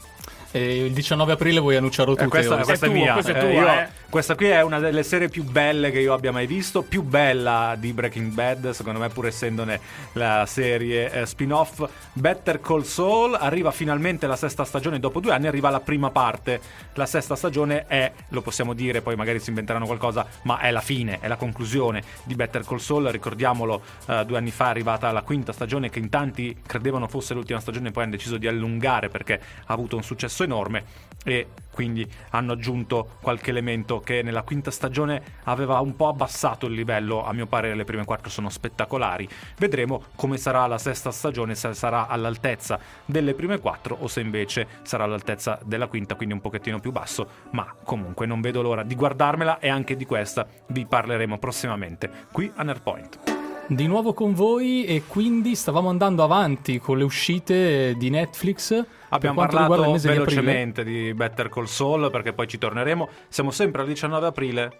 E 0.51 0.85
il 0.85 0.91
19 0.91 1.31
aprile 1.31 1.59
vuoi 1.59 1.77
annunciarlo 1.77 2.15
tu. 2.15 2.23
Eh, 2.23 2.27
questa, 2.27 2.57
questa, 2.57 2.85
è, 2.85 2.89
tuo, 2.89 2.97
mia. 2.97 3.13
Questa, 3.13 3.31
è 3.31 3.39
tua, 3.39 3.49
eh, 3.49 3.53
io, 3.53 3.69
eh. 3.69 3.87
Questa 4.11 4.35
qui 4.35 4.47
è 4.47 4.61
una 4.61 4.79
delle 4.79 5.03
serie 5.03 5.29
più 5.29 5.45
belle 5.45 5.89
che 5.89 6.01
io 6.01 6.13
abbia 6.13 6.33
mai 6.33 6.45
visto. 6.45 6.81
Più 6.81 7.01
bella 7.01 7.77
di 7.79 7.93
Breaking 7.93 8.33
Bad, 8.33 8.71
secondo 8.71 8.99
me, 8.99 9.07
pur 9.07 9.25
essendone 9.25 9.79
la 10.13 10.45
serie 10.45 11.09
eh, 11.09 11.25
spin-off. 11.25 11.87
Better 12.11 12.59
Call 12.59 12.81
Saul. 12.81 13.35
Arriva 13.39 13.71
finalmente 13.71 14.27
la 14.27 14.35
sesta 14.35 14.65
stagione. 14.65 14.99
Dopo 14.99 15.21
due 15.21 15.31
anni 15.31 15.47
arriva 15.47 15.69
la 15.69 15.79
prima 15.79 16.09
parte. 16.09 16.59
La 16.95 17.05
sesta 17.05 17.37
stagione 17.37 17.85
è, 17.87 18.11
lo 18.27 18.41
possiamo 18.41 18.73
dire, 18.73 19.01
poi 19.01 19.15
magari 19.15 19.39
si 19.39 19.47
inventeranno 19.47 19.85
qualcosa, 19.85 20.27
ma 20.43 20.59
è 20.59 20.71
la 20.71 20.81
fine, 20.81 21.19
è 21.21 21.29
la 21.29 21.37
conclusione 21.37 22.03
di 22.25 22.35
Better 22.35 22.65
Call 22.65 22.79
Saul. 22.79 23.05
Ricordiamolo, 23.05 23.81
eh, 24.07 24.25
due 24.25 24.37
anni 24.37 24.51
fa 24.51 24.65
è 24.65 24.69
arrivata 24.71 25.09
la 25.13 25.21
quinta 25.21 25.53
stagione, 25.53 25.89
che 25.89 25.99
in 25.99 26.09
tanti 26.09 26.57
credevano 26.65 27.07
fosse 27.07 27.33
l'ultima 27.33 27.61
stagione, 27.61 27.91
poi 27.91 28.03
hanno 28.03 28.11
deciso 28.11 28.35
di 28.35 28.47
allungare 28.47 29.07
perché 29.07 29.41
ha 29.67 29.73
avuto 29.73 29.95
un 29.95 30.03
successo 30.03 30.43
enorme 30.43 31.10
e 31.23 31.47
quindi 31.71 32.05
hanno 32.31 32.53
aggiunto 32.53 33.17
qualche 33.21 33.49
elemento 33.49 33.99
che 33.99 34.21
nella 34.21 34.43
quinta 34.43 34.71
stagione 34.71 35.21
aveva 35.43 35.79
un 35.79 35.95
po' 35.95 36.09
abbassato 36.09 36.65
il 36.65 36.73
livello, 36.73 37.25
a 37.25 37.33
mio 37.33 37.47
parere 37.47 37.75
le 37.75 37.85
prime 37.85 38.05
quattro 38.05 38.29
sono 38.29 38.49
spettacolari. 38.49 39.27
Vedremo 39.57 40.03
come 40.15 40.37
sarà 40.37 40.67
la 40.67 40.77
sesta 40.77 41.11
stagione, 41.11 41.55
se 41.55 41.73
sarà 41.73 42.07
all'altezza 42.07 42.79
delle 43.05 43.33
prime 43.33 43.59
quattro 43.59 43.97
o 43.99 44.07
se 44.07 44.19
invece 44.21 44.67
sarà 44.83 45.05
all'altezza 45.05 45.59
della 45.63 45.87
quinta, 45.87 46.15
quindi 46.15 46.33
un 46.33 46.41
pochettino 46.41 46.79
più 46.79 46.91
basso, 46.91 47.27
ma 47.51 47.73
comunque 47.83 48.25
non 48.25 48.41
vedo 48.41 48.61
l'ora 48.61 48.83
di 48.83 48.95
guardarmela 48.95 49.59
e 49.59 49.69
anche 49.69 49.95
di 49.95 50.05
questa 50.05 50.45
vi 50.67 50.85
parleremo 50.85 51.37
prossimamente 51.37 52.09
qui 52.31 52.51
a 52.55 52.63
Nerdpoint 52.63 53.19
di 53.67 53.87
nuovo 53.87 54.13
con 54.13 54.33
voi 54.33 54.83
e 54.83 55.03
quindi 55.07 55.55
stavamo 55.55 55.87
andando 55.87 56.23
avanti 56.23 56.77
con 56.79 56.97
le 56.97 57.05
uscite 57.05 57.95
di 57.95 58.09
Netflix 58.09 58.85
Abbiamo 59.13 59.41
parlato 59.41 59.97
velocemente 59.97 60.83
di, 60.83 61.03
di, 61.05 61.13
Better 61.13 61.49
Call 61.49 61.65
Saul 61.65 62.09
perché 62.11 62.33
poi 62.33 62.47
ci 62.47 62.57
torneremo. 62.57 63.09
Siamo 63.27 63.51
sempre 63.51 63.81
al 63.81 63.87
19 63.87 64.25
aprile. 64.25 64.77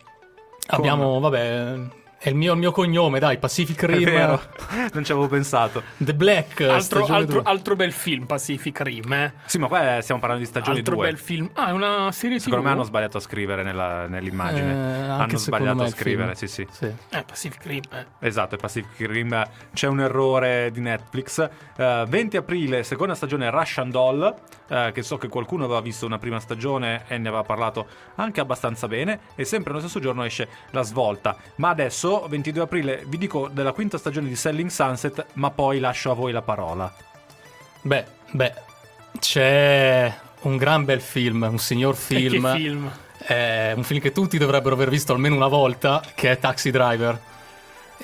Abbiamo, 0.68 1.20
vabbè, 1.20 1.80
è 2.24 2.30
il 2.30 2.36
mio, 2.36 2.54
il 2.54 2.60
mio, 2.60 2.72
cognome, 2.72 3.18
dai, 3.18 3.40
Pacific 3.40 3.82
Rim. 3.82 4.08
È 4.08 4.12
vero, 4.12 4.40
non 4.94 5.04
ci 5.04 5.12
avevo 5.12 5.28
pensato. 5.28 5.82
The 5.98 6.14
Black. 6.14 6.62
Altro, 6.62 7.04
altro, 7.08 7.42
altro, 7.44 7.76
bel 7.76 7.92
film, 7.92 8.28
Pacific 8.28 8.80
Rim. 8.82 9.12
Eh? 9.12 9.34
Sì, 9.46 9.58
ma 9.58 9.66
qua 9.68 9.98
stiamo 10.02 10.22
parlando 10.22 10.46
di 10.46 10.50
stagioni 10.50 10.78
altro 10.78 10.94
2. 10.98 11.08
bel 11.08 11.18
film. 11.18 11.50
Ah, 11.54 11.70
è 11.70 11.72
una 11.72 12.12
serie 12.12 12.38
TV. 12.38 12.44
Secondo 12.44 12.66
me 12.66 12.72
hanno 12.74 12.84
sbagliato 12.84 13.18
a 13.18 13.22
scrivere 13.22 13.64
nella, 13.64 14.06
nell'immagine. 14.06 14.72
Eh, 14.72 15.10
hanno 15.10 15.36
sbagliato 15.36 15.82
a 15.82 15.88
scrivere, 15.88 16.36
sì, 16.36 16.46
sì, 16.46 16.68
sì. 16.70 16.86
Eh, 16.86 17.24
Pacific 17.24 17.66
Rim. 17.66 17.82
Eh. 17.92 18.06
Esatto, 18.20 18.54
è 18.54 18.60
Pacific 18.60 19.10
Rim. 19.10 19.44
C'è 19.74 19.88
un 19.88 20.02
errore 20.02 20.70
di 20.72 20.80
Netflix. 20.80 21.50
Uh, 21.76 21.82
eh, 21.82 22.06
20 22.08 22.38
aprile, 22.38 22.84
seconda 22.84 23.16
stagione 23.16 23.50
Russian 23.50 23.90
Doll. 23.90 24.36
Uh, 24.68 24.92
che 24.94 25.02
so 25.02 25.18
che 25.18 25.28
qualcuno 25.28 25.66
aveva 25.66 25.82
visto 25.82 26.06
una 26.06 26.18
prima 26.18 26.40
stagione 26.40 27.04
e 27.08 27.18
ne 27.18 27.28
aveva 27.28 27.44
parlato 27.44 27.88
anche 28.16 28.40
abbastanza 28.40 28.88
bene. 28.88 29.22
E 29.34 29.44
sempre 29.44 29.74
nello 29.74 29.84
stesso 29.84 30.00
giorno 30.00 30.24
esce 30.24 30.48
la 30.70 30.84
svolta. 30.84 31.36
Ma 31.56 31.70
adesso, 31.70 32.11
22 32.20 32.64
aprile 32.64 33.04
vi 33.08 33.18
dico 33.18 33.50
della 33.52 33.72
quinta 33.72 33.98
stagione 33.98 34.28
di 34.28 34.36
Selling 34.36 34.70
Sunset, 34.70 35.26
ma 35.34 35.50
poi 35.52 35.80
lascio 35.80 36.12
a 36.12 36.14
voi 36.14 36.32
la 36.32 36.42
parola. 36.42 36.94
Beh, 37.82 38.06
beh, 38.32 38.54
c'è 39.20 40.14
un 40.42 40.58
gran 40.58 40.86
bel 40.86 41.02
film, 41.02 41.48
un 41.50 41.60
signor 41.60 41.96
film. 41.98 42.52
Che 42.52 42.58
film? 42.58 42.92
È 43.18 43.74
un 43.76 43.84
film 43.84 44.00
che 44.00 44.12
tutti 44.12 44.38
dovrebbero 44.38 44.76
aver 44.76 44.90
visto 44.90 45.14
almeno 45.14 45.36
una 45.36 45.48
volta, 45.48 46.02
che 46.16 46.32
è 46.32 46.40
Taxi 46.40 46.72
Driver. 46.72 47.20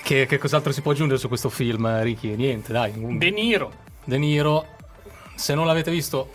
Che, 0.01 0.25
che 0.25 0.37
cos'altro 0.37 0.71
si 0.71 0.81
può 0.81 0.91
aggiungere 0.91 1.19
su 1.19 1.27
questo 1.27 1.49
film, 1.49 2.01
Ricky? 2.01 2.35
Niente, 2.35 2.71
dai. 2.71 2.93
De 3.17 3.31
Niro. 3.31 3.71
De 4.03 4.17
Niro. 4.17 4.65
Se 5.35 5.53
non 5.53 5.65
l'avete 5.65 5.91
visto, 5.91 6.31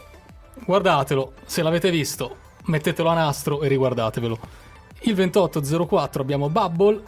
guardatelo. 0.65 1.35
Se 1.45 1.63
l'avete 1.63 1.91
visto, 1.91 2.37
mettetelo 2.65 3.09
a 3.09 3.15
nastro 3.15 3.63
e 3.63 3.69
riguardatevelo. 3.69 4.39
Il 5.03 5.15
2804 5.15 6.23
abbiamo 6.23 6.49
Bubble 6.49 7.03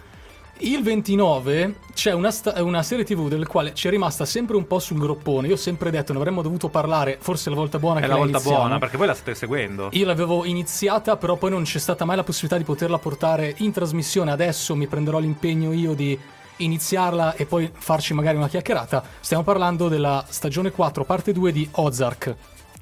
il 0.58 0.82
29 0.82 1.74
c'è 1.94 2.12
una, 2.12 2.30
sta- 2.30 2.62
una, 2.62 2.82
serie 2.82 3.04
TV 3.04 3.28
del 3.28 3.46
quale 3.46 3.74
ci 3.74 3.88
è 3.88 3.90
rimasta 3.90 4.24
sempre 4.24 4.56
un 4.56 4.66
po' 4.66 4.78
sul 4.78 4.98
groppone. 4.98 5.48
Io 5.48 5.54
ho 5.54 5.58
sempre 5.58 5.90
detto 5.90 6.12
ne 6.12 6.18
avremmo 6.18 6.42
dovuto 6.42 6.68
parlare, 6.68 7.18
forse 7.20 7.50
la 7.50 7.56
volta 7.56 7.78
buona 7.78 7.98
è 7.98 8.02
che 8.02 8.08
la 8.08 8.16
volta 8.16 8.36
iniziamo. 8.38 8.58
buona, 8.58 8.78
perché 8.78 8.96
voi 8.96 9.06
la 9.06 9.14
state 9.14 9.34
seguendo. 9.34 9.88
Io 9.92 10.06
l'avevo 10.06 10.44
iniziata, 10.44 11.16
però 11.16 11.36
poi 11.36 11.50
non 11.50 11.64
c'è 11.64 11.78
stata 11.78 12.04
mai 12.04 12.16
la 12.16 12.24
possibilità 12.24 12.56
di 12.56 12.64
poterla 12.64 12.98
portare 12.98 13.54
in 13.58 13.72
trasmissione. 13.72 14.30
Adesso 14.30 14.76
mi 14.76 14.86
prenderò 14.86 15.18
l'impegno 15.18 15.72
io 15.72 15.94
di 15.94 16.18
iniziarla 16.56 17.34
e 17.34 17.46
poi 17.46 17.70
farci 17.72 18.14
magari 18.14 18.36
una 18.36 18.48
chiacchierata. 18.48 19.02
Stiamo 19.20 19.42
parlando 19.42 19.88
della 19.88 20.24
stagione 20.28 20.70
4, 20.70 21.04
parte 21.04 21.32
2 21.32 21.52
di 21.52 21.68
Ozark. 21.72 22.36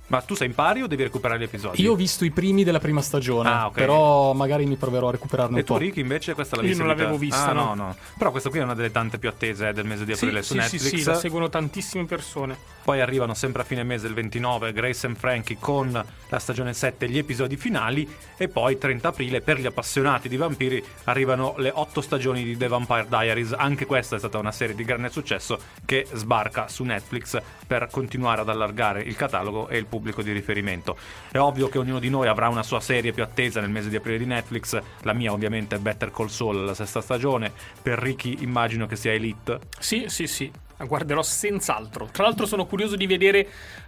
Ma 0.09 0.21
tu 0.21 0.35
sei 0.35 0.49
in 0.49 0.55
pari 0.55 0.83
o 0.83 0.87
devi 0.87 1.05
recuperare 1.05 1.41
gli 1.41 1.45
episodi? 1.45 1.81
Io 1.81 1.93
ho 1.93 1.97
visto 1.97 2.27
i 2.27 2.31
primi 2.31 2.65
della 2.65 2.81
prima 2.81 3.01
stagione, 3.01 3.49
ah, 3.49 3.67
okay. 3.69 3.83
però 3.83 4.35
magari 4.35 4.67
mi 4.67 4.77
proverò 4.77 5.09
a 5.09 5.13
recuperarne 5.13 5.57
e 5.57 5.61
un 5.61 5.65
po'. 5.65 5.77
E 5.77 5.79
tu 5.79 5.85
Ricky 5.85 6.01
invece 6.01 6.35
questa 6.35 6.57
l'hai 6.57 6.67
vista? 6.67 6.83
Io 6.83 6.89
non 6.89 6.97
l'avevo 6.97 7.17
vista, 7.17 7.49
ah, 7.49 7.53
no. 7.53 7.65
no, 7.65 7.75
no. 7.75 7.97
Però 8.19 8.31
questa 8.31 8.51
qui 8.51 8.59
è 8.59 8.63
una 8.63 8.75
delle 8.75 8.91
tante 8.91 9.19
più 9.19 9.31
attese 9.31 9.69
eh, 9.69 9.73
del 9.73 9.87
mese 9.87 10.05
di 10.05 10.13
aprile 10.13 10.43
sì, 10.43 10.49
su 10.49 10.53
sì, 10.53 10.59
Netflix. 10.59 10.83
Sì, 10.83 10.99
sì, 10.99 11.05
la 11.05 11.15
seguono 11.15 11.49
tantissime 11.49 12.05
persone. 12.05 12.57
Poi 12.85 13.01
arrivano 13.01 13.33
sempre 13.33 13.63
a 13.63 13.65
fine 13.65 13.85
mese 13.85 14.07
il 14.07 14.15
29 14.15 14.73
Grace 14.73 15.07
and 15.07 15.17
Frankie 15.17 15.57
con 15.59 16.05
la 16.29 16.39
stagione 16.39 16.75
7 16.75 17.09
gli 17.09 17.17
episodi 17.17 17.57
finali 17.57 18.07
e 18.37 18.49
poi 18.49 18.77
30 18.77 19.09
aprile 19.09 19.41
per 19.41 19.59
gli 19.59 19.67
appassionati 19.67 20.29
di 20.29 20.37
vampiri 20.37 20.85
arrivano 21.05 21.55
le 21.57 21.71
8 21.73 22.01
stagioni 22.01 22.45
di 22.45 22.57
The 22.57 22.69
Vampire 22.69 23.07
Diaries. 23.09 23.55
Anche 23.57 23.87
questa 23.87 24.17
è 24.17 24.19
stata 24.19 24.37
una 24.39 24.53
serie 24.53 24.75
di 24.75 24.85
grande 24.85 25.09
successo 25.09 25.59
che 25.87 26.07
sbarca 26.13 26.69
su 26.69 26.85
Netflix 26.85 27.41
per 27.67 27.89
continuare 27.91 28.43
ad 28.43 28.49
allargare 28.51 29.01
il 29.01 29.17
catalogo 29.17 29.69
e 29.69 29.79
il 29.79 29.87
pubblico 29.87 30.01
di 30.03 30.33
riferimento. 30.33 30.97
È 31.31 31.39
ovvio 31.39 31.69
che 31.69 31.79
ognuno 31.79 31.99
di 31.99 32.11
noi 32.11 32.27
avrà 32.27 32.49
una 32.49 32.63
sua 32.63 32.81
serie 32.81 33.13
più 33.13 33.23
attesa 33.23 33.61
nel 33.61 33.71
mese 33.71 33.89
di 33.89 33.97
aprile 33.97 34.19
di 34.19 34.27
Netflix. 34.27 34.81
La 35.03 35.13
mia 35.13 35.33
ovviamente 35.33 35.77
è 35.77 35.79
Better 35.79 36.11
Call 36.11 36.27
Saul, 36.27 36.65
la 36.65 36.75
sesta 36.75 37.01
stagione. 37.01 37.53
Per 37.81 37.99
Ricky 37.99 38.43
immagino 38.43 38.87
che 38.87 38.97
sia 38.97 39.13
Elite. 39.13 39.61
Sì, 39.79 40.05
sì, 40.09 40.27
sì 40.27 40.51
guarderò 40.87 41.23
senz'altro. 41.23 42.09
Tra 42.11 42.25
l'altro 42.25 42.47
sono 42.47 42.67
curioso 42.67 42.97
di 42.97 43.07
vedere 43.07 43.39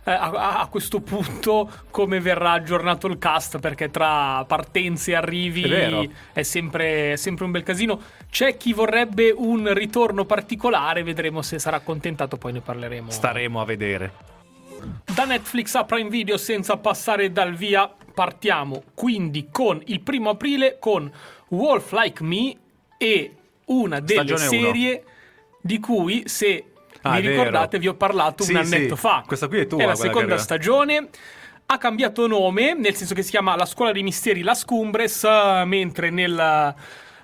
eh, 0.04 0.10
a, 0.10 0.60
a, 0.60 0.66
questo 0.66 1.00
punto 1.00 1.70
come 1.90 2.20
verrà 2.20 2.52
aggiornato 2.52 3.06
il 3.06 3.18
cast 3.18 3.58
perché 3.58 3.90
tra 3.90 4.44
partenze 4.44 5.12
e 5.12 5.14
arrivi 5.14 5.62
è, 5.62 6.08
è, 6.32 6.42
sempre, 6.42 7.12
è, 7.12 7.16
sempre, 7.16 7.44
un 7.44 7.50
bel 7.50 7.62
casino. 7.62 8.00
C'è 8.30 8.56
chi 8.56 8.72
vorrebbe 8.72 9.32
un 9.36 9.72
ritorno 9.72 10.24
particolare, 10.24 11.02
vedremo 11.02 11.42
se 11.42 11.58
sarà 11.58 11.76
accontentato, 11.76 12.36
poi 12.36 12.52
ne 12.52 12.60
parleremo. 12.60 13.10
Staremo 13.10 13.60
a 13.60 13.64
vedere. 13.64 14.33
Da 15.04 15.24
Netflix 15.24 15.74
a 15.74 15.84
Prime 15.84 16.08
Video 16.10 16.36
senza 16.36 16.76
passare 16.76 17.30
dal 17.30 17.54
via, 17.54 17.92
partiamo 18.14 18.82
quindi 18.94 19.48
con 19.50 19.80
il 19.86 20.00
primo 20.00 20.30
aprile 20.30 20.78
con 20.80 21.10
Wolf 21.48 21.92
Like 21.92 22.22
Me 22.22 22.56
e 22.98 23.34
una 23.66 24.00
delle 24.00 24.36
Stagione 24.36 24.48
serie 24.48 24.92
1. 25.04 25.12
di 25.60 25.80
cui 25.80 26.22
se 26.26 26.64
Ah, 27.06 27.20
Vi 27.20 27.28
ricordate, 27.28 27.78
vi 27.78 27.88
ho 27.88 27.94
parlato 27.94 28.44
sì, 28.44 28.52
un 28.52 28.58
annetto 28.58 28.94
sì. 28.94 29.00
fa. 29.02 29.24
Questa 29.26 29.46
qui 29.46 29.58
è 29.58 29.66
tua. 29.66 29.82
È 29.82 29.84
la 29.84 29.94
seconda 29.94 30.38
stagione. 30.38 31.10
Ha 31.66 31.76
cambiato 31.76 32.26
nome, 32.26 32.72
nel 32.72 32.94
senso 32.94 33.14
che 33.14 33.22
si 33.22 33.28
chiama 33.28 33.56
La 33.56 33.66
Scuola 33.66 33.92
dei 33.92 34.02
Misteri 34.02 34.40
Las 34.42 34.64
Cumbres, 34.64 35.22
mentre 35.66 36.08
nel 36.08 36.74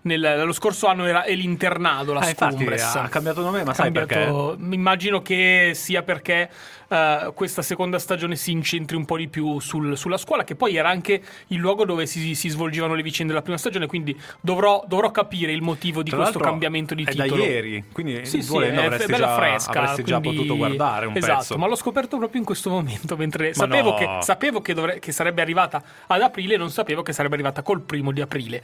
nel, 0.03 0.43
lo 0.45 0.53
scorso 0.53 0.87
anno 0.87 1.07
era 1.07 1.25
l'internado 1.27 2.13
la 2.13 2.21
ah, 2.21 2.35
Scumbres. 2.35 2.83
ha 2.95 3.09
cambiato 3.09 3.43
nome, 3.43 3.65
ma 3.65 3.75
sai 3.75 3.93
cambiato, 3.93 4.57
perché? 4.57 4.75
Immagino 4.75 5.23
che 5.23 5.73
sia 5.75 6.03
perché 6.03 6.49
uh, 6.89 7.33
questa 7.35 7.63
seconda 7.63 7.99
stagione 7.99 8.37
si 8.37 8.51
incentri 8.51 8.97
un 8.97 9.05
po' 9.05 9.17
di 9.17 9.29
più 9.29 9.61
sul, 9.61 9.97
sulla 9.97 10.17
scuola, 10.17 10.45
che 10.45 10.55
poi 10.55 10.77
era 10.77 10.89
anche 10.89 11.23
il 11.49 11.59
luogo 11.59 11.85
dove 11.85 12.07
si, 12.07 12.35
si, 12.35 12.49
svolgevano 12.49 12.95
le 12.95 13.03
vicende 13.03 13.33
della 13.33 13.43
prima 13.43 13.59
stagione, 13.59 13.87
quindi 13.87 14.19
dovrò, 14.41 14.85
dovrò 14.87 15.11
capire 15.11 15.53
il 15.53 15.63
motivo 15.63 16.03
di 16.03 16.11
Tra 16.11 16.21
questo 16.21 16.39
cambiamento 16.39 16.95
di 16.95 17.05
è 17.05 17.11
titolo. 17.11 17.43
È 17.43 17.47
da 17.47 17.53
ieri, 17.53 17.85
quindi 17.93 18.27
sì, 18.27 18.43
sì, 18.43 18.57
è, 18.59 18.71
è 18.71 19.07
bella 19.07 19.27
già, 19.27 19.35
fresca. 19.35 19.71
Avresti 19.71 20.03
quindi... 20.03 20.11
già 20.11 20.21
potuto 20.21 20.57
guardare 20.57 21.07
un 21.07 21.17
esatto, 21.17 21.39
pezzo. 21.39 21.59
ma 21.59 21.67
l'ho 21.67 21.77
scoperto 21.77 22.17
proprio 22.17 22.41
in 22.41 22.47
questo 22.47 22.71
momento, 22.71 23.17
mentre 23.17 23.55
sapevo, 23.55 23.91
no. 23.91 23.97
che, 23.97 24.19
sapevo 24.21 24.61
che, 24.61 24.75
dovre- 24.75 24.99
che 24.99 25.13
sarebbe 25.13 25.43
arrivata 25.43 25.83
ad 26.07 26.21
aprile, 26.21 26.57
non 26.57 26.71
sapevo 26.71 27.03
che 27.03 27.13
sarebbe 27.13 27.35
arrivata 27.35 27.63
col 27.63 27.81
primo 27.81 28.13
di 28.13 28.21
aprile. 28.21 28.63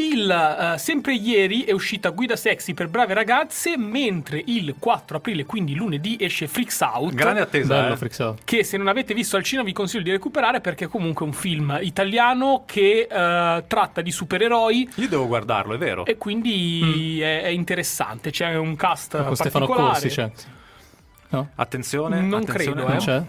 Il, 0.00 0.74
uh, 0.74 0.78
sempre 0.78 1.12
ieri 1.12 1.64
è 1.64 1.72
uscita 1.72 2.08
Guida 2.08 2.34
Sexy 2.34 2.72
per 2.72 2.88
brave 2.88 3.12
ragazze, 3.12 3.76
mentre 3.76 4.42
il 4.46 4.76
4 4.78 5.18
aprile, 5.18 5.44
quindi 5.44 5.74
lunedì, 5.74 6.16
esce 6.18 6.48
Freaks 6.48 6.80
Out. 6.80 7.12
Grande 7.12 7.40
attesa, 7.40 7.82
Bello, 7.82 7.92
eh. 7.92 7.96
Freaks 7.98 8.18
Out. 8.20 8.40
Che 8.42 8.64
se 8.64 8.78
non 8.78 8.88
avete 8.88 9.12
visto 9.12 9.36
al 9.36 9.42
cinema 9.42 9.66
vi 9.66 9.74
consiglio 9.74 10.02
di 10.04 10.10
recuperare 10.10 10.62
perché 10.62 10.86
è 10.86 10.88
comunque 10.88 11.26
un 11.26 11.34
film 11.34 11.78
italiano 11.82 12.62
che 12.64 13.06
uh, 13.10 13.62
tratta 13.66 14.00
di 14.00 14.10
supereroi. 14.10 14.88
Io 14.94 15.08
devo 15.08 15.26
guardarlo, 15.26 15.74
è 15.74 15.78
vero. 15.78 16.06
E 16.06 16.16
quindi 16.16 16.80
mm. 16.82 17.20
è, 17.20 17.42
è, 17.42 17.48
interessante. 17.48 18.30
C'è 18.30 18.56
un 18.56 18.76
cast 18.76 19.22
Con 19.22 19.36
Stefano 19.36 19.66
Corsi, 19.66 20.08
c'è. 20.08 20.30
No? 21.28 21.50
Attenzione, 21.56 22.22
non 22.22 22.40
attenzione, 22.40 22.72
credo, 22.72 22.88
non 22.88 22.96
eh. 22.96 22.98
c'è. 22.98 23.22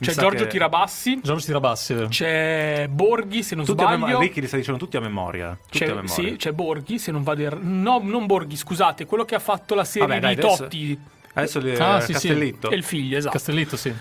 C'è 0.00 0.12
Giorgio 0.12 0.44
che... 0.44 0.50
Tirabassi. 0.50 1.20
Giorgio 1.22 1.44
Tirabassi, 1.44 1.94
vero? 1.94 2.08
C'è 2.08 2.86
Borghi, 2.88 3.42
se 3.42 3.54
non 3.54 3.64
tutti 3.64 3.82
sbaglio. 3.82 4.04
A 4.04 4.08
mem- 4.08 4.20
Ricky 4.20 4.40
li 4.40 4.46
sta 4.46 4.56
dicendo 4.56 4.78
tutti 4.78 4.96
a 4.96 5.00
memoria. 5.00 5.58
Tutti 5.60 5.78
c'è, 5.78 5.90
a 5.90 5.94
memoria. 5.94 6.08
Sì, 6.08 6.36
c'è 6.36 6.52
Borghi, 6.52 6.98
se 6.98 7.10
non 7.10 7.22
vado 7.22 7.42
er- 7.42 7.58
No, 7.60 8.00
non 8.02 8.26
Borghi, 8.26 8.56
scusate, 8.56 9.06
quello 9.06 9.24
che 9.24 9.34
ha 9.34 9.40
fatto 9.40 9.74
la 9.74 9.84
serie 9.84 10.08
Vabbè, 10.08 10.18
di 10.20 10.34
dai, 10.34 10.44
adesso... 10.44 10.62
Totti. 10.62 11.00
Adesso 11.34 11.58
li... 11.60 11.76
Ah, 11.76 12.00
sì, 12.00 12.12
Castellitto. 12.12 12.68
Sì. 12.68 12.74
E 12.74 12.76
il 12.76 12.84
figlio, 12.84 13.16
esatto. 13.16 13.32
Castellitto, 13.32 13.76
sì. 13.76 13.92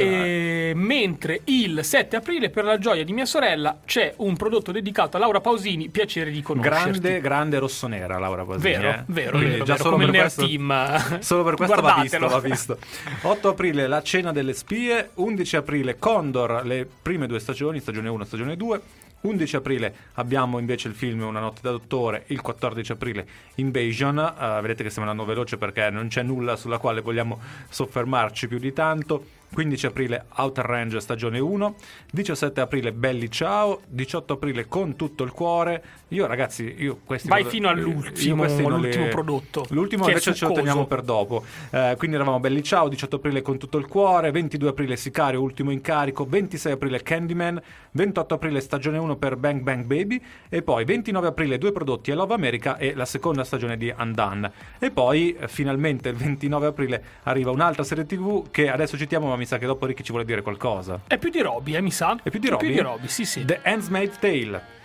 E 0.00 0.72
mentre 0.74 1.40
il 1.44 1.84
7 1.84 2.16
aprile, 2.16 2.50
per 2.50 2.64
la 2.64 2.78
gioia 2.78 3.04
di 3.04 3.12
mia 3.12 3.26
sorella, 3.26 3.80
c'è 3.84 4.14
un 4.18 4.36
prodotto 4.36 4.72
dedicato 4.72 5.16
a 5.16 5.20
Laura 5.20 5.40
Pausini. 5.40 5.88
Piacere 5.88 6.30
di 6.30 6.42
conoscerti. 6.42 7.00
Grande, 7.00 7.20
grande 7.20 7.58
rossonera, 7.58 8.18
Laura 8.18 8.44
Pausini. 8.44 8.72
Vero, 8.72 8.88
eh? 8.88 9.02
vero, 9.06 9.30
Quindi 9.32 9.50
vero, 9.52 9.64
già 9.64 9.72
vero, 9.74 9.84
solo 9.84 9.96
come 9.96 10.10
per 10.10 10.20
questo, 10.20 10.46
team. 10.46 11.20
Solo 11.20 11.44
per 11.44 11.54
questo 11.54 11.80
va 11.80 11.98
visto, 12.00 12.28
va 12.28 12.40
visto. 12.40 12.78
8 13.22 13.48
aprile, 13.48 13.86
la 13.86 14.02
cena 14.02 14.32
delle 14.32 14.52
spie. 14.52 15.10
11 15.14 15.56
aprile, 15.56 15.98
Condor, 15.98 16.62
le 16.64 16.88
prime 17.02 17.26
due 17.26 17.38
stagioni, 17.38 17.80
stagione 17.80 18.08
1 18.08 18.22
e 18.22 18.26
stagione 18.26 18.56
2. 18.56 18.80
11 19.22 19.56
aprile 19.56 19.94
abbiamo 20.14 20.58
invece 20.58 20.88
il 20.88 20.94
film 20.94 21.22
Una 21.22 21.40
notte 21.40 21.60
da 21.62 21.70
dottore, 21.70 22.24
il 22.28 22.40
14 22.40 22.92
aprile 22.92 23.26
Invasion, 23.56 24.16
uh, 24.16 24.60
vedete 24.60 24.82
che 24.82 24.90
stiamo 24.90 25.08
andando 25.08 25.30
veloce 25.30 25.56
perché 25.56 25.90
non 25.90 26.08
c'è 26.08 26.22
nulla 26.22 26.56
sulla 26.56 26.78
quale 26.78 27.00
vogliamo 27.00 27.40
soffermarci 27.68 28.48
più 28.48 28.58
di 28.58 28.72
tanto. 28.72 29.24
15 29.52 29.86
aprile 29.86 30.26
Outer 30.36 30.64
Range 30.64 30.98
stagione 31.00 31.38
1, 31.38 31.76
17 32.10 32.60
aprile 32.60 32.92
Belli 32.92 33.30
Ciao, 33.30 33.82
18 33.86 34.32
aprile 34.32 34.66
Con 34.66 34.96
tutto 34.96 35.24
il 35.24 35.30
cuore. 35.30 35.84
Io 36.12 36.26
ragazzi, 36.26 36.74
io 36.78 37.00
questi 37.04 37.28
Vai 37.28 37.42
non- 37.42 37.50
fino 37.50 37.68
all'ultimo, 37.68 38.44
io 38.44 38.50
all'ultimo 38.66 39.04
li- 39.04 39.10
prodotto. 39.10 39.64
L'ultimo 39.70 40.04
è 40.04 40.08
invece 40.08 40.34
ce 40.34 40.46
lo 40.46 40.52
teniamo 40.52 40.86
per 40.86 41.00
dopo. 41.00 41.42
Eh, 41.70 41.94
quindi 41.96 42.16
eravamo 42.16 42.38
Belli 42.38 42.62
Ciao, 42.62 42.88
18 42.88 43.16
aprile 43.16 43.40
Con 43.40 43.56
tutto 43.56 43.78
il 43.78 43.86
cuore, 43.86 44.30
22 44.30 44.68
aprile 44.68 44.96
Sicario, 44.96 45.40
ultimo 45.40 45.70
incarico, 45.70 46.26
26 46.26 46.72
aprile 46.72 47.02
Candyman, 47.02 47.60
28 47.92 48.34
aprile 48.34 48.60
stagione 48.60 48.98
1 48.98 49.16
per 49.16 49.36
Bang 49.36 49.62
Bang 49.62 49.84
Baby 49.84 50.22
e 50.50 50.62
poi 50.62 50.84
29 50.84 51.28
aprile 51.28 51.56
due 51.56 51.72
prodotti 51.72 52.10
a 52.10 52.14
Love 52.14 52.34
America 52.34 52.76
e 52.76 52.94
la 52.94 53.06
seconda 53.06 53.42
stagione 53.42 53.78
di 53.78 53.92
Undone. 53.96 54.52
E 54.78 54.90
poi 54.90 55.34
eh, 55.34 55.48
finalmente 55.48 56.10
il 56.10 56.16
29 56.16 56.66
aprile 56.66 57.04
arriva 57.22 57.50
un'altra 57.50 57.84
serie 57.84 58.04
TV 58.04 58.50
che 58.50 58.68
adesso 58.70 58.98
citiamo 58.98 59.28
ma 59.28 59.36
mi 59.36 59.46
sa 59.46 59.56
che 59.56 59.64
dopo 59.66 59.86
Ricky 59.86 60.02
ci 60.02 60.10
vuole 60.10 60.26
dire 60.26 60.42
qualcosa. 60.42 61.00
È 61.06 61.16
più 61.16 61.30
di 61.30 61.40
Roby, 61.40 61.74
eh, 61.74 61.80
mi 61.80 61.90
sa. 61.90 62.18
È 62.22 62.28
più 62.28 62.38
di 62.38 62.48
Roby? 62.48 62.66
Più 62.66 62.74
di 62.74 62.80
Roby, 62.80 63.08
sì, 63.08 63.24
sì. 63.24 63.44
The 63.46 63.60
Handmaid's 63.62 64.18
Tale. 64.18 64.80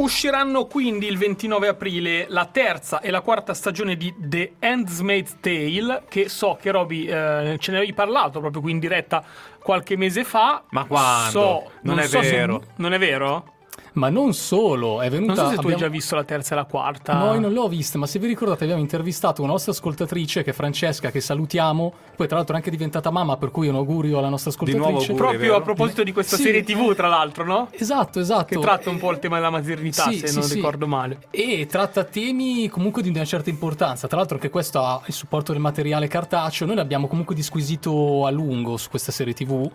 Usciranno 0.00 0.64
quindi 0.64 1.06
il 1.06 1.18
29 1.18 1.68
aprile 1.68 2.24
la 2.30 2.46
terza 2.46 3.00
e 3.00 3.10
la 3.10 3.20
quarta 3.20 3.52
stagione 3.52 3.96
di 3.96 4.14
The 4.16 4.54
Handmaid's 4.58 5.36
Tale, 5.40 6.04
che 6.08 6.30
so 6.30 6.56
che 6.58 6.70
Roby 6.70 7.04
eh, 7.04 7.56
ce 7.58 7.70
ne 7.70 7.76
avevi 7.76 7.92
parlato 7.92 8.40
proprio 8.40 8.62
qui 8.62 8.70
in 8.70 8.78
diretta 8.78 9.22
qualche 9.62 9.98
mese 9.98 10.24
fa. 10.24 10.64
Ma 10.70 10.86
quando? 10.86 11.30
So, 11.30 11.70
Non 11.82 11.98
è 11.98 12.04
so 12.06 12.22
se- 12.22 12.30
vero. 12.30 12.62
non 12.76 12.94
è 12.94 12.98
vero? 12.98 13.52
Ma 13.92 14.08
non 14.08 14.34
solo, 14.34 15.00
è 15.00 15.10
venuta... 15.10 15.34
Non 15.34 15.44
so 15.44 15.48
se 15.48 15.54
tu 15.56 15.66
hai 15.66 15.72
abbiamo- 15.72 15.76
già 15.82 15.88
visto 15.88 16.14
la 16.14 16.22
terza 16.22 16.52
e 16.54 16.56
la 16.56 16.64
quarta. 16.64 17.12
No, 17.14 17.34
io 17.34 17.40
non 17.40 17.52
le 17.52 17.58
ho 17.58 17.66
viste, 17.66 17.98
ma 17.98 18.06
se 18.06 18.20
vi 18.20 18.28
ricordate 18.28 18.62
abbiamo 18.62 18.80
intervistato 18.80 19.42
una 19.42 19.50
nostra 19.50 19.72
ascoltatrice 19.72 20.44
che 20.44 20.50
è 20.50 20.52
Francesca, 20.52 21.10
che 21.10 21.20
salutiamo, 21.20 21.92
poi 22.14 22.26
tra 22.28 22.36
l'altro 22.36 22.54
è 22.54 22.58
anche 22.58 22.70
diventata 22.70 23.10
mamma, 23.10 23.36
per 23.36 23.50
cui 23.50 23.66
un 23.66 23.74
augurio 23.74 24.18
alla 24.18 24.28
nostra 24.28 24.52
Di 24.64 24.74
nuovo 24.74 24.98
ascoltatrice. 24.98 25.10
auguri. 25.12 25.28
Proprio 25.28 25.40
vero? 25.40 25.56
a 25.56 25.62
proposito 25.62 26.02
di 26.04 26.12
questa 26.12 26.36
Sì. 26.36 26.42
serie 26.42 26.62
TV, 26.62 26.94
tra 26.94 27.08
l'altro, 27.08 27.44
no? 27.44 27.66
Esatto, 27.72 28.20
esatto. 28.20 28.44
Che 28.54 28.58
tratta 28.60 28.90
un 28.90 28.98
po' 28.98 29.10
il 29.10 29.18
tema 29.18 29.36
della 29.36 29.50
maternità, 29.50 30.04
Sì, 30.04 30.18
se 30.18 30.28
sì, 30.28 30.34
non 30.36 30.44
sì. 30.44 30.54
ricordo 30.54 30.86
male. 30.86 31.18
E 31.30 31.66
tratta 31.68 32.04
temi 32.04 32.68
comunque 32.68 33.02
di 33.02 33.08
una 33.08 33.24
certa 33.24 33.50
importanza. 33.50 34.06
Tra 34.06 34.18
l'altro, 34.18 34.38
che 34.38 34.50
questo 34.50 34.80
ha 34.84 35.00
il 35.06 35.12
supporto 35.14 35.50
del 35.50 35.60
materiale 35.60 36.06
cartaceo. 36.06 36.64
Noi 36.66 36.76
l'abbiamo 36.76 37.08
comunque 37.08 37.34
disquisito 37.34 38.24
a 38.24 38.30
lungo 38.30 38.76
su 38.76 38.88
questa 38.88 39.10
serie 39.10 39.34
TV. 39.34 39.68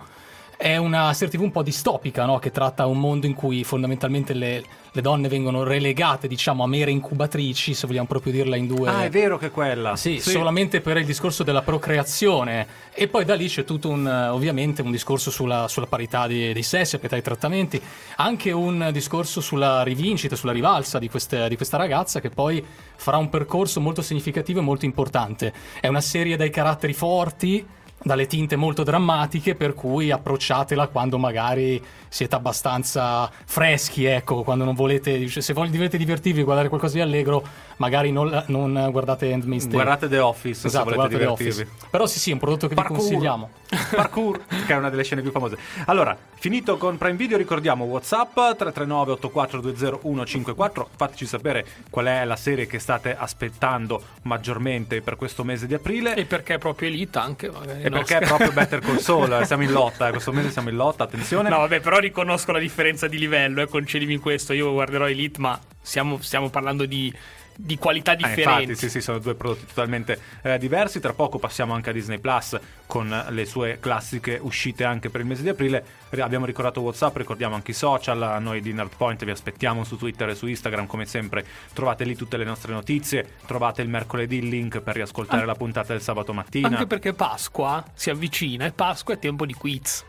È 0.57 0.77
una 0.77 1.13
serie 1.13 1.33
TV 1.37 1.41
un 1.43 1.51
po' 1.51 1.63
distopica, 1.63 2.25
no? 2.25 2.39
Che 2.39 2.51
tratta 2.51 2.85
un 2.85 2.99
mondo 2.99 3.25
in 3.25 3.33
cui 3.33 3.63
fondamentalmente 3.63 4.33
le, 4.33 4.63
le 4.91 5.01
donne 5.01 5.27
vengono 5.27 5.63
relegate, 5.63 6.27
diciamo, 6.27 6.63
a 6.63 6.67
mere 6.67 6.91
incubatrici, 6.91 7.73
se 7.73 7.85
vogliamo 7.85 8.07
proprio 8.07 8.31
dirla 8.31 8.55
in 8.55 8.65
due. 8.67 8.89
Ah, 8.89 9.03
è 9.03 9.09
vero 9.09 9.37
che 9.37 9.47
è 9.47 9.51
quella. 9.51 9.97
Sì, 9.97 10.19
solamente 10.19 10.79
per 10.79 10.97
il 10.97 11.05
discorso 11.05 11.43
della 11.43 11.61
procreazione. 11.61 12.65
E 12.93 13.09
poi 13.09 13.25
da 13.25 13.35
lì 13.35 13.47
c'è 13.47 13.65
tutto 13.65 13.89
un, 13.89 14.07
ovviamente, 14.07 14.81
un 14.81 14.91
discorso 14.91 15.29
sulla, 15.29 15.67
sulla 15.67 15.87
parità 15.87 16.25
di- 16.27 16.53
dei 16.53 16.63
sessi, 16.63 16.95
parità 16.95 17.15
dei 17.15 17.23
trattamenti, 17.23 17.81
anche 18.17 18.51
un 18.51 18.89
discorso 18.93 19.41
sulla 19.41 19.83
rivincita, 19.83 20.37
sulla 20.37 20.53
rivalsa 20.53 20.99
di, 20.99 21.09
queste- 21.09 21.49
di 21.49 21.57
questa 21.57 21.75
ragazza 21.75 22.21
che 22.21 22.29
poi 22.29 22.65
farà 22.95 23.17
un 23.17 23.29
percorso 23.29 23.81
molto 23.81 24.01
significativo 24.01 24.59
e 24.59 24.63
molto 24.63 24.85
importante. 24.85 25.53
È 25.81 25.87
una 25.87 26.01
serie 26.01 26.37
dai 26.37 26.49
caratteri 26.49 26.93
forti, 26.93 27.65
dalle 28.05 28.27
tinte 28.27 28.55
molto 28.55 28.83
drammatiche, 28.83 29.55
per 29.55 29.73
cui 29.73 30.11
approcciatela 30.11 30.89
quando 30.89 31.17
magari 31.17 31.83
siete 32.07 32.35
abbastanza 32.35 33.27
freschi, 33.45 34.05
ecco, 34.05 34.43
quando 34.43 34.63
non 34.63 34.75
volete, 34.75 35.27
se 35.27 35.53
vol- 35.53 35.71
volete 35.71 35.97
divertirvi, 35.97 36.43
guardare 36.43 36.69
qualcosa 36.69 36.93
di 36.93 37.01
allegro, 37.01 37.43
magari 37.77 38.11
non, 38.11 38.43
non 38.47 38.89
guardate 38.91 39.33
Handmaid's 39.33 39.63
Tale. 39.63 39.75
Guardate 39.75 40.07
The 40.07 40.19
Office 40.19 40.67
Esatto, 40.67 40.89
se 40.89 40.95
volete 40.95 41.17
divertirvi. 41.17 41.61
Office. 41.61 41.87
Però 41.89 42.05
sì, 42.05 42.19
sì, 42.19 42.29
è 42.29 42.33
un 42.33 42.39
prodotto 42.39 42.67
che 42.67 42.75
Parkour. 42.75 42.99
vi 42.99 43.05
consigliamo. 43.05 43.49
Parkour, 43.91 44.45
che 44.65 44.73
è 44.73 44.75
una 44.75 44.89
delle 44.89 45.03
scene 45.03 45.21
più 45.21 45.31
famose. 45.31 45.57
Allora, 45.85 46.17
finito 46.35 46.77
con 46.77 46.97
Prime 46.97 47.15
Video, 47.15 47.37
ricordiamo 47.37 47.85
WhatsApp 47.85 48.33
339 48.33 49.11
8420 49.13 50.25
154. 50.25 50.89
Fateci 50.95 51.25
sapere 51.25 51.65
qual 51.89 52.05
è 52.05 52.25
la 52.25 52.35
serie 52.35 52.67
che 52.67 52.79
state 52.79 53.15
aspettando 53.15 54.01
maggiormente 54.23 55.01
per 55.01 55.15
questo 55.15 55.43
mese 55.43 55.67
di 55.67 55.73
aprile. 55.73 56.15
E 56.15 56.25
perché 56.25 56.55
è 56.55 56.57
proprio 56.57 56.89
Elite 56.89 57.17
anche, 57.17 57.49
magari. 57.49 57.83
E 57.83 57.89
perché 57.89 58.17
è 58.17 58.25
proprio 58.25 58.51
Better 58.53 58.79
Call 58.79 58.97
Saul, 58.97 59.45
siamo 59.45 59.63
in 59.63 59.71
lotta, 59.71 60.07
eh, 60.07 60.11
questo 60.11 60.31
mese 60.31 60.51
siamo 60.51 60.69
in 60.69 60.75
lotta, 60.75 61.03
attenzione. 61.03 61.49
No, 61.49 61.59
vabbè, 61.59 61.79
però 61.79 61.99
riconosco 61.99 62.51
la 62.51 62.59
differenza 62.59 63.07
di 63.07 63.17
livello, 63.17 63.61
eh, 63.61 63.67
concedimi 63.67 64.17
questo. 64.17 64.53
Io 64.53 64.71
guarderò 64.71 65.07
Elite, 65.07 65.39
ma 65.39 65.59
siamo, 65.81 66.19
stiamo 66.21 66.49
parlando 66.49 66.85
di, 66.85 67.13
di 67.57 67.77
qualità 67.77 68.13
Eh, 68.13 68.17
differenti. 68.17 68.61
infatti, 68.63 68.75
sì, 68.75 68.89
sì, 68.89 69.01
sono 69.01 69.19
due 69.19 69.35
prodotti 69.35 69.65
totalmente 69.65 70.19
eh, 70.41 70.57
diversi. 70.57 70.99
Tra 70.99 71.13
poco 71.13 71.39
passiamo 71.39 71.73
anche 71.73 71.89
a 71.89 71.93
Disney 71.93 72.19
Plus 72.19 72.57
con 72.85 73.25
le 73.29 73.45
sue 73.45 73.77
classiche 73.79 74.37
uscite 74.41 74.83
anche 74.83 75.09
per 75.09 75.21
il 75.21 75.27
mese 75.27 75.41
di 75.43 75.49
aprile. 75.49 75.83
Ri- 76.09 76.21
Abbiamo 76.21 76.45
ricordato 76.45 76.81
WhatsApp, 76.81 77.17
ricordiamo 77.17 77.55
anche 77.55 77.71
i 77.71 77.73
social. 77.73 78.41
Noi 78.41 78.61
di 78.61 78.73
Nerdpoint 78.73 79.23
vi 79.25 79.31
aspettiamo 79.31 79.83
su 79.83 79.95
Twitter 79.97 80.29
e 80.29 80.35
su 80.35 80.47
Instagram, 80.47 80.85
come 80.87 81.05
sempre. 81.05 81.45
Trovate 81.73 82.03
lì 82.03 82.15
tutte 82.15 82.37
le 82.37 82.43
nostre 82.45 82.73
notizie. 82.73 83.35
Trovate 83.45 83.81
il 83.81 83.89
mercoledì 83.89 84.37
il 84.37 84.47
link 84.47 84.81
per 84.81 84.95
riascoltare 84.95 85.43
Ah. 85.43 85.45
la 85.45 85.55
puntata 85.55 85.93
del 85.93 86.01
sabato 86.01 86.33
mattina. 86.33 86.67
Anche 86.67 86.87
perché 86.87 87.13
Pasqua 87.13 87.83
si 87.93 88.09
avvicina 88.09 88.65
e 88.65 88.71
Pasqua 88.71 89.13
è 89.13 89.19
tempo 89.19 89.45
di 89.45 89.53
quiz. 89.53 90.03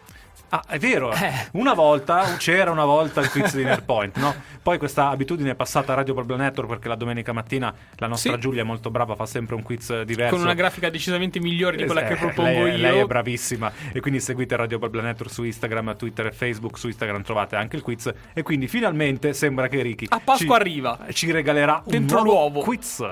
Ah, 0.49 0.63
è 0.69 0.79
vero. 0.79 1.13
Eh. 1.13 1.33
Una 1.53 1.75
volta 1.75 2.37
c'era 2.37 2.71
una 2.71 2.85
volta 2.85 3.21
il 3.21 3.31
quiz 3.31 3.57
di 3.57 3.65
Nerdpoint, 3.65 4.17
no? 4.19 4.33
Poi 4.63 4.79
questa 4.79 5.09
abitudine 5.09 5.51
è 5.51 5.55
passata 5.57 5.93
a 5.93 5.97
Radio 5.97 6.15
Problem 6.15 6.39
Network 6.39 6.69
perché 6.69 6.89
la 6.89 6.95
domenica 6.95 7.33
mattina 7.33 7.75
la 7.97 8.07
nostra 8.07 8.35
Sì. 8.35 8.39
Giulia 8.41 8.63
è 8.63 8.65
molto 8.65 8.91
brava, 8.91 9.15
fa 9.17 9.27
sempre 9.27 9.55
un 9.57 9.63
quiz 9.63 10.03
diverso. 10.03 10.35
Con 10.37 10.45
una 10.45 10.55
grafica 10.55 10.89
decisamente 10.89 11.41
migliore 11.41 11.77
di 11.77 11.85
quella 11.85 12.05
che 12.05 12.13
Eh, 12.13 12.17
propongo 12.17 12.63
lei, 12.63 12.77
io. 12.77 12.77
lei 12.79 12.99
è 13.01 13.05
bravissima 13.05 13.73
e 13.93 14.01
quindi 14.01 14.21
seguite 14.21 14.55
Radio 14.57 14.79
Problem 14.79 15.05
Network 15.05 15.33
su 15.33 15.43
Instagram, 15.43 15.97
Twitter 15.97 16.27
e 16.27 16.33
Facebook. 16.33 16.79
Su 16.79 16.87
Instagram 16.87 17.23
trovate 17.23 17.57
anche 17.57 17.77
il 17.77 17.83
quiz 17.83 18.13
e 18.33 18.43
quindi 18.43 18.69
finalmente 18.69 19.33
sembra 19.35 19.67
che 19.69 19.83
Ricky 19.83 20.07
A 20.11 20.21
Pasqua 20.23 20.57
ci, 20.57 20.61
arriva. 20.63 20.99
ci 21.13 21.31
regalerà 21.33 21.83
un 21.85 21.91
Dentro 21.91 22.23
nuovo 22.23 22.31
l'uovo. 22.51 22.61
quiz. 22.61 23.05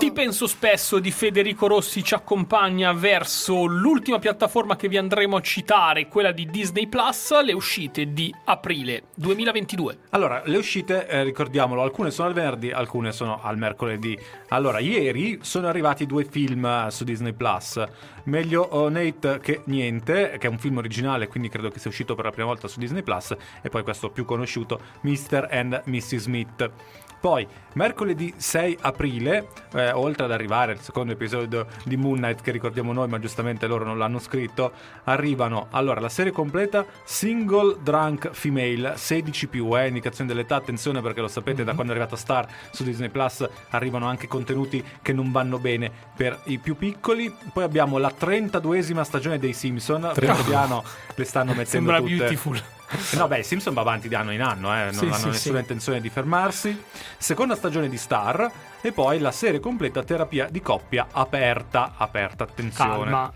Ti 0.00 0.12
penso 0.12 0.46
spesso 0.46 0.98
di 0.98 1.10
Federico 1.10 1.66
Rossi 1.66 2.02
ci 2.02 2.14
accompagna 2.14 2.92
verso 2.92 3.64
l'ultima 3.66 4.18
piattaforma 4.18 4.74
che 4.74 4.88
vi 4.88 4.96
andremo 4.96 5.36
a 5.36 5.40
citare, 5.40 6.08
quella 6.08 6.32
di 6.32 6.46
Disney 6.46 6.86
Plus, 6.86 7.38
le 7.42 7.52
uscite 7.52 8.12
di 8.12 8.34
aprile 8.46 9.04
2022. 9.14 9.98
Allora, 10.10 10.42
le 10.46 10.56
uscite, 10.56 11.06
eh, 11.06 11.22
ricordiamolo, 11.22 11.82
alcune 11.82 12.10
sono 12.10 12.28
al 12.28 12.34
venerdì, 12.34 12.70
alcune 12.70 13.12
sono 13.12 13.40
al 13.42 13.58
mercoledì. 13.58 14.18
Allora, 14.48 14.78
ieri 14.78 15.38
sono 15.42 15.68
arrivati 15.68 16.06
due 16.06 16.24
film 16.24 16.64
eh, 16.64 16.86
su 16.90 17.04
Disney 17.04 17.32
Plus. 17.32 17.84
Meglio 18.24 18.62
oh, 18.62 18.88
Nate 18.88 19.38
che 19.40 19.62
niente, 19.66 20.36
che 20.38 20.46
è 20.46 20.50
un 20.50 20.58
film 20.58 20.78
originale, 20.78 21.28
quindi 21.28 21.48
credo 21.48 21.68
che 21.70 21.78
sia 21.78 21.90
uscito 21.90 22.14
per 22.14 22.24
la 22.24 22.30
prima 22.30 22.48
volta 22.48 22.68
su 22.68 22.78
Disney 22.78 23.02
Plus. 23.02 23.36
E 23.62 23.68
poi 23.68 23.82
questo 23.82 24.10
più 24.10 24.24
conosciuto, 24.24 24.80
Mr. 25.02 25.48
and 25.50 25.82
Mrs. 25.84 26.16
Smith. 26.16 26.70
Poi, 27.20 27.46
mercoledì 27.74 28.32
6 28.34 28.78
aprile, 28.80 29.48
eh, 29.74 29.92
oltre 29.92 30.24
ad 30.24 30.32
arrivare 30.32 30.72
il 30.72 30.80
secondo 30.80 31.12
episodio 31.12 31.66
di 31.84 31.98
Moon 31.98 32.16
Knight 32.16 32.40
che 32.40 32.50
ricordiamo 32.50 32.94
noi, 32.94 33.08
ma 33.08 33.18
giustamente 33.18 33.66
loro 33.66 33.84
non 33.84 33.98
l'hanno 33.98 34.18
scritto, 34.18 34.72
arrivano 35.04 35.66
allora 35.72 36.00
la 36.00 36.08
serie 36.08 36.32
completa 36.32 36.86
Single 37.04 37.76
Drunk 37.82 38.30
Female 38.30 38.96
16 38.96 39.48
più, 39.48 39.78
eh, 39.78 39.88
indicazione 39.88 40.32
dell'età, 40.32 40.56
attenzione 40.56 41.02
perché 41.02 41.20
lo 41.20 41.28
sapete 41.28 41.58
mm-hmm. 41.58 41.66
da 41.66 41.74
quando 41.74 41.92
è 41.92 41.96
arrivata 41.96 42.16
Star 42.16 42.48
su 42.70 42.84
Disney 42.84 43.10
Plus 43.10 43.46
arrivano 43.68 44.06
anche 44.06 44.26
contenuti 44.26 44.82
che 45.02 45.12
non 45.12 45.30
vanno 45.30 45.58
bene 45.58 45.90
per 46.16 46.40
i 46.44 46.56
più 46.56 46.74
piccoli. 46.74 47.30
Poi 47.52 47.64
abbiamo 47.64 47.98
la 47.98 48.12
32esima 48.18 49.02
stagione 49.02 49.38
dei 49.38 49.52
Simpson, 49.52 50.12
piano 50.14 50.42
piano 50.42 50.84
le 51.14 51.24
stanno 51.24 51.50
mettendo 51.50 51.70
Sembra 51.70 51.98
tutte. 51.98 52.16
beautiful. 52.16 52.79
No, 53.12 53.28
beh, 53.28 53.42
Simpson 53.42 53.74
va 53.74 53.82
avanti 53.82 54.08
di 54.08 54.14
anno 54.14 54.32
in 54.32 54.42
anno, 54.42 54.74
eh, 54.74 54.84
non 54.84 54.92
sì, 54.94 55.04
hanno 55.04 55.14
sì, 55.14 55.26
nessuna 55.26 55.56
sì. 55.56 55.60
intenzione 55.60 56.00
di 56.00 56.08
fermarsi. 56.08 56.82
Seconda 57.16 57.54
stagione 57.54 57.88
di 57.88 57.96
Star 57.96 58.50
e 58.80 58.92
poi 58.92 59.18
la 59.18 59.30
serie 59.30 59.60
completa 59.60 60.02
terapia 60.02 60.48
di 60.50 60.60
coppia 60.60 61.06
aperta. 61.12 61.94
Aperta, 61.96 62.44
attenzione. 62.44 63.10
Calma. 63.10 63.32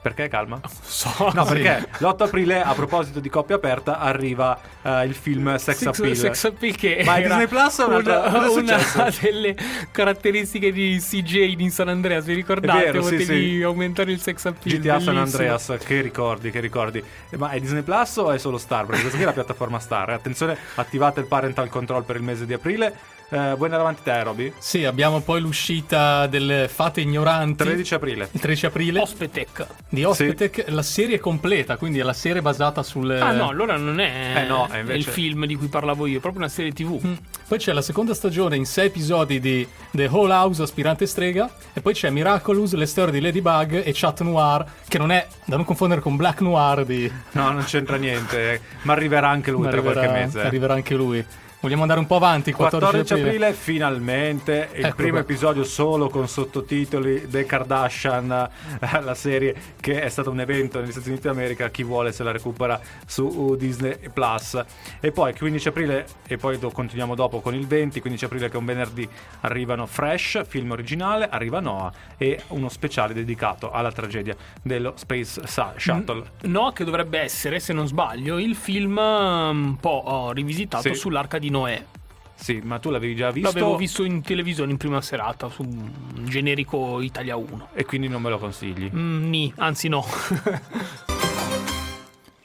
Perché 0.00 0.28
calma? 0.28 0.60
So, 0.88 1.30
no, 1.32 1.44
sì. 1.44 1.52
perché 1.52 1.88
l'8 1.98 2.22
aprile, 2.24 2.62
a 2.62 2.72
proposito 2.72 3.20
di 3.20 3.28
coppia 3.28 3.56
aperta, 3.56 3.98
arriva 4.00 4.58
uh, 4.82 5.02
il 5.04 5.14
film 5.14 5.54
Sex 5.56 5.76
Six, 5.76 5.86
Appeal. 5.86 6.16
Sex 6.16 6.44
Appeal 6.44 6.74
che 6.74 7.02
Ma 7.04 7.18
Disney 7.18 7.46
Plus 7.46 7.80
è 7.80 7.84
una, 7.84 7.98
una 8.00 9.14
delle 9.20 9.56
caratteristiche 9.92 10.72
di 10.72 10.98
CJ 10.98 11.54
in 11.58 11.70
San 11.70 11.88
Andreas. 11.88 12.24
Vi 12.24 12.34
ricordate? 12.34 12.84
Vero, 12.86 13.00
Potevi 13.00 13.24
sì, 13.24 13.62
aumentare 13.62 14.10
il 14.10 14.20
Sex 14.20 14.46
Appeal. 14.46 14.78
GTA 14.78 14.92
Bellissimo. 14.94 15.14
San 15.14 15.16
Andreas, 15.22 15.76
che 15.84 16.00
ricordi, 16.00 16.50
che 16.50 16.60
ricordi. 16.60 17.02
Ma 17.36 17.50
è 17.50 17.60
Disney 17.60 17.82
Plus 17.82 18.16
o 18.16 18.32
è 18.32 18.38
solo 18.38 18.58
Star? 18.58 18.86
Perché 18.86 19.02
questa 19.02 19.16
qui 19.18 19.22
è 19.22 19.28
la 19.28 19.34
piattaforma 19.34 19.78
Star. 19.78 20.10
Attenzione, 20.10 20.56
attivate 20.74 21.20
il 21.20 21.26
parental 21.26 21.68
control 21.68 22.04
per 22.04 22.16
il 22.16 22.22
mese 22.22 22.46
di 22.46 22.54
aprile 22.54 23.16
eh, 23.30 23.54
vuoi 23.54 23.64
andare 23.64 23.82
avanti 23.82 24.02
te, 24.02 24.22
Roby? 24.22 24.52
Sì, 24.56 24.84
abbiamo 24.84 25.20
poi 25.20 25.42
l'uscita 25.42 26.26
delle 26.26 26.66
Fate 26.66 27.02
Ignoranti. 27.02 27.62
13 27.62 27.94
aprile. 27.94 28.28
Il 28.32 28.40
13 28.40 28.66
aprile. 28.66 29.00
Ospetec. 29.00 29.66
Di 29.90 30.02
Ospetec, 30.02 30.64
sì. 30.66 30.72
la 30.72 30.82
serie 30.82 31.18
completa, 31.20 31.76
quindi 31.76 31.98
è 31.98 32.02
la 32.02 32.14
serie 32.14 32.40
basata 32.40 32.82
sul... 32.82 33.10
Ah 33.10 33.32
no, 33.32 33.48
allora 33.48 33.76
non 33.76 34.00
è, 34.00 34.34
eh 34.36 34.46
no, 34.46 34.66
è 34.70 34.78
invece... 34.78 34.98
il 34.98 35.04
film 35.04 35.44
di 35.44 35.56
cui 35.56 35.66
parlavo 35.66 36.06
io, 36.06 36.18
è 36.18 36.20
proprio 36.20 36.40
una 36.40 36.50
serie 36.50 36.72
tv. 36.72 36.98
Mm. 37.06 37.12
Poi 37.46 37.58
c'è 37.58 37.72
la 37.72 37.82
seconda 37.82 38.14
stagione 38.14 38.56
in 38.56 38.64
sei 38.64 38.86
episodi 38.86 39.40
di 39.40 39.66
The 39.90 40.06
Whole 40.06 40.32
House, 40.32 40.62
Aspirante 40.62 41.06
Strega, 41.06 41.50
e 41.74 41.82
poi 41.82 41.92
c'è 41.92 42.08
Miraculous, 42.08 42.72
le 42.74 42.86
storie 42.86 43.12
di 43.12 43.20
Ladybug 43.20 43.82
e 43.84 43.90
Chat 43.92 44.22
Noir, 44.22 44.64
che 44.88 44.96
non 44.96 45.10
è 45.10 45.26
da 45.44 45.56
non 45.56 45.66
confondere 45.66 46.00
con 46.00 46.16
Black 46.16 46.40
Noir 46.40 46.86
di... 46.86 47.10
No, 47.32 47.50
non 47.50 47.64
c'entra 47.64 47.96
niente, 47.96 48.60
ma 48.82 48.94
arriverà 48.94 49.28
anche 49.28 49.50
lui 49.50 49.64
ma 49.64 49.68
tra 49.68 49.80
arriverà, 49.80 50.06
qualche 50.06 50.24
mese. 50.24 50.40
Arriverà 50.40 50.72
anche 50.72 50.94
lui. 50.94 51.24
Vogliamo 51.60 51.82
andare 51.82 51.98
un 51.98 52.06
po' 52.06 52.14
avanti? 52.14 52.52
14, 52.52 52.92
14 52.92 53.12
aprile. 53.14 53.46
aprile 53.46 53.52
finalmente 53.52 54.68
il 54.74 54.84
ecco 54.84 54.94
primo 54.94 55.10
qua. 55.12 55.20
episodio 55.20 55.64
solo 55.64 56.08
con 56.08 56.28
sottotitoli 56.28 57.26
The 57.28 57.44
Kardashian, 57.46 58.50
la 59.02 59.14
serie 59.16 59.56
che 59.80 60.00
è 60.00 60.08
stato 60.08 60.30
un 60.30 60.38
evento 60.38 60.78
negli 60.78 60.92
Stati 60.92 61.08
Uniti 61.08 61.26
d'America. 61.26 61.68
Chi 61.70 61.82
vuole 61.82 62.12
se 62.12 62.22
la 62.22 62.30
recupera 62.30 62.80
su 63.04 63.56
Disney 63.58 63.98
Plus. 64.12 64.62
E 65.00 65.10
poi 65.10 65.34
15 65.34 65.68
aprile, 65.68 66.06
e 66.28 66.36
poi 66.36 66.60
do, 66.60 66.70
continuiamo 66.70 67.16
dopo 67.16 67.40
con 67.40 67.56
il 67.56 67.66
20. 67.66 68.00
15 68.00 68.24
aprile, 68.26 68.48
che 68.48 68.54
è 68.54 68.58
un 68.58 68.64
venerdì, 68.64 69.08
arrivano 69.40 69.86
Fresh, 69.86 70.42
film 70.46 70.70
originale, 70.70 71.28
arriva 71.28 71.58
Noah 71.58 71.92
e 72.16 72.40
uno 72.48 72.68
speciale 72.68 73.12
dedicato 73.12 73.72
alla 73.72 73.90
tragedia 73.90 74.36
dello 74.62 74.92
Space 74.94 75.40
Shuttle. 75.44 76.22
Noah, 76.42 76.72
che 76.72 76.84
dovrebbe 76.84 77.18
essere, 77.18 77.58
se 77.58 77.72
non 77.72 77.88
sbaglio, 77.88 78.38
il 78.38 78.54
film 78.54 78.96
un 78.96 79.76
po' 79.80 80.02
oh, 80.06 80.30
rivisitato 80.30 80.82
sì. 80.82 80.94
sull'arca 80.94 81.38
di 81.38 81.46
di 81.48 81.50
Noè. 81.50 81.84
Sì, 82.34 82.60
ma 82.62 82.78
tu 82.78 82.90
l'avevi 82.90 83.16
già 83.16 83.30
visto? 83.30 83.48
L'avevo 83.48 83.76
visto 83.76 84.04
in 84.04 84.22
televisione 84.22 84.70
in 84.70 84.76
prima 84.76 85.00
serata 85.00 85.48
su 85.48 85.62
un 85.62 85.90
generico 86.28 87.00
Italia 87.00 87.36
1. 87.36 87.70
E 87.74 87.84
quindi 87.84 88.06
non 88.06 88.22
me 88.22 88.30
lo 88.30 88.38
consigli? 88.38 88.88
Mm, 88.94 89.28
ni, 89.28 89.52
anzi 89.56 89.88
no. 89.88 90.04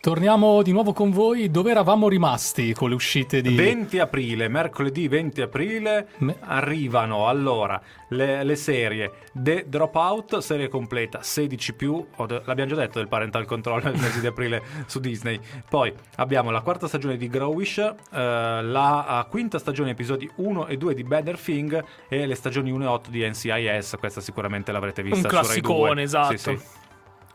Torniamo 0.03 0.61
di 0.63 0.73
nuovo 0.73 0.91
con 0.91 1.11
voi. 1.11 1.49
Dove 1.49 1.71
eravamo 1.71 2.09
rimasti 2.09 2.73
con 2.73 2.89
le 2.89 2.95
uscite 2.95 3.39
di 3.39 3.55
20 3.55 3.99
aprile, 3.99 4.49
mercoledì 4.49 5.07
20 5.07 5.39
aprile 5.39 6.07
Me... 6.17 6.35
arrivano 6.41 7.29
allora 7.29 7.81
le, 8.09 8.43
le, 8.43 8.55
serie 8.57 9.29
The 9.31 9.63
Dropout, 9.65 10.39
serie 10.39 10.67
completa 10.67 11.21
16 11.21 11.73
più, 11.75 12.05
l'abbiamo 12.17 12.65
già 12.65 12.75
detto 12.75 12.99
del 12.99 13.07
parental 13.07 13.45
control 13.45 13.81
nel 13.81 13.93
mese 13.93 14.19
di 14.19 14.27
aprile 14.27 14.61
su 14.87 14.99
Disney. 14.99 15.39
Poi 15.69 15.93
abbiamo 16.17 16.51
la 16.51 16.59
quarta 16.59 16.89
stagione 16.89 17.15
di 17.15 17.29
Growish, 17.29 17.77
eh, 17.77 17.95
la 18.11 19.25
quinta 19.29 19.57
stagione 19.57 19.91
episodi 19.91 20.29
1 20.35 20.67
e 20.67 20.75
2 20.75 20.95
di 20.95 21.03
Better 21.05 21.39
Thing 21.39 21.81
e 22.09 22.25
le 22.25 22.35
stagioni 22.35 22.71
1 22.71 22.83
e 22.83 22.87
8 22.87 23.09
di 23.09 23.25
NCIS, 23.25 23.95
questa 23.99 24.19
sicuramente 24.19 24.73
l'avrete 24.73 25.01
vista 25.01 25.19
Un 25.19 25.23
classicone, 25.23 26.01
esatto. 26.01 26.35
Sì, 26.35 26.57
sì. 26.57 26.81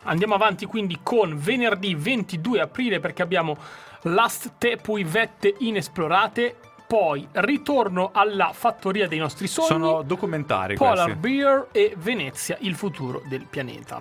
Andiamo 0.04 0.34
avanti 0.34 0.64
quindi 0.66 0.98
con 1.02 1.38
venerdì 1.38 1.94
22 1.94 2.60
aprile 2.60 3.00
perché 3.00 3.22
abbiamo 3.22 3.56
Last 4.02 4.52
Tepui 4.58 5.04
Vette 5.04 5.54
Inesplorate, 5.58 6.56
poi 6.86 7.26
Ritorno 7.32 8.10
alla 8.12 8.52
fattoria 8.52 9.08
dei 9.08 9.18
nostri 9.18 9.46
sogni. 9.46 9.68
Sono 9.68 10.02
documentari 10.02 10.76
Polar 10.76 11.04
questi. 11.04 11.20
Beer 11.20 11.68
e 11.72 11.94
Venezia, 11.98 12.56
il 12.60 12.74
futuro 12.74 13.22
del 13.28 13.44
pianeta. 13.48 14.00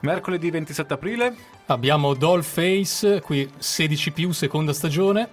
Mercoledì 0.00 0.50
27 0.50 0.94
aprile 0.94 1.34
abbiamo 1.66 2.14
Dollface, 2.14 3.20
qui 3.20 3.50
16 3.56 4.12
più, 4.12 4.32
seconda 4.32 4.72
stagione. 4.72 5.28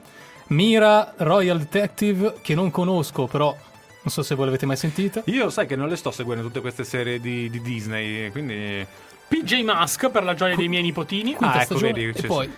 Mira 0.48 1.14
Royal 1.18 1.60
Detective, 1.60 2.36
che 2.42 2.56
non 2.56 2.72
conosco, 2.72 3.26
però 3.28 3.56
non 4.04 4.12
so 4.12 4.24
se 4.24 4.36
voi 4.36 4.46
l'avete 4.46 4.66
mai 4.66 4.76
sentita. 4.76 5.22
Io 5.26 5.50
sai 5.50 5.68
che 5.68 5.76
non 5.76 5.88
le 5.88 5.96
sto 5.96 6.12
seguendo 6.12 6.44
tutte 6.44 6.60
queste 6.60 6.84
serie 6.84 7.20
di, 7.20 7.50
di 7.50 7.62
Disney, 7.62 8.32
quindi 8.32 8.86
PJ 9.32 9.64
Mask 9.64 10.10
per 10.10 10.26
la 10.26 10.34
gioia 10.34 10.58
dei 10.58 10.68
miei 10.68 10.84
nipotini. 10.84 11.34
Quinta 11.36 11.60
ah, 11.60 11.62
ecco, 11.62 11.78
vedi, 11.78 12.04
e 12.04 12.22
poi 12.28 12.52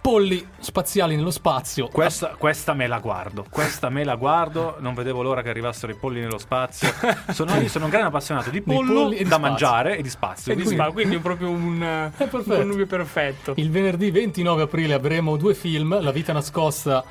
polli 0.00 0.44
spaziali 0.58 1.14
nello 1.14 1.30
spazio. 1.30 1.86
Questa, 1.86 2.34
questa, 2.36 2.74
me 2.74 2.88
la 2.88 2.98
guardo, 2.98 3.46
questa 3.48 3.90
me 3.90 4.02
la 4.02 4.16
guardo, 4.16 4.74
non 4.80 4.94
vedevo 4.94 5.22
l'ora 5.22 5.42
che 5.42 5.50
arrivassero 5.50 5.92
i 5.92 5.94
polli 5.94 6.18
nello 6.18 6.38
spazio. 6.38 6.92
Sono, 7.30 7.54
io 7.60 7.68
sono 7.68 7.84
un 7.84 7.90
grande 7.90 8.08
appassionato 8.08 8.50
di 8.50 8.60
pollo 8.62 9.10
di 9.10 9.18
da 9.18 9.26
spazio. 9.26 9.38
mangiare 9.38 9.98
e 9.98 10.02
di 10.02 10.10
spazio. 10.10 10.52
E 10.52 10.56
di 10.56 10.64
quindi, 10.64 10.92
quindi 10.92 11.14
è 11.14 11.20
proprio 11.20 11.50
un, 11.50 11.80
è 12.16 12.26
perfetto. 12.26 12.60
un 12.60 12.66
nubio 12.66 12.86
perfetto. 12.86 13.52
Il 13.56 13.70
venerdì 13.70 14.10
29 14.10 14.62
aprile 14.62 14.94
avremo 14.94 15.36
due 15.36 15.54
film, 15.54 16.00
La 16.00 16.10
vita 16.10 16.32
nascosta 16.32 17.04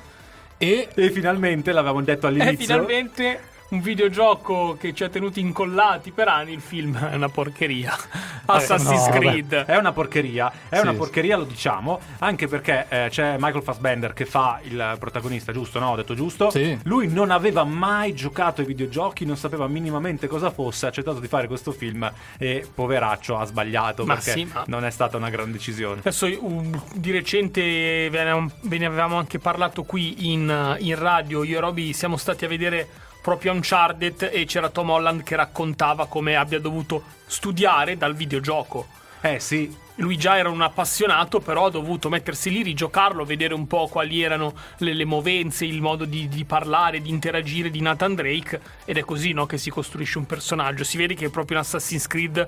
e... 0.57 0.89
E 0.93 1.09
finalmente, 1.09 1.72
l'avevamo 1.72 2.01
detto 2.01 2.28
all'inizio... 2.28 2.53
E 2.53 2.57
finalmente 2.57 3.39
un 3.70 3.82
videogioco 3.82 4.78
che 4.80 4.93
ci 4.93 5.03
ha 5.03 5.09
tenuti 5.09 5.39
incollati 5.39 6.11
per 6.11 6.28
anni, 6.28 6.53
il 6.53 6.61
film 6.61 6.97
è 6.97 7.16
una 7.16 7.30
porcheria. 7.30 7.97
Assassin's 8.45 9.07
no, 9.07 9.13
Creed. 9.13 9.55
Vabbè. 9.55 9.74
È 9.74 9.78
una 9.78 9.91
porcheria, 9.91 10.51
è 10.70 10.76
sì, 10.76 10.82
una 10.82 10.93
porcheria, 10.93 11.36
lo 11.36 11.45
diciamo, 11.45 11.99
anche 12.20 12.47
perché 12.47 12.86
eh, 12.89 13.07
c'è 13.09 13.38
Michael 13.39 13.63
Fassbender 13.63 14.13
che 14.13 14.26
fa 14.26 14.59
il 14.63 14.95
protagonista, 14.99 15.51
giusto? 15.51 15.80
No, 15.80 15.91
ho 15.91 15.95
detto 15.95 16.13
giusto? 16.13 16.51
Sì. 16.51 16.78
Lui 16.84 17.07
non 17.07 17.32
aveva 17.32 17.63
mai 17.63 18.13
giocato 18.13 18.61
ai 18.61 18.68
videogiochi, 18.68 19.26
non 19.26 19.36
sapeva 19.36 19.68
minimamente 19.68 20.28
cosa 20.28 20.51
fosse, 20.51 20.86
ha 20.86 20.89
accettato 20.89 21.20
di 21.20 21.28
fare 21.28 21.47
questo 21.47 21.72
film 21.72 22.09
e 22.38 22.68
poveraccio 22.72 23.38
ha 23.38 23.45
sbagliato 23.45 24.05
ma 24.05 24.13
perché 24.13 24.32
sì, 24.32 24.49
ma... 24.53 24.63
non 24.68 24.86
è 24.86 24.91
stata 24.91 25.18
una 25.18 25.30
gran 25.30 25.51
decisione. 25.51 25.99
Adesso 25.99 26.28
um, 26.39 26.84
di 26.93 27.11
recente 27.11 28.09
ve 28.09 28.24
ne 28.78 28.86
avevamo 28.86 29.18
anche 29.18 29.39
parlato 29.39 29.84
qui 29.84 30.32
in, 30.32 30.78
in 30.80 30.99
radio, 30.99 31.43
io 31.43 31.57
e 31.57 31.59
Roby 31.59 31.93
siamo 31.93 32.18
stati 32.18 32.45
a 32.45 32.47
vedere 32.47 32.88
proprio 33.26 33.53
Uncharted 33.53 34.30
e 34.32 34.45
c'era 34.45 34.69
Tom 34.69 34.91
Holland 34.91 35.23
che 35.23 35.36
raccontava 35.36 36.05
come 36.05 36.36
abbia 36.36 36.59
dovuto 36.59 37.01
studiare 37.26 37.97
dal 37.97 38.13
videogioco. 38.13 38.86
Eh 39.19 39.39
sì. 39.39 39.76
Lui 39.95 40.15
già 40.15 40.38
era 40.38 40.49
un 40.49 40.61
appassionato, 40.61 41.39
però 41.39 41.65
ha 41.65 41.69
dovuto 41.71 42.07
mettersi 42.07 42.51
lì, 42.51 42.61
rigiocarlo, 42.61 43.26
vedere 43.26 43.55
un 43.55 43.65
po' 43.65 43.88
quali 43.88 44.21
erano 44.21 44.53
le, 44.78 44.93
le 44.93 45.05
movenze, 45.05 45.65
il 45.65 45.82
modo 45.82 46.05
di, 46.05 46.28
di, 46.28 46.45
parlare, 46.45 47.01
di 47.01 47.09
interagire 47.09 47.71
di 47.71 47.82
Nathan 47.82 48.13
Drake. 48.13 48.61
Ed 48.86 48.97
è 48.97 49.03
così 49.03 49.32
no, 49.32 49.47
che 49.47 49.57
si 49.57 49.71
costruisce 49.71 50.19
un 50.19 50.28
personaggio. 50.28 50.84
Si 50.84 50.95
vede 50.95 51.15
che 51.15 51.26
è 51.26 51.30
proprio 51.30 51.57
in 51.57 51.63
Assassin's 51.63 52.05
Creed 52.05 52.47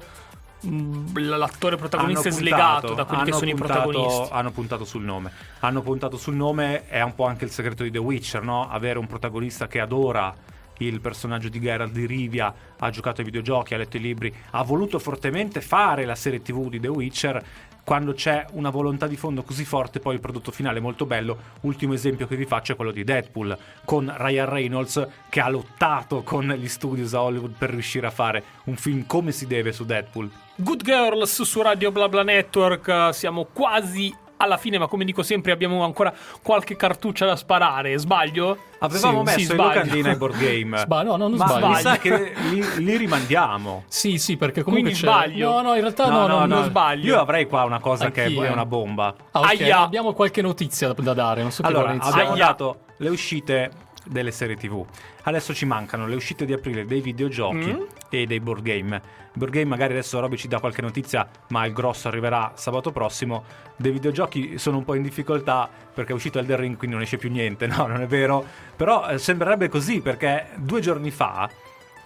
l'attore 1.16 1.76
protagonista 1.78 2.30
puntato, 2.30 2.46
è 2.46 2.48
slegato 2.48 2.94
da 2.94 3.06
quelli 3.06 3.24
che 3.24 3.32
sono 3.32 3.50
puntato, 3.50 3.74
i 3.74 3.82
protagonisti. 3.82 4.34
Hanno 4.34 4.52
puntato 4.52 4.86
sul 4.86 5.04
nome. 5.04 5.32
Hanno 5.62 5.82
puntato 5.82 6.18
sul 6.18 6.36
nome, 6.36 6.88
è 6.88 7.02
un 7.02 7.16
po' 7.16 7.26
anche 7.26 7.46
il 7.46 7.52
segreto 7.52 7.82
di 7.82 7.90
The 7.90 7.98
Witcher, 7.98 8.44
no? 8.44 8.70
Avere 8.70 9.00
un 9.00 9.08
protagonista 9.08 9.66
che 9.66 9.80
adora 9.80 10.36
il 10.80 11.02
personaggio 11.02 11.50
di 11.50 11.60
Geralt 11.60 11.92
di 11.92 12.06
Rivia 12.06 12.54
ha 12.78 12.90
giocato 12.90 13.22
ai 13.22 13.26
videogiochi, 13.26 13.74
ha 13.74 13.78
letto 13.78 13.98
i 13.98 14.02
libri, 14.02 14.34
ha 14.52 14.64
voluto 14.64 15.00
fortemente 15.00 15.62
fare 15.62 16.06
la 16.06 16.16
serie 16.16 16.42
TV 16.42 16.70
di 16.70 16.80
The 16.80 16.88
Witcher. 16.88 17.46
Quando 17.84 18.12
c'è 18.12 18.46
una 18.52 18.70
volontà 18.70 19.08
di 19.08 19.16
fondo 19.16 19.44
così 19.44 19.64
forte, 19.64 20.02
poi 20.02 20.16
il 20.16 20.20
prodotto 20.20 20.52
finale 20.52 20.80
è 20.80 20.82
molto 20.82 21.06
bello. 21.06 21.38
Ultimo 21.62 21.94
esempio 21.94 22.28
che 22.28 22.36
vi 22.36 22.46
faccio 22.46 22.74
è 22.74 22.76
quello 22.76 22.92
di 22.92 23.06
Deadpool, 23.06 23.58
con 23.86 24.14
Ryan 24.18 24.50
Reynolds 24.50 25.08
che 25.30 25.40
ha 25.40 25.48
lottato 25.48 26.22
con 26.22 26.48
gli 26.48 26.68
studios 26.68 27.14
a 27.14 27.22
Hollywood 27.22 27.54
per 27.58 27.70
riuscire 27.70 28.06
a 28.06 28.12
fare 28.12 28.44
un 28.66 28.76
film 28.76 29.06
come 29.06 29.32
si 29.32 29.48
deve 29.48 29.72
su 29.72 29.86
Deadpool. 29.86 30.30
Good 30.58 30.84
Girls 30.84 31.44
su 31.44 31.62
Radio 31.62 31.94
BlaBla 31.94 32.24
Network, 32.24 33.14
siamo 33.14 33.46
quasi 33.46 34.14
alla 34.38 34.58
fine, 34.58 34.78
ma 34.78 34.88
come 34.88 35.04
dico 35.06 35.24
sempre, 35.24 35.52
abbiamo 35.52 35.84
ancora 35.84 36.14
qualche 36.42 36.76
cartuccia 36.76 37.26
da 37.26 37.36
sparare. 37.36 37.98
Sbaglio? 37.98 38.58
Avevamo 38.80 39.20
Sì, 39.20 39.24
messo 39.24 39.38
sì, 39.38 39.42
i 39.42 39.46
sbaglio. 39.46 39.68
locandini 39.68 40.10
ai 40.10 40.16
board 40.16 40.38
game. 40.38 40.78
Sba- 40.86 41.04
no, 41.04 41.12
no, 41.16 41.28
non 41.28 41.38
ma 41.38 41.48
sbaglio. 41.48 41.68
mi 41.70 41.76
sa 41.76 41.98
che 41.98 42.34
li, 42.52 42.84
li 42.84 42.98
rimandiamo. 42.98 43.84
Sì, 43.88 44.18
sì, 44.18 44.38
perché 44.38 44.62
comunque 44.62 44.92
Quindi 44.92 45.08
c'è... 45.08 45.12
sbaglio? 45.12 45.52
No, 45.52 45.62
no, 45.62 45.74
in 45.76 45.82
realtà 45.82 46.08
no, 46.10 46.28
no, 46.28 46.46
non 46.46 46.64
sbaglio. 46.66 47.06
Io 47.16 47.20
avrei 47.20 47.48
qua 47.48 47.64
una 47.64 47.80
cosa 47.80 48.12
che 48.12 48.24
Anch'io. 48.24 48.44
è 48.44 48.50
una 48.52 48.66
bomba. 48.66 49.14
Ah, 49.32 49.40
ok, 49.40 49.46
Aia. 49.62 49.80
abbiamo 49.80 50.14
qualche 50.14 50.42
notizia 50.42 50.94
da, 50.94 51.02
da 51.02 51.14
dare, 51.14 51.42
non 51.42 51.52
so 51.52 51.64
chi 51.64 51.70
Allora, 51.70 51.96
abbiamo 52.00 52.36
dato 52.36 52.80
le 52.98 53.10
uscite 53.10 53.72
delle 54.10 54.32
serie 54.32 54.56
TV. 54.56 54.84
Adesso 55.24 55.54
ci 55.54 55.66
mancano 55.66 56.08
le 56.08 56.16
uscite 56.16 56.46
di 56.46 56.54
aprile 56.54 56.86
dei 56.86 57.02
videogiochi 57.02 57.74
Mm. 57.74 57.82
e 58.10 58.26
dei 58.26 58.40
board 58.40 58.62
game. 58.64 59.02
Board 59.34 59.54
game 59.54 59.66
magari 59.66 59.94
adesso 59.94 60.20
Roby 60.20 60.36
ci 60.38 60.48
dà 60.48 60.60
qualche 60.60 60.82
notizia, 60.82 61.28
ma 61.50 61.66
il 61.66 61.74
grosso 61.74 62.08
arriverà 62.08 62.54
sabato 62.56 62.92
prossimo. 62.92 63.44
Dei 63.76 63.92
videogiochi 63.92 64.58
sono 64.58 64.78
un 64.78 64.84
po' 64.86 64.96
in 64.96 65.04
difficoltà 65.04 65.70
perché 65.94 66.12
è 66.12 66.16
uscito 66.16 66.40
Elden 66.40 66.58
Ring, 66.58 66.78
quindi 66.78 66.96
non 66.96 67.04
esce 67.06 67.18
più 67.18 67.30
niente. 67.30 67.68
No, 67.78 67.86
non 67.86 68.02
è 68.02 68.08
vero. 68.08 68.44
Però 68.76 69.08
eh, 69.10 69.18
sembrerebbe 69.20 69.70
così 69.70 70.02
perché 70.02 70.48
due 70.56 70.80
giorni 70.82 71.12
fa 71.12 71.48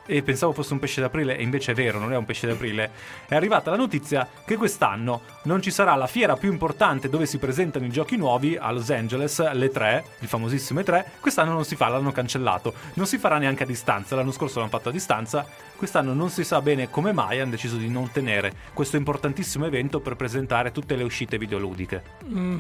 e 0.06 0.22
pensavo 0.24 0.54
fosse 0.54 0.74
un 0.74 0.80
pesce 0.80 1.02
d'aprile 1.02 1.38
e 1.38 1.44
invece 1.44 1.72
è 1.72 1.76
vero, 1.76 2.00
non 2.00 2.12
è 2.12 2.18
un 2.18 2.26
pesce 2.26 2.48
d'aprile, 2.48 2.92
è 3.28 3.36
arrivata 3.36 3.70
la 3.72 3.78
notizia 3.78 4.28
che 4.46 4.56
quest'anno 4.56 5.22
non 5.44 5.62
ci 5.62 5.72
sarà 5.72 5.96
la 5.96 6.08
fiera 6.08 6.36
più 6.36 6.52
importante 6.52 7.10
dove 7.10 7.26
si 7.26 7.38
presentano 7.38 7.86
i 7.86 7.90
giochi 7.90 8.18
nuovi 8.18 8.58
a 8.60 8.72
Los 8.72 8.90
Angeles, 8.90 9.52
le 9.52 9.70
3, 9.70 10.04
il 10.20 10.28
famosissimo 10.28 10.80
E3, 10.80 11.06
quest'anno 11.20 11.54
non 11.54 11.66
si 11.66 11.76
fa, 11.76 11.88
l'hanno 11.88 12.12
cancellato, 12.12 12.74
non 12.96 13.06
si 13.06 13.18
farà 13.18 13.38
neanche 13.38 13.64
a 13.64 13.66
distanza, 13.66 14.16
l'anno 14.16 14.32
scorso 14.32 14.60
l'hanno 14.60 14.72
fatto 14.72 14.90
a 14.90 14.92
distanza, 14.92 15.46
quest'anno 15.76 16.14
non 16.14 16.30
si 16.30 16.44
sa 16.44 16.62
bene 16.62 16.90
come 16.90 17.12
mai 17.12 17.40
hanno 17.40 17.52
deciso 17.52 17.78
di 17.78 17.90
non 17.90 18.12
tenere 18.12 18.54
questo 18.74 18.98
importantissimo 18.98 19.66
evento 19.66 20.00
per 20.00 20.16
presentare 20.16 20.72
tutte 20.72 20.96
le 20.96 21.04
uscite 21.04 21.38
videoludiche. 21.38 22.04
Mm, 22.26 22.60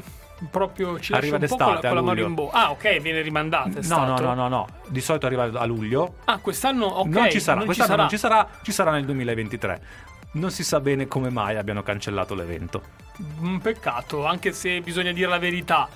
proprio 0.49 0.99
ci 0.99 1.13
Arriva 1.13 1.37
con 1.37 1.41
la, 1.41 1.47
d'estate, 1.47 1.87
con 1.87 1.95
la 1.95 2.01
mano 2.01 2.21
luglio. 2.27 2.49
Ah, 2.51 2.71
ok, 2.71 2.99
viene 2.99 3.21
rimandata. 3.21 3.79
No, 3.83 4.05
no, 4.05 4.19
no, 4.19 4.33
no, 4.33 4.47
no, 4.47 4.67
di 4.87 5.01
solito 5.01 5.25
arriva 5.27 5.43
a 5.43 5.65
luglio, 5.65 6.15
Ah, 6.25 6.39
quest'anno 6.39 6.85
ok. 6.85 7.07
non 7.07 7.29
ci 7.29 7.39
sarà, 7.39 7.57
non 7.57 7.65
quest'anno 7.65 7.69
ci 7.69 7.77
sarà. 7.77 8.01
non 8.01 8.09
ci 8.09 8.17
sarà, 8.17 8.47
ci 8.63 8.71
sarà 8.71 8.91
nel 8.91 9.05
2023. 9.05 9.81
Non 10.33 10.49
si 10.49 10.63
sa 10.63 10.79
bene 10.79 11.07
come 11.07 11.29
mai 11.29 11.57
abbiano 11.57 11.83
cancellato 11.83 12.33
l'evento. 12.35 12.81
Un 13.41 13.59
peccato, 13.59 14.25
anche 14.25 14.51
se 14.53 14.79
bisogna 14.81 15.11
dire 15.11 15.27
la 15.27 15.37
verità. 15.39 15.87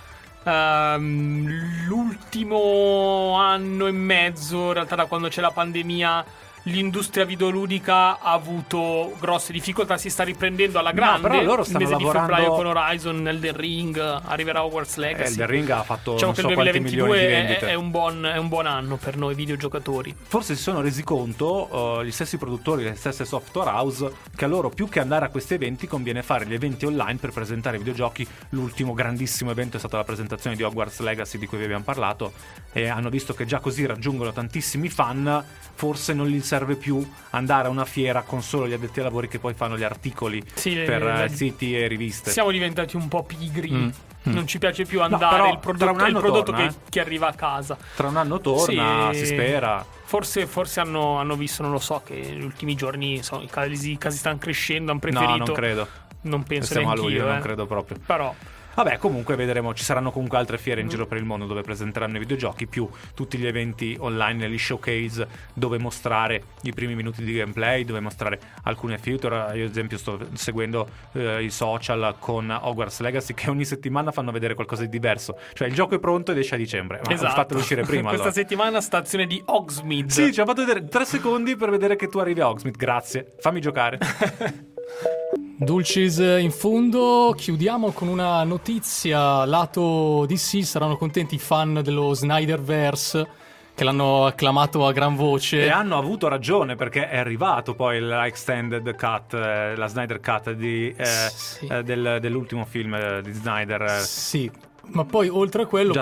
Ehm, 0.44 1.86
l'ultimo 1.88 3.36
anno 3.38 3.88
e 3.88 3.92
mezzo, 3.92 4.68
in 4.68 4.74
realtà, 4.74 4.96
da 4.96 5.06
quando 5.06 5.28
c'è 5.30 5.42
la 5.42 5.52
pandemia, 5.52 6.26
l'industria 6.68 7.26
videoludica 7.26 8.20
ha 8.20 8.32
avuto 8.32 9.14
grosse 9.20 9.52
difficoltà. 9.52 9.98
Si 9.98 10.10
sta 10.10 10.24
riprendendo 10.24 10.80
alla 10.80 10.90
No, 10.90 10.96
grande. 10.96 11.28
però 11.28 11.42
loro 11.44 11.62
Il 11.62 11.68
stanno 11.68 11.80
mese 11.84 11.92
lavorando- 11.94 12.34
di 12.36 12.42
febbraio 12.42 12.56
con 12.56 12.66
Horizon, 12.66 13.28
Elden 13.28 13.56
Ring, 13.56 13.98
arriverà 14.26 14.64
Hogwarts 14.64 14.96
Legacy. 14.96 15.32
Elden 15.32 15.48
Ring 15.48 15.70
ha 15.70 15.84
fatto 15.84 16.14
Diciamo 16.14 16.32
non 16.32 16.42
so 16.42 16.48
il 16.50 16.54
quanti 16.56 16.80
milioni 16.80 16.90
di 16.90 16.96
2022 16.96 17.68
è, 17.68 17.72
è 17.72 17.74
un 17.76 17.92
buon, 17.92 18.26
è 18.26 18.38
un 18.38 18.48
buon 18.48 18.66
anno 18.66 18.98
per 18.98 19.16
noi 19.18 19.36
videogiocatori. 19.36 20.16
Forse 20.28 20.56
si 20.56 20.62
sono 20.62 20.82
resi 20.82 21.04
conto 21.04 22.00
eh, 22.02 22.06
gli 22.06 22.12
stessi 22.12 22.38
produttori, 22.38 22.84
le 22.84 22.96
stesse 22.96 23.26
software 23.26 23.70
house, 23.70 24.12
che 24.36 24.46
a 24.46 24.48
loro 24.48 24.70
più 24.70 24.90
che 24.90 25.00
andare 25.00 25.26
a 25.26 25.30
questi 25.30 25.54
eventi 25.54 25.88
conviene 25.88 26.24
fare 26.24 26.46
gli 26.48 26.54
eventi 26.54 26.86
online 26.86 27.20
per 27.20 27.32
presentare 27.32 27.76
i 27.76 27.80
videogiochi. 27.80 28.28
L'ultimo 28.50 28.94
grandissimo 28.94 29.52
evento 29.52 29.76
è 29.78 29.80
stata 29.80 29.98
la 29.98 30.04
presentazione 30.04 30.56
di 30.56 30.64
Hogwarts 30.64 31.00
Legacy 31.00 31.38
di 31.38 31.46
cui 31.46 31.58
vi 31.60 31.66
abbiamo 31.66 31.84
parlato 31.84 32.34
e 32.74 32.88
hanno 32.88 33.10
visto 33.10 33.34
che 33.34 33.46
già 33.46 33.60
così 33.60 33.86
raggiungono 33.86 34.32
tantissimi 34.34 34.90
fan, 34.90 35.44
forse 35.76 36.14
non 36.14 36.26
gli 36.28 36.42
serve 36.42 36.54
più 36.78 37.06
andare 37.32 37.68
a 37.68 37.72
una 37.72 37.84
fiera 37.86 38.22
con 38.22 38.42
solo 38.42 38.68
gli 38.68 38.74
addetti 38.74 39.00
ai 39.00 39.06
lavori 39.06 39.28
che 39.28 39.40
poi 39.40 39.54
fanno 39.54 39.78
gli 39.78 39.84
articoli 39.84 40.42
Sì, 40.54 40.76
per 40.86 41.04
le- 41.04 41.24
eh, 41.26 41.30
siti 41.30 41.76
e 41.78 41.88
riviste. 41.88 42.32
Siamo 42.32 42.52
diventati 42.52 42.96
un 42.96 43.08
po' 43.10 43.24
pigri. 43.24 43.72
Mm, 43.72 43.90
Non 44.24 44.48
ci 44.48 44.58
piace 44.58 44.86
più 44.86 45.02
andare 45.02 45.36
però 45.36 45.52
il 45.52 45.60
prodotto, 45.60 46.04
è 46.04 46.08
il 46.08 46.14
prodotto 46.18 46.44
torna, 46.52 46.58
che, 46.68 46.74
eh. 46.74 46.90
che 46.90 47.00
arriva 47.00 47.28
a 47.28 47.34
casa. 47.34 47.78
Tra 47.96 48.08
un 48.08 48.16
anno 48.18 48.40
torna, 48.40 49.10
Sì. 49.12 49.20
si 49.20 49.26
spera. 49.26 49.86
Forse, 50.06 50.48
forse 50.48 50.80
hanno, 50.80 51.18
hanno 51.20 51.36
visto, 51.36 51.62
non 51.62 51.72
lo 51.72 51.80
so, 51.80 52.02
che 52.04 52.16
negli 52.16 52.44
ultimi 52.44 52.74
giorni 52.76 53.18
insomma, 53.18 53.44
i, 53.44 53.48
casi, 53.48 53.92
i 53.92 53.98
casi 54.00 54.18
stanno 54.18 54.38
crescendo. 54.40 54.92
Hanno 54.92 55.00
preferito. 55.00 55.32
No, 55.32 55.46
non 55.46 55.54
credo. 55.54 55.88
Non 56.22 56.44
penso 56.44 56.74
Siamo 56.74 56.90
a 56.92 56.96
luglio, 56.96 57.18
io. 57.18 57.26
non 57.28 57.36
eh. 57.38 57.42
credo 57.42 57.66
proprio. 57.68 57.98
Però. 58.04 58.34
Vabbè, 58.76 58.98
comunque 58.98 59.36
vedremo, 59.36 59.74
ci 59.74 59.84
saranno 59.84 60.12
comunque 60.12 60.38
altre 60.38 60.58
fiere 60.58 60.82
in 60.82 60.90
giro 60.90 61.06
per 61.06 61.18
il 61.18 61.24
mondo 61.24 61.46
dove 61.46 61.62
presenteranno 61.62 62.18
i 62.18 62.20
videogiochi, 62.20 62.68
più 62.68 62.88
tutti 63.14 63.38
gli 63.38 63.48
eventi 63.48 63.96
online, 63.98 64.50
gli 64.50 64.58
showcase 64.58 65.26
dove 65.54 65.78
mostrare 65.78 66.44
i 66.64 66.74
primi 66.74 66.94
minuti 66.94 67.24
di 67.24 67.34
gameplay, 67.34 67.86
dove 67.86 68.02
mostrare 68.02 68.38
alcune 68.64 68.98
feature. 68.98 69.58
Io 69.58 69.66
ad 69.66 69.72
esempio 69.72 69.98
sto 69.98 70.20
seguendo 70.34 70.88
eh, 71.14 71.44
i 71.44 71.50
social 71.50 72.16
con 72.20 72.50
Hogwarts 72.50 73.00
Legacy 73.00 73.34
che 73.34 73.50
ogni 73.50 73.64
settimana 73.64 74.12
fanno 74.12 74.32
vedere 74.32 74.56
qualcosa 74.56 74.82
di 74.82 74.90
diverso. 74.90 75.40
Cioè 75.54 75.70
il 75.70 75.74
gioco 75.74 75.96
è 75.96 76.00
pronto 76.00 76.34
ed 76.34 76.38
esce 76.38 76.56
a 76.56 76.58
dicembre, 76.58 77.00
ma 77.06 77.14
esatto. 77.14 77.34
fatelo 77.34 77.60
uscire 77.62 77.84
prima. 77.84 78.10
Questa 78.16 78.28
allora. 78.28 78.42
settimana 78.42 78.82
stazione 78.82 79.26
di 79.26 79.42
Hogsmeade. 79.46 80.10
Sì, 80.10 80.34
ci 80.34 80.42
ha 80.42 80.46
fatto 80.46 80.66
vedere 80.66 80.86
tre 80.88 81.06
secondi 81.06 81.56
per 81.56 81.70
vedere 81.70 81.96
che 81.96 82.08
tu 82.08 82.18
arrivi 82.18 82.42
a 82.42 82.50
Hogsmeade, 82.50 82.78
grazie. 82.78 83.36
Fammi 83.40 83.62
giocare. 83.62 84.00
Dulcis 85.58 86.18
in 86.18 86.52
fondo, 86.52 87.34
chiudiamo 87.36 87.92
con 87.92 88.10
una 88.10 88.44
notizia 88.44 89.46
lato 89.46 90.26
DC, 90.28 90.64
saranno 90.66 90.98
contenti 90.98 91.36
i 91.36 91.40
fan 91.40 91.80
dello 91.82 92.14
Snyderverse 92.14 93.28
che 93.74 93.84
l'hanno 93.86 94.26
acclamato 94.26 94.86
a 94.86 94.92
gran 94.92 95.16
voce. 95.16 95.64
E 95.64 95.70
hanno 95.70 95.98
avuto 95.98 96.28
ragione 96.28 96.76
perché 96.76 97.08
è 97.10 97.18
arrivato 97.18 97.74
poi 97.74 98.00
la 98.02 98.26
extended 98.26 98.96
cut, 98.98 99.34
eh, 99.34 99.76
la 99.76 99.88
Snyder 99.88 100.20
cut 100.20 100.52
di, 100.52 100.94
eh, 100.96 101.06
Sì. 101.06 101.68
eh, 101.68 101.84
del- 101.84 102.18
dell'ultimo 102.20 102.66
film 102.66 102.94
eh, 102.94 103.22
di 103.22 103.32
Snyder. 103.32 103.90
Sì, 104.02 104.50
ma 104.90 105.06
poi 105.06 105.28
oltre 105.28 105.64
a 105.64 105.66
quello 105.66 105.94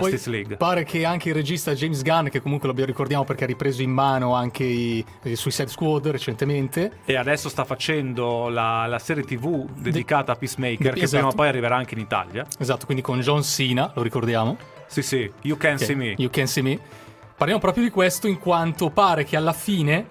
pare 0.57 0.83
che 0.83 1.05
anche 1.05 1.29
il 1.29 1.35
regista 1.35 1.73
James 1.73 2.01
Gunn, 2.01 2.27
che 2.27 2.41
comunque 2.41 2.71
lo 2.71 2.85
ricordiamo 2.85 3.23
perché 3.23 3.43
ha 3.43 3.47
ripreso 3.47 3.81
in 3.81 3.91
mano 3.91 4.33
anche 4.35 4.63
i, 4.63 5.05
i 5.23 5.35
Suicide 5.35 5.69
Squad 5.69 6.07
recentemente, 6.07 6.99
E 7.05 7.15
adesso 7.15 7.49
sta 7.49 7.63
facendo 7.65 8.49
la, 8.49 8.85
la 8.85 8.99
serie 8.99 9.23
TV 9.23 9.69
dedicata 9.71 10.33
a 10.33 10.35
Peacemaker, 10.35 10.93
De- 10.93 10.99
che 10.99 11.05
esatto. 11.05 11.17
prima 11.17 11.27
o 11.27 11.35
poi 11.35 11.47
arriverà 11.47 11.75
anche 11.75 11.93
in 11.95 12.01
Italia. 12.01 12.45
esatto, 12.59 12.85
quindi 12.85 13.03
con 13.03 13.19
John 13.21 13.43
Cena, 13.43 13.91
lo 13.95 14.01
ricordiamo. 14.01 14.57
Sì, 14.87 15.01
sì, 15.01 15.31
You 15.41 15.57
Can 15.57 15.73
Ok, 15.75 15.83
See 15.83 15.95
Me. 15.95 16.13
You 16.17 16.29
Can 16.29 16.47
See 16.47 16.61
Me. 16.61 16.79
Parliamo 17.35 17.59
proprio 17.61 17.83
di 17.83 17.89
questo 17.89 18.27
in 18.27 18.39
quanto 18.39 18.89
pare 18.89 19.23
che 19.23 19.35
alla 19.35 19.53
fine 19.53 20.07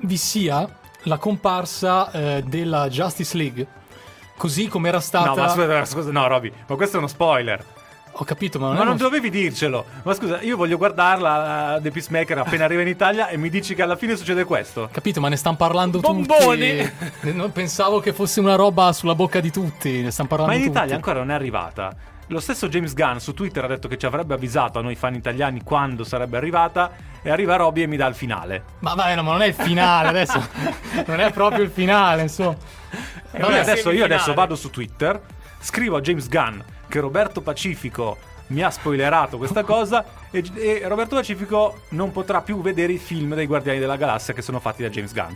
vi 0.00 0.16
sia 0.16 0.78
la 1.02 1.18
comparsa 1.18 2.10
eh, 2.10 2.42
della 2.46 2.88
Justice 2.88 3.36
League. 3.36 3.66
Così 4.36 4.68
come 4.68 4.88
era 4.88 5.00
stata... 5.00 5.30
No, 5.30 5.36
ma 5.36 5.48
scusa, 5.48 5.84
scusa, 5.84 6.10
no, 6.12 6.26
Roby, 6.28 6.52
ma 6.66 6.76
questo 6.76 6.96
è 6.96 6.98
uno 6.98 7.08
spoiler. 7.08 7.64
Ho 8.20 8.24
capito, 8.24 8.58
ma 8.58 8.66
non 8.66 8.76
Ma 8.78 8.82
non 8.82 8.96
dovevi 8.96 9.30
dircelo. 9.30 9.84
Ma 10.02 10.12
scusa, 10.12 10.42
io 10.42 10.56
voglio 10.56 10.76
guardarla 10.76 11.76
uh, 11.76 11.80
The 11.80 11.92
Peacemaker 11.92 12.38
appena 12.38 12.64
arriva 12.64 12.82
in 12.82 12.88
Italia 12.88 13.28
e 13.28 13.36
mi 13.36 13.48
dici 13.48 13.76
che 13.76 13.82
alla 13.82 13.94
fine 13.94 14.16
succede 14.16 14.42
questo. 14.42 14.88
Capito, 14.90 15.20
ma 15.20 15.28
ne 15.28 15.36
stanno 15.36 15.54
parlando 15.54 16.00
Bombone! 16.00 16.94
tutti. 16.98 17.32
Non 17.32 17.52
pensavo 17.52 18.00
che 18.00 18.12
fosse 18.12 18.40
una 18.40 18.56
roba 18.56 18.92
sulla 18.92 19.14
bocca 19.14 19.38
di 19.38 19.52
tutti. 19.52 20.02
Ne 20.02 20.10
stanno 20.10 20.26
parlando 20.26 20.52
Ma 20.52 20.58
in 20.58 20.64
tutti. 20.64 20.76
Italia 20.76 20.96
ancora 20.96 21.20
non 21.20 21.30
è 21.30 21.34
arrivata. 21.34 21.94
Lo 22.26 22.40
stesso 22.40 22.68
James 22.68 22.92
Gunn 22.92 23.18
su 23.18 23.34
Twitter 23.34 23.62
ha 23.64 23.68
detto 23.68 23.86
che 23.86 23.96
ci 23.96 24.04
avrebbe 24.04 24.34
avvisato 24.34 24.80
a 24.80 24.82
noi 24.82 24.96
fan 24.96 25.14
italiani 25.14 25.62
quando 25.62 26.02
sarebbe 26.02 26.36
arrivata 26.36 26.90
e 27.22 27.30
arriva 27.30 27.54
Roby 27.54 27.82
e 27.82 27.86
mi 27.86 27.96
dà 27.96 28.08
il 28.08 28.16
finale. 28.16 28.64
Ma 28.80 28.94
vai, 28.94 29.14
no, 29.14 29.22
ma 29.22 29.30
non 29.30 29.42
è 29.42 29.46
il 29.46 29.54
finale 29.54 30.08
adesso. 30.08 30.44
non 31.06 31.20
è 31.20 31.30
proprio 31.30 31.62
il 31.62 31.70
finale, 31.70 32.22
insomma. 32.22 32.56
Io 33.38 33.46
una 33.46 33.60
adesso, 33.60 33.92
io 33.92 34.04
adesso 34.04 34.34
vado 34.34 34.56
su 34.56 34.70
Twitter, 34.70 35.20
scrivo 35.60 35.96
a 35.96 36.00
James 36.00 36.28
Gunn 36.28 36.58
che 36.88 37.00
Roberto 37.00 37.40
Pacifico 37.40 38.16
mi 38.48 38.62
ha 38.62 38.70
spoilerato 38.70 39.36
questa 39.36 39.62
cosa 39.64 40.04
e, 40.30 40.42
e 40.54 40.82
Roberto 40.88 41.14
Pacifico 41.16 41.82
non 41.90 42.10
potrà 42.12 42.40
più 42.40 42.60
vedere 42.60 42.92
i 42.94 42.98
film 42.98 43.34
dei 43.34 43.46
Guardiani 43.46 43.78
della 43.78 43.96
Galassia 43.96 44.34
che 44.34 44.42
sono 44.42 44.58
fatti 44.58 44.82
da 44.82 44.88
James 44.88 45.12
Gunn. 45.12 45.32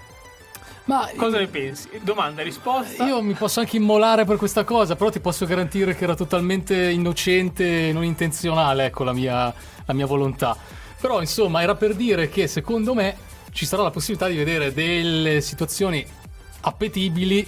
Ma 0.85 1.09
Cosa 1.17 1.39
ne 1.39 1.47
pensi? 1.47 1.89
Domanda 2.03 2.41
e 2.41 2.45
risposta. 2.45 3.05
io 3.05 3.23
mi 3.23 3.35
posso 3.35 3.61
anche 3.61 3.77
immolare 3.77 4.25
per 4.25 4.37
questa 4.37 4.65
cosa, 4.65 4.97
però 4.97 5.11
ti 5.11 5.21
posso 5.21 5.47
garantire 5.47 5.95
che 5.95 6.03
era 6.03 6.17
totalmente 6.17 6.91
innocente 6.91 7.89
e 7.89 7.93
non 7.93 8.03
intenzionale, 8.03 8.87
ecco, 8.87 9.05
la 9.05 9.13
mia, 9.13 9.55
la 9.85 9.93
mia 9.95 10.07
volontà. 10.07 10.57
Però, 11.01 11.21
insomma, 11.21 11.63
era 11.63 11.77
per 11.77 11.95
dire 11.95 12.29
che 12.29 12.49
secondo 12.49 12.95
me 12.95 13.17
ci 13.53 13.65
sarà 13.65 13.83
la 13.83 13.91
possibilità 13.93 14.27
di 14.27 14.37
vedere 14.37 14.73
delle 14.73 15.41
situazioni 15.41 16.05
appetibili 16.63 17.47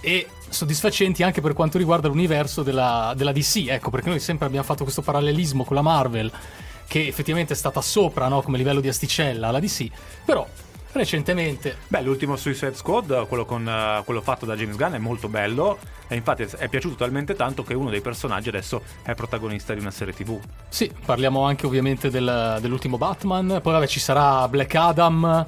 e 0.00 0.28
soddisfacenti 0.56 1.22
anche 1.22 1.40
per 1.40 1.52
quanto 1.52 1.76
riguarda 1.76 2.08
l'universo 2.08 2.62
della, 2.62 3.12
della 3.14 3.32
DC, 3.32 3.66
ecco, 3.68 3.90
perché 3.90 4.08
noi 4.08 4.20
sempre 4.20 4.46
abbiamo 4.46 4.64
fatto 4.64 4.82
questo 4.82 5.02
parallelismo 5.02 5.64
con 5.64 5.76
la 5.76 5.82
Marvel, 5.82 6.32
che 6.86 7.06
effettivamente 7.06 7.52
è 7.52 7.56
stata 7.56 7.80
sopra, 7.82 8.28
no, 8.28 8.40
come 8.42 8.56
livello 8.56 8.80
di 8.80 8.88
asticella 8.88 9.48
alla 9.48 9.60
DC, 9.60 9.88
però 10.24 10.46
recentemente 10.92 11.76
Beh, 11.88 12.00
l'ultimo 12.00 12.36
Suicide 12.36 12.74
Squad, 12.74 13.26
quello, 13.26 13.44
con, 13.44 13.68
eh, 13.68 14.02
quello 14.04 14.22
fatto 14.22 14.46
da 14.46 14.56
James 14.56 14.76
Gunn, 14.76 14.94
è 14.94 14.98
molto 14.98 15.28
bello 15.28 15.78
e 16.08 16.14
infatti 16.14 16.46
è 16.56 16.68
piaciuto 16.68 16.94
talmente 16.94 17.34
tanto 17.34 17.62
che 17.62 17.74
uno 17.74 17.90
dei 17.90 18.00
personaggi 18.00 18.48
adesso 18.48 18.82
è 19.02 19.14
protagonista 19.14 19.74
di 19.74 19.80
una 19.80 19.90
serie 19.90 20.14
TV. 20.14 20.40
Sì, 20.68 20.90
parliamo 21.04 21.44
anche 21.44 21.66
ovviamente 21.66 22.08
del- 22.08 22.58
dell'ultimo 22.60 22.96
Batman. 22.96 23.60
Poi 23.62 23.72
vabbè 23.72 23.86
ci 23.86 24.00
sarà 24.00 24.48
Black 24.48 24.74
Adam, 24.74 25.46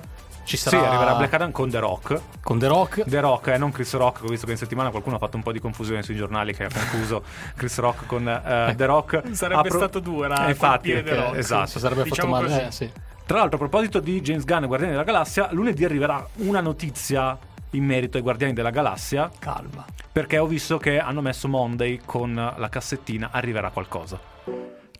Ci 0.49 0.57
sarà... 0.57 0.79
Sì, 0.79 0.85
arriverà 0.87 1.15
Black 1.15 1.35
Adam 1.35 1.51
con 1.51 1.69
The 1.69 1.79
Rock. 1.79 2.21
Con 2.41 2.59
The 2.59 2.69
Rock. 2.69 3.05
The 3.05 3.21
Rock, 3.21 3.49
eh, 3.49 3.59
non 3.59 3.71
Chris 3.71 3.93
Rock, 3.93 4.23
ho 4.25 4.29
visto 4.29 4.47
che 4.47 4.53
in 4.53 4.57
settimana 4.57 4.89
qualcuno 4.89 5.17
ha 5.17 5.19
fatto 5.19 5.37
un 5.37 5.43
po' 5.43 5.53
di 5.53 5.61
confusione 5.61 6.03
sui 6.03 6.17
giornali 6.17 6.55
che 6.55 6.65
ha 6.65 6.69
confuso 6.73 7.23
Chris 7.55 7.79
Rock 7.79 8.07
con 8.07 8.23
uh, 8.23 8.75
The 8.75 8.87
Rock. 8.87 9.23
Sarebbe 9.37 9.61
Apro... 9.61 9.77
stato 9.77 10.01
due, 10.01 10.25
era 10.25 10.49
Infatti, 10.49 11.03
The 11.03 11.15
Rock. 11.15 11.37
esatto. 11.37 11.79
Sarebbe 11.79 12.05
diciamo 12.05 12.35
fatto 12.37 12.49
male, 12.49 12.67
eh, 12.69 12.71
sì. 12.71 12.91
Tra 13.27 13.37
l'altro, 13.41 13.57
a 13.57 13.59
proposito 13.59 14.01
di 14.01 14.23
James 14.23 14.47
Gunn 14.47 14.63
e 14.63 14.67
Guardiani 14.67 14.95
della 14.95 15.05
Galassia, 15.05 15.49
lunedì 15.51 15.85
arriverà 15.85 16.27
una 16.37 16.63
notizia 16.63 17.37
in 17.73 17.85
merito 17.85 18.17
ai 18.17 18.23
Guardiani 18.23 18.55
della 18.55 18.71
Galassia. 18.71 19.31
Calma. 19.39 19.85
Perché 20.11 20.39
ho 20.39 20.47
visto 20.47 20.79
che 20.79 20.99
hanno 20.99 21.21
messo 21.21 21.47
Monday 21.47 22.01
con 22.07 22.33
la 22.35 22.69
cassettina, 22.71 23.29
arriverà 23.33 23.69
qualcosa. 23.69 24.19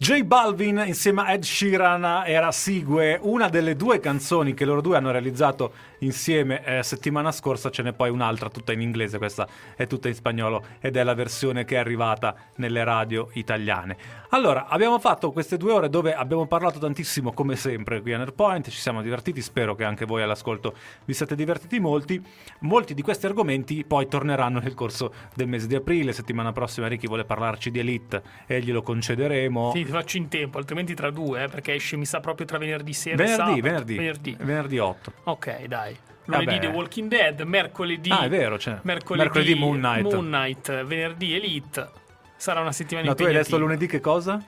J 0.01 0.23
Balvin 0.23 0.81
insieme 0.87 1.23
a 1.23 1.33
Ed 1.33 1.43
Sheeran 1.43 2.23
era 2.25 2.53
Sigue, 2.53 3.19
una 3.21 3.49
delle 3.49 3.75
due 3.75 3.99
canzoni 3.99 4.55
che 4.55 4.65
loro 4.65 4.81
due 4.81 4.97
hanno 4.97 5.11
realizzato 5.11 5.73
insieme 6.01 6.65
eh, 6.65 6.83
settimana 6.83 7.33
scorsa, 7.33 7.71
ce 7.71 7.83
n'è 7.83 7.93
poi 7.93 8.11
un'altra 8.11 8.49
tutta 8.49 8.73
in 8.73 8.81
inglese, 8.81 9.19
questa 9.19 9.47
è 9.77 9.87
tutta 9.87 10.09
in 10.09 10.15
spagnolo 10.15 10.65
ed 10.81 10.97
è 10.97 11.03
la 11.03 11.15
versione 11.15 11.65
che 11.65 11.77
è 11.77 11.79
arrivata 11.79 12.35
nelle 12.57 12.85
radio 12.85 13.29
italiane. 13.35 13.97
Allora, 14.31 14.67
abbiamo 14.67 14.99
fatto 14.99 15.33
queste 15.33 15.57
due 15.57 15.73
ore 15.73 15.89
dove 15.89 16.15
abbiamo 16.15 16.47
parlato 16.47 16.79
tantissimo 16.79 17.33
come 17.33 17.57
sempre 17.57 18.03
qui 18.03 18.13
a 18.13 18.19
Nerdpoint, 18.19 18.69
ci 18.69 18.79
siamo 18.79 19.03
divertiti, 19.03 19.41
spero 19.41 19.75
che 19.75 19.85
anche 19.85 20.05
voi 20.05 20.23
all'ascolto 20.23 20.75
vi 21.05 21.15
siate 21.15 21.35
divertiti 21.35 21.81
molti. 21.81 22.23
Molti 22.61 22.95
di 22.95 23.03
questi 23.03 23.27
argomenti 23.27 23.85
poi 23.85 24.07
torneranno 24.09 24.59
nel 24.61 24.75
corso 24.75 25.13
del 25.35 25.49
mese 25.49 25.67
di 25.67 25.75
aprile, 25.75 26.13
settimana 26.13 26.53
prossima 26.53 26.89
Ricky 26.89 27.07
vuole 27.07 27.25
parlarci 27.25 27.71
di 27.71 27.79
Elite 27.79 28.23
e 28.47 28.61
glielo 28.61 28.83
concederemo. 28.83 29.73
Sì, 29.75 29.85
ti 29.85 29.91
faccio 29.91 30.17
in 30.17 30.29
tempo, 30.29 30.59
altrimenti 30.59 30.95
tra 30.95 31.11
due, 31.11 31.45
eh, 31.45 31.49
perché 31.49 31.75
esce 31.75 31.97
mi 31.97 32.05
sa 32.05 32.21
proprio 32.21 32.47
tra 32.47 32.59
venerdì 32.59 32.93
sera 32.93 33.17
venerdì, 33.17 33.33
e 33.33 33.37
sabato. 33.37 33.61
Venerdì, 33.63 33.97
venerdì. 33.97 34.37
Venerdì 34.39 34.79
8. 34.79 35.13
Ok, 35.25 35.65
dai. 35.65 35.88
Lunedì 36.29 36.45
Vabbè. 36.45 36.61
The 36.61 36.67
Walking 36.67 37.09
Dead, 37.09 37.41
mercoledì... 37.41 38.11
Ah, 38.11 38.25
è 38.25 38.29
vero, 38.29 38.59
cioè. 38.59 38.79
Mercoledì, 38.83 39.23
mercoledì 39.25 39.55
Moon 39.55 39.79
Knight. 39.79 40.03
Moon 40.13 40.27
Knight, 40.27 40.85
venerdì 40.85 41.35
Elite. 41.35 41.89
Sarà 42.37 42.61
una 42.61 42.73
settimana 42.73 43.07
No, 43.09 43.15
tu 43.15 43.23
hai 43.23 43.29
impegnativa. 43.29 43.57
detto 43.57 43.67
lunedì 43.67 43.87
che 43.91 44.01
cosa? 44.01 44.43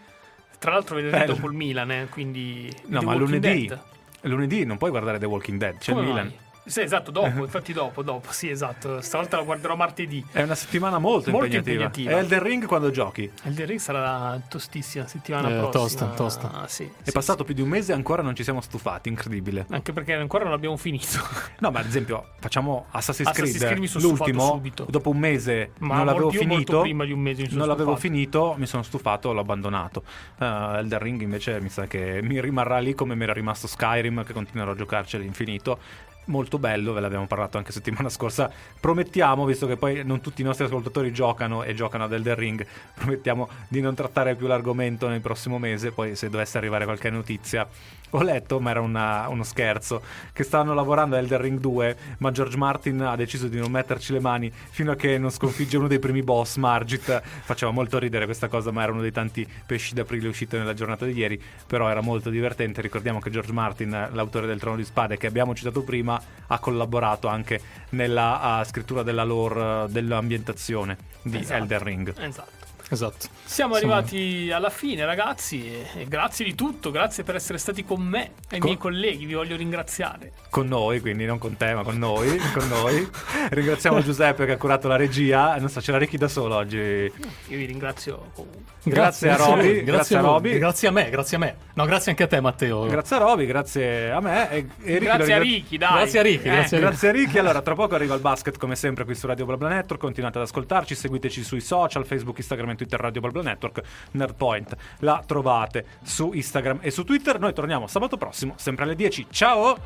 Tra 0.59 0.73
l'altro 0.73 0.97
venerdì 0.97 1.25
dopo 1.25 1.47
il 1.47 1.55
Milan, 1.55 1.91
eh, 1.91 2.07
quindi... 2.11 2.71
No, 2.87 2.99
The 3.01 3.05
ma 3.07 3.13
Walking 3.15 3.19
lunedì, 3.41 3.67
Dead. 3.67 3.81
lunedì 4.23 4.65
non 4.67 4.77
puoi 4.77 4.91
guardare 4.91 5.19
The 5.19 5.25
Walking 5.27 5.59
Dead, 5.59 5.79
c'è 5.79 5.93
Come 5.93 6.03
il 6.05 6.09
Milan. 6.11 6.27
mai? 6.27 6.37
Sì, 6.65 6.83
esatto, 6.83 7.11
dopo, 7.11 7.43
infatti 7.43 7.73
dopo, 7.73 8.03
dopo, 8.03 8.31
sì, 8.33 8.49
esatto. 8.51 9.01
Stavolta 9.01 9.37
la 9.39 9.43
guarderò 9.43 9.75
martedì. 9.77 10.25
È 10.31 10.43
una 10.43 10.55
settimana 10.55 10.99
molto, 10.99 11.31
Molto 11.31 11.47
impegnativa. 11.47 11.85
impegnativa. 11.85 12.11
È 12.11 12.15
Elden 12.23 12.43
Ring 12.43 12.67
quando 12.67 12.91
giochi. 12.91 13.31
Elden 13.45 13.67
Ring 13.67 13.81
sarà 13.81 14.41
tostissima 14.49 15.07
settimana 15.07 15.49
Eh, 15.49 15.53
prossima. 15.59 15.71
tosta, 15.73 16.07
tosta. 16.09 16.53
Ah, 16.63 16.69
sì, 16.69 16.85
È 16.85 16.89
sì, 17.05 17.13
passato 17.13 17.43
più 17.45 17.55
di 17.55 17.63
un 17.63 17.69
mese 17.69 17.93
e 17.93 17.95
ancora 17.95 18.23
non 18.23 18.35
ci 18.37 18.45
siamo 18.45 18.61
stufati, 18.61 19.09
incredibile. 19.09 19.65
sì. 19.69 19.75
Anche 19.75 19.93
perché 19.93 20.15
ancora 20.15 20.45
non 20.45 20.53
abbiamo 20.53 20.77
finito. 20.77 21.19
No, 21.61 21.71
ma 21.71 21.81
ad 21.81 21.87
esempio, 21.87 22.29
facciamo 22.39 22.87
Assassin's, 22.91 23.29
Assassin's 23.29 23.57
Creed, 23.57 23.67
Creed 23.67 23.79
mi 23.81 23.87
sono 23.87 24.07
l'ultimo, 24.07 24.47
subito. 24.47 24.87
dopo 24.89 25.11
un 25.11 25.19
mese 25.19 25.73
Ma 25.79 25.97
non 25.97 26.07
l'avevo 26.07 26.31
io 26.31 26.39
finito. 26.41 26.81
prima 26.83 27.05
di 27.05 27.13
un 27.13 27.21
mese 27.21 27.43
mi 27.43 27.49
sono 27.49 27.59
non 27.61 27.69
l'avevo 27.69 27.97
stufato. 27.97 28.13
finito, 28.15 28.55
mi 28.59 28.67
sono 28.67 28.83
stufato, 28.83 29.33
l'ho 29.33 29.41
abbandonato. 29.41 30.03
Uh, 30.39 30.45
Elden 30.77 30.99
Ring 30.99 31.21
invece 31.23 31.61
mi 31.61 31.69
sa 31.69 31.87
che 31.87 32.21
mi 32.23 32.41
rimarrà 32.41 32.79
lì 32.79 32.95
come 32.95 33.15
mi 33.17 33.25
era 33.25 33.33
rimasto 33.33 33.67
Skyrim, 33.67 34.25
che 34.25 34.33
continuerò 34.33 34.71
a 34.73 34.75
giocarci 34.77 35.17
all'infinito. 35.17 35.79
Molto 36.27 36.59
bello, 36.59 36.93
ve 36.93 37.01
l'abbiamo 37.01 37.27
parlato 37.27 37.59
anche 37.59 37.73
settimana 37.73 38.09
scorsa. 38.11 38.51
Promettiamo, 38.79 39.45
visto 39.45 39.67
che 39.67 39.77
poi 39.77 40.05
non 40.05 40.21
tutti 40.21 40.43
i 40.43 40.45
nostri 40.45 40.65
ascoltatori 40.65 41.13
giocano 41.13 41.63
e 41.63 41.75
giocano 41.75 42.05
ad 42.05 42.13
Elden 42.13 42.35
Ring, 42.35 42.67
promettiamo 42.95 43.49
di 43.69 43.81
non 43.81 43.95
trattare 43.95 44.37
più 44.37 44.47
l'argomento 44.47 45.09
nel 45.09 45.21
prossimo 45.21 45.59
mese. 45.59 45.93
Poi, 45.93 46.15
se 46.15 46.29
dovesse 46.29 46.59
arrivare 46.59 46.85
qualche 46.85 47.11
notizia, 47.11 47.67
ho 48.11 48.23
letto, 48.23 48.61
ma 48.61 48.71
era 48.71 48.81
una- 48.81 49.29
uno 49.29 49.43
scherzo, 49.43 50.03
che 50.33 50.43
stanno 50.43 50.75
lavorando 50.75 51.17
a 51.17 51.19
Elden 51.19 51.41
Ring 51.41 51.59
2, 51.61 51.97
ma 52.19 52.31
George 52.31 52.57
Martin 52.57 53.01
ha 53.03 53.17
deciso 53.17 53.49
di 53.49 53.59
non 53.59 53.71
metterci 53.71 54.13
le 54.13 54.21
mani 54.21 54.51
fino 54.71 54.93
a 54.93 54.97
che 54.97 55.19
non 55.19 55.31
sconfigge 55.31 55.77
uno 55.77 55.87
dei 55.89 55.99
primi 55.99 56.23
boss, 56.23 56.57
Margit. 56.57 57.21
Faceva 57.45 57.71
molto 57.71 57.99
ridere 57.99 58.25
questa 58.25 58.49
cosa, 58.49 58.71
ma 58.71 58.83
era 58.83 58.93
uno 58.93 59.01
dei 59.01 59.13
tanti 59.13 59.47
pesci 59.67 59.95
d'aprile 59.95 60.29
usciti 60.29 60.57
nella 60.57 60.75
giornata 60.75 61.05
di 61.07 61.13
ieri, 61.13 61.41
però 61.67 61.89
era 61.89 62.01
molto 62.01 62.31
divertente. 62.31 62.81
Ricordiamo 62.81 63.19
che 63.21 63.31
George 63.31 63.53
Martin, 63.53 64.09
l'autore 64.13 64.47
del 64.47 64.59
Trono 64.59 64.77
di 64.77 64.85
Spade 64.85 65.17
che 65.17 65.27
abbiamo 65.27 65.55
citato 65.55 65.83
prima, 65.83 66.21
ha 66.47 66.59
collaborato 66.59 67.29
anche 67.29 67.61
nella 67.91 68.41
ah, 68.41 68.65
scrittura 68.65 69.03
della 69.03 69.25
lore, 69.25 69.85
eh, 69.85 69.89
dell'ambientazione 69.91 70.97
di 71.23 71.39
Esatto. 71.39 71.63
Elden 71.63 71.83
Ring. 71.83 72.15
Esatto. 72.19 72.60
Esatto. 72.93 73.29
Siamo 73.45 73.75
Insomma, 73.75 73.97
arrivati 73.97 74.51
alla 74.53 74.69
fine, 74.69 75.05
ragazzi. 75.05 75.73
E 75.95 76.07
grazie 76.09 76.45
di 76.45 76.57
tutto, 76.57 76.91
grazie 76.91 77.23
per 77.23 77.37
essere 77.37 77.57
stati 77.57 77.85
con 77.85 78.03
me 78.03 78.33
e 78.49 78.57
i 78.57 78.59
Con- 78.59 78.69
miei 78.69 78.77
colleghi. 78.77 79.27
Vi 79.27 79.35
voglio 79.35 79.57
ringraziare. 79.57 80.33
Con 80.51 80.67
noi, 80.67 80.99
quindi 80.99 81.25
non 81.25 81.39
con 81.39 81.57
te, 81.57 81.73
ma 81.73 81.85
con 81.85 81.97
noi. 81.99 82.37
con 82.53 82.67
noi. 82.69 83.09
Ringraziamo 83.51 84.03
Giuseppe 84.03 84.45
che 84.45 84.53
ha 84.53 84.57
curato 84.57 84.89
la 84.89 84.97
regia. 84.97 85.57
Non 85.59 85.69
so, 85.69 85.79
c'era 85.81 85.99
Ricky 85.99 86.19
da 86.19 86.27
solo 86.27 86.57
oggi. 86.57 86.77
Io 86.77 87.13
vi 87.47 87.65
ringrazio 87.65 88.31
comunque. 88.35 88.71
Grazie 88.83 89.31
a 89.31 89.37
Roby, 89.37 89.75
voi, 89.75 89.85
grazie 89.85 90.17
a 90.17 90.21
Roby. 90.21 90.59
Grazie 90.59 90.89
a 90.89 90.91
me, 90.91 91.11
grazie 91.11 91.37
a 91.37 91.41
me. 91.41 91.57
No, 91.75 91.85
grazie 91.85 92.11
anche 92.11 92.23
a 92.25 92.27
te, 92.27 92.41
Matteo. 92.41 92.87
Grazie 92.87 93.17
a 93.17 93.19
Roby, 93.19 93.47
grazie 93.47 94.11
a 94.11 94.21
me. 94.21 94.51
E, 94.51 94.57
e 94.83 94.93
Ricky 94.99 95.05
Grazie 95.05 95.33
a 95.35 95.39
Ricky, 95.39 95.77
dai. 95.77 95.93
Grazie 95.93 96.19
a 96.19 96.23
Ricky, 96.23 96.49
Eh, 96.49 96.53
grazie 96.53 96.77
a 96.77 96.81
Grazie 96.81 97.09
a 97.09 97.13
Ricky. 97.13 97.39
Allora, 97.39 97.61
tra 97.61 97.75
poco 97.75 97.95
arriva 97.95 98.15
il 98.15 98.21
basket, 98.21 98.57
come 98.57 98.77
sempre, 98.77 99.05
qui 99.05 99.15
su 99.15 99.27
Radio 99.27 99.45
BlaBla 99.45 99.69
Network. 99.69 100.01
Continuate 100.01 100.39
ad 100.39 100.45
ascoltarci, 100.45 100.95
seguiteci 100.95 101.43
sui 101.43 101.61
social, 101.61 102.07
Facebook, 102.07 102.39
Instagram 102.39 102.71
e 102.71 102.75
Twitter 102.81 102.99
Radio 102.99 103.21
BlaBla 103.21 103.43
Network. 103.43 103.83
Nerdpoint 104.13 104.75
la 105.01 105.23
trovate 105.27 105.85
su 106.03 106.33
Instagram 106.33 106.79
e 106.81 106.91
su 106.91 107.05
Twitter. 107.05 107.39
Noi 107.39 107.53
torniamo 107.53 107.87
sabato 107.87 108.17
prossimo, 108.17 108.55
sempre 108.57 108.85
alle 108.85 108.95
10. 108.95 109.27
Ciao! 109.31 109.77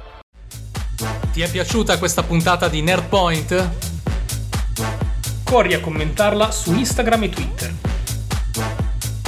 Ti 1.33 1.41
è 1.41 1.51
piaciuta 1.51 1.99
questa 1.99 2.23
puntata 2.23 2.69
di 2.69 2.83
Nerdpoint? 2.83 3.71
Corri 5.43 5.75
a 5.75 5.81
commentarla 5.81 6.53
su 6.53 6.73
Instagram 6.73 7.25
e 7.25 7.29
Twitter. 7.31 7.75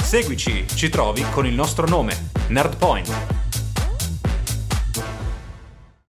Seguici, 0.01 0.65
ci 0.69 0.87
trovi 0.87 1.25
con 1.31 1.45
il 1.45 1.53
nostro 1.53 1.85
nome, 1.87 2.29
Nerdpoint. 2.47 3.46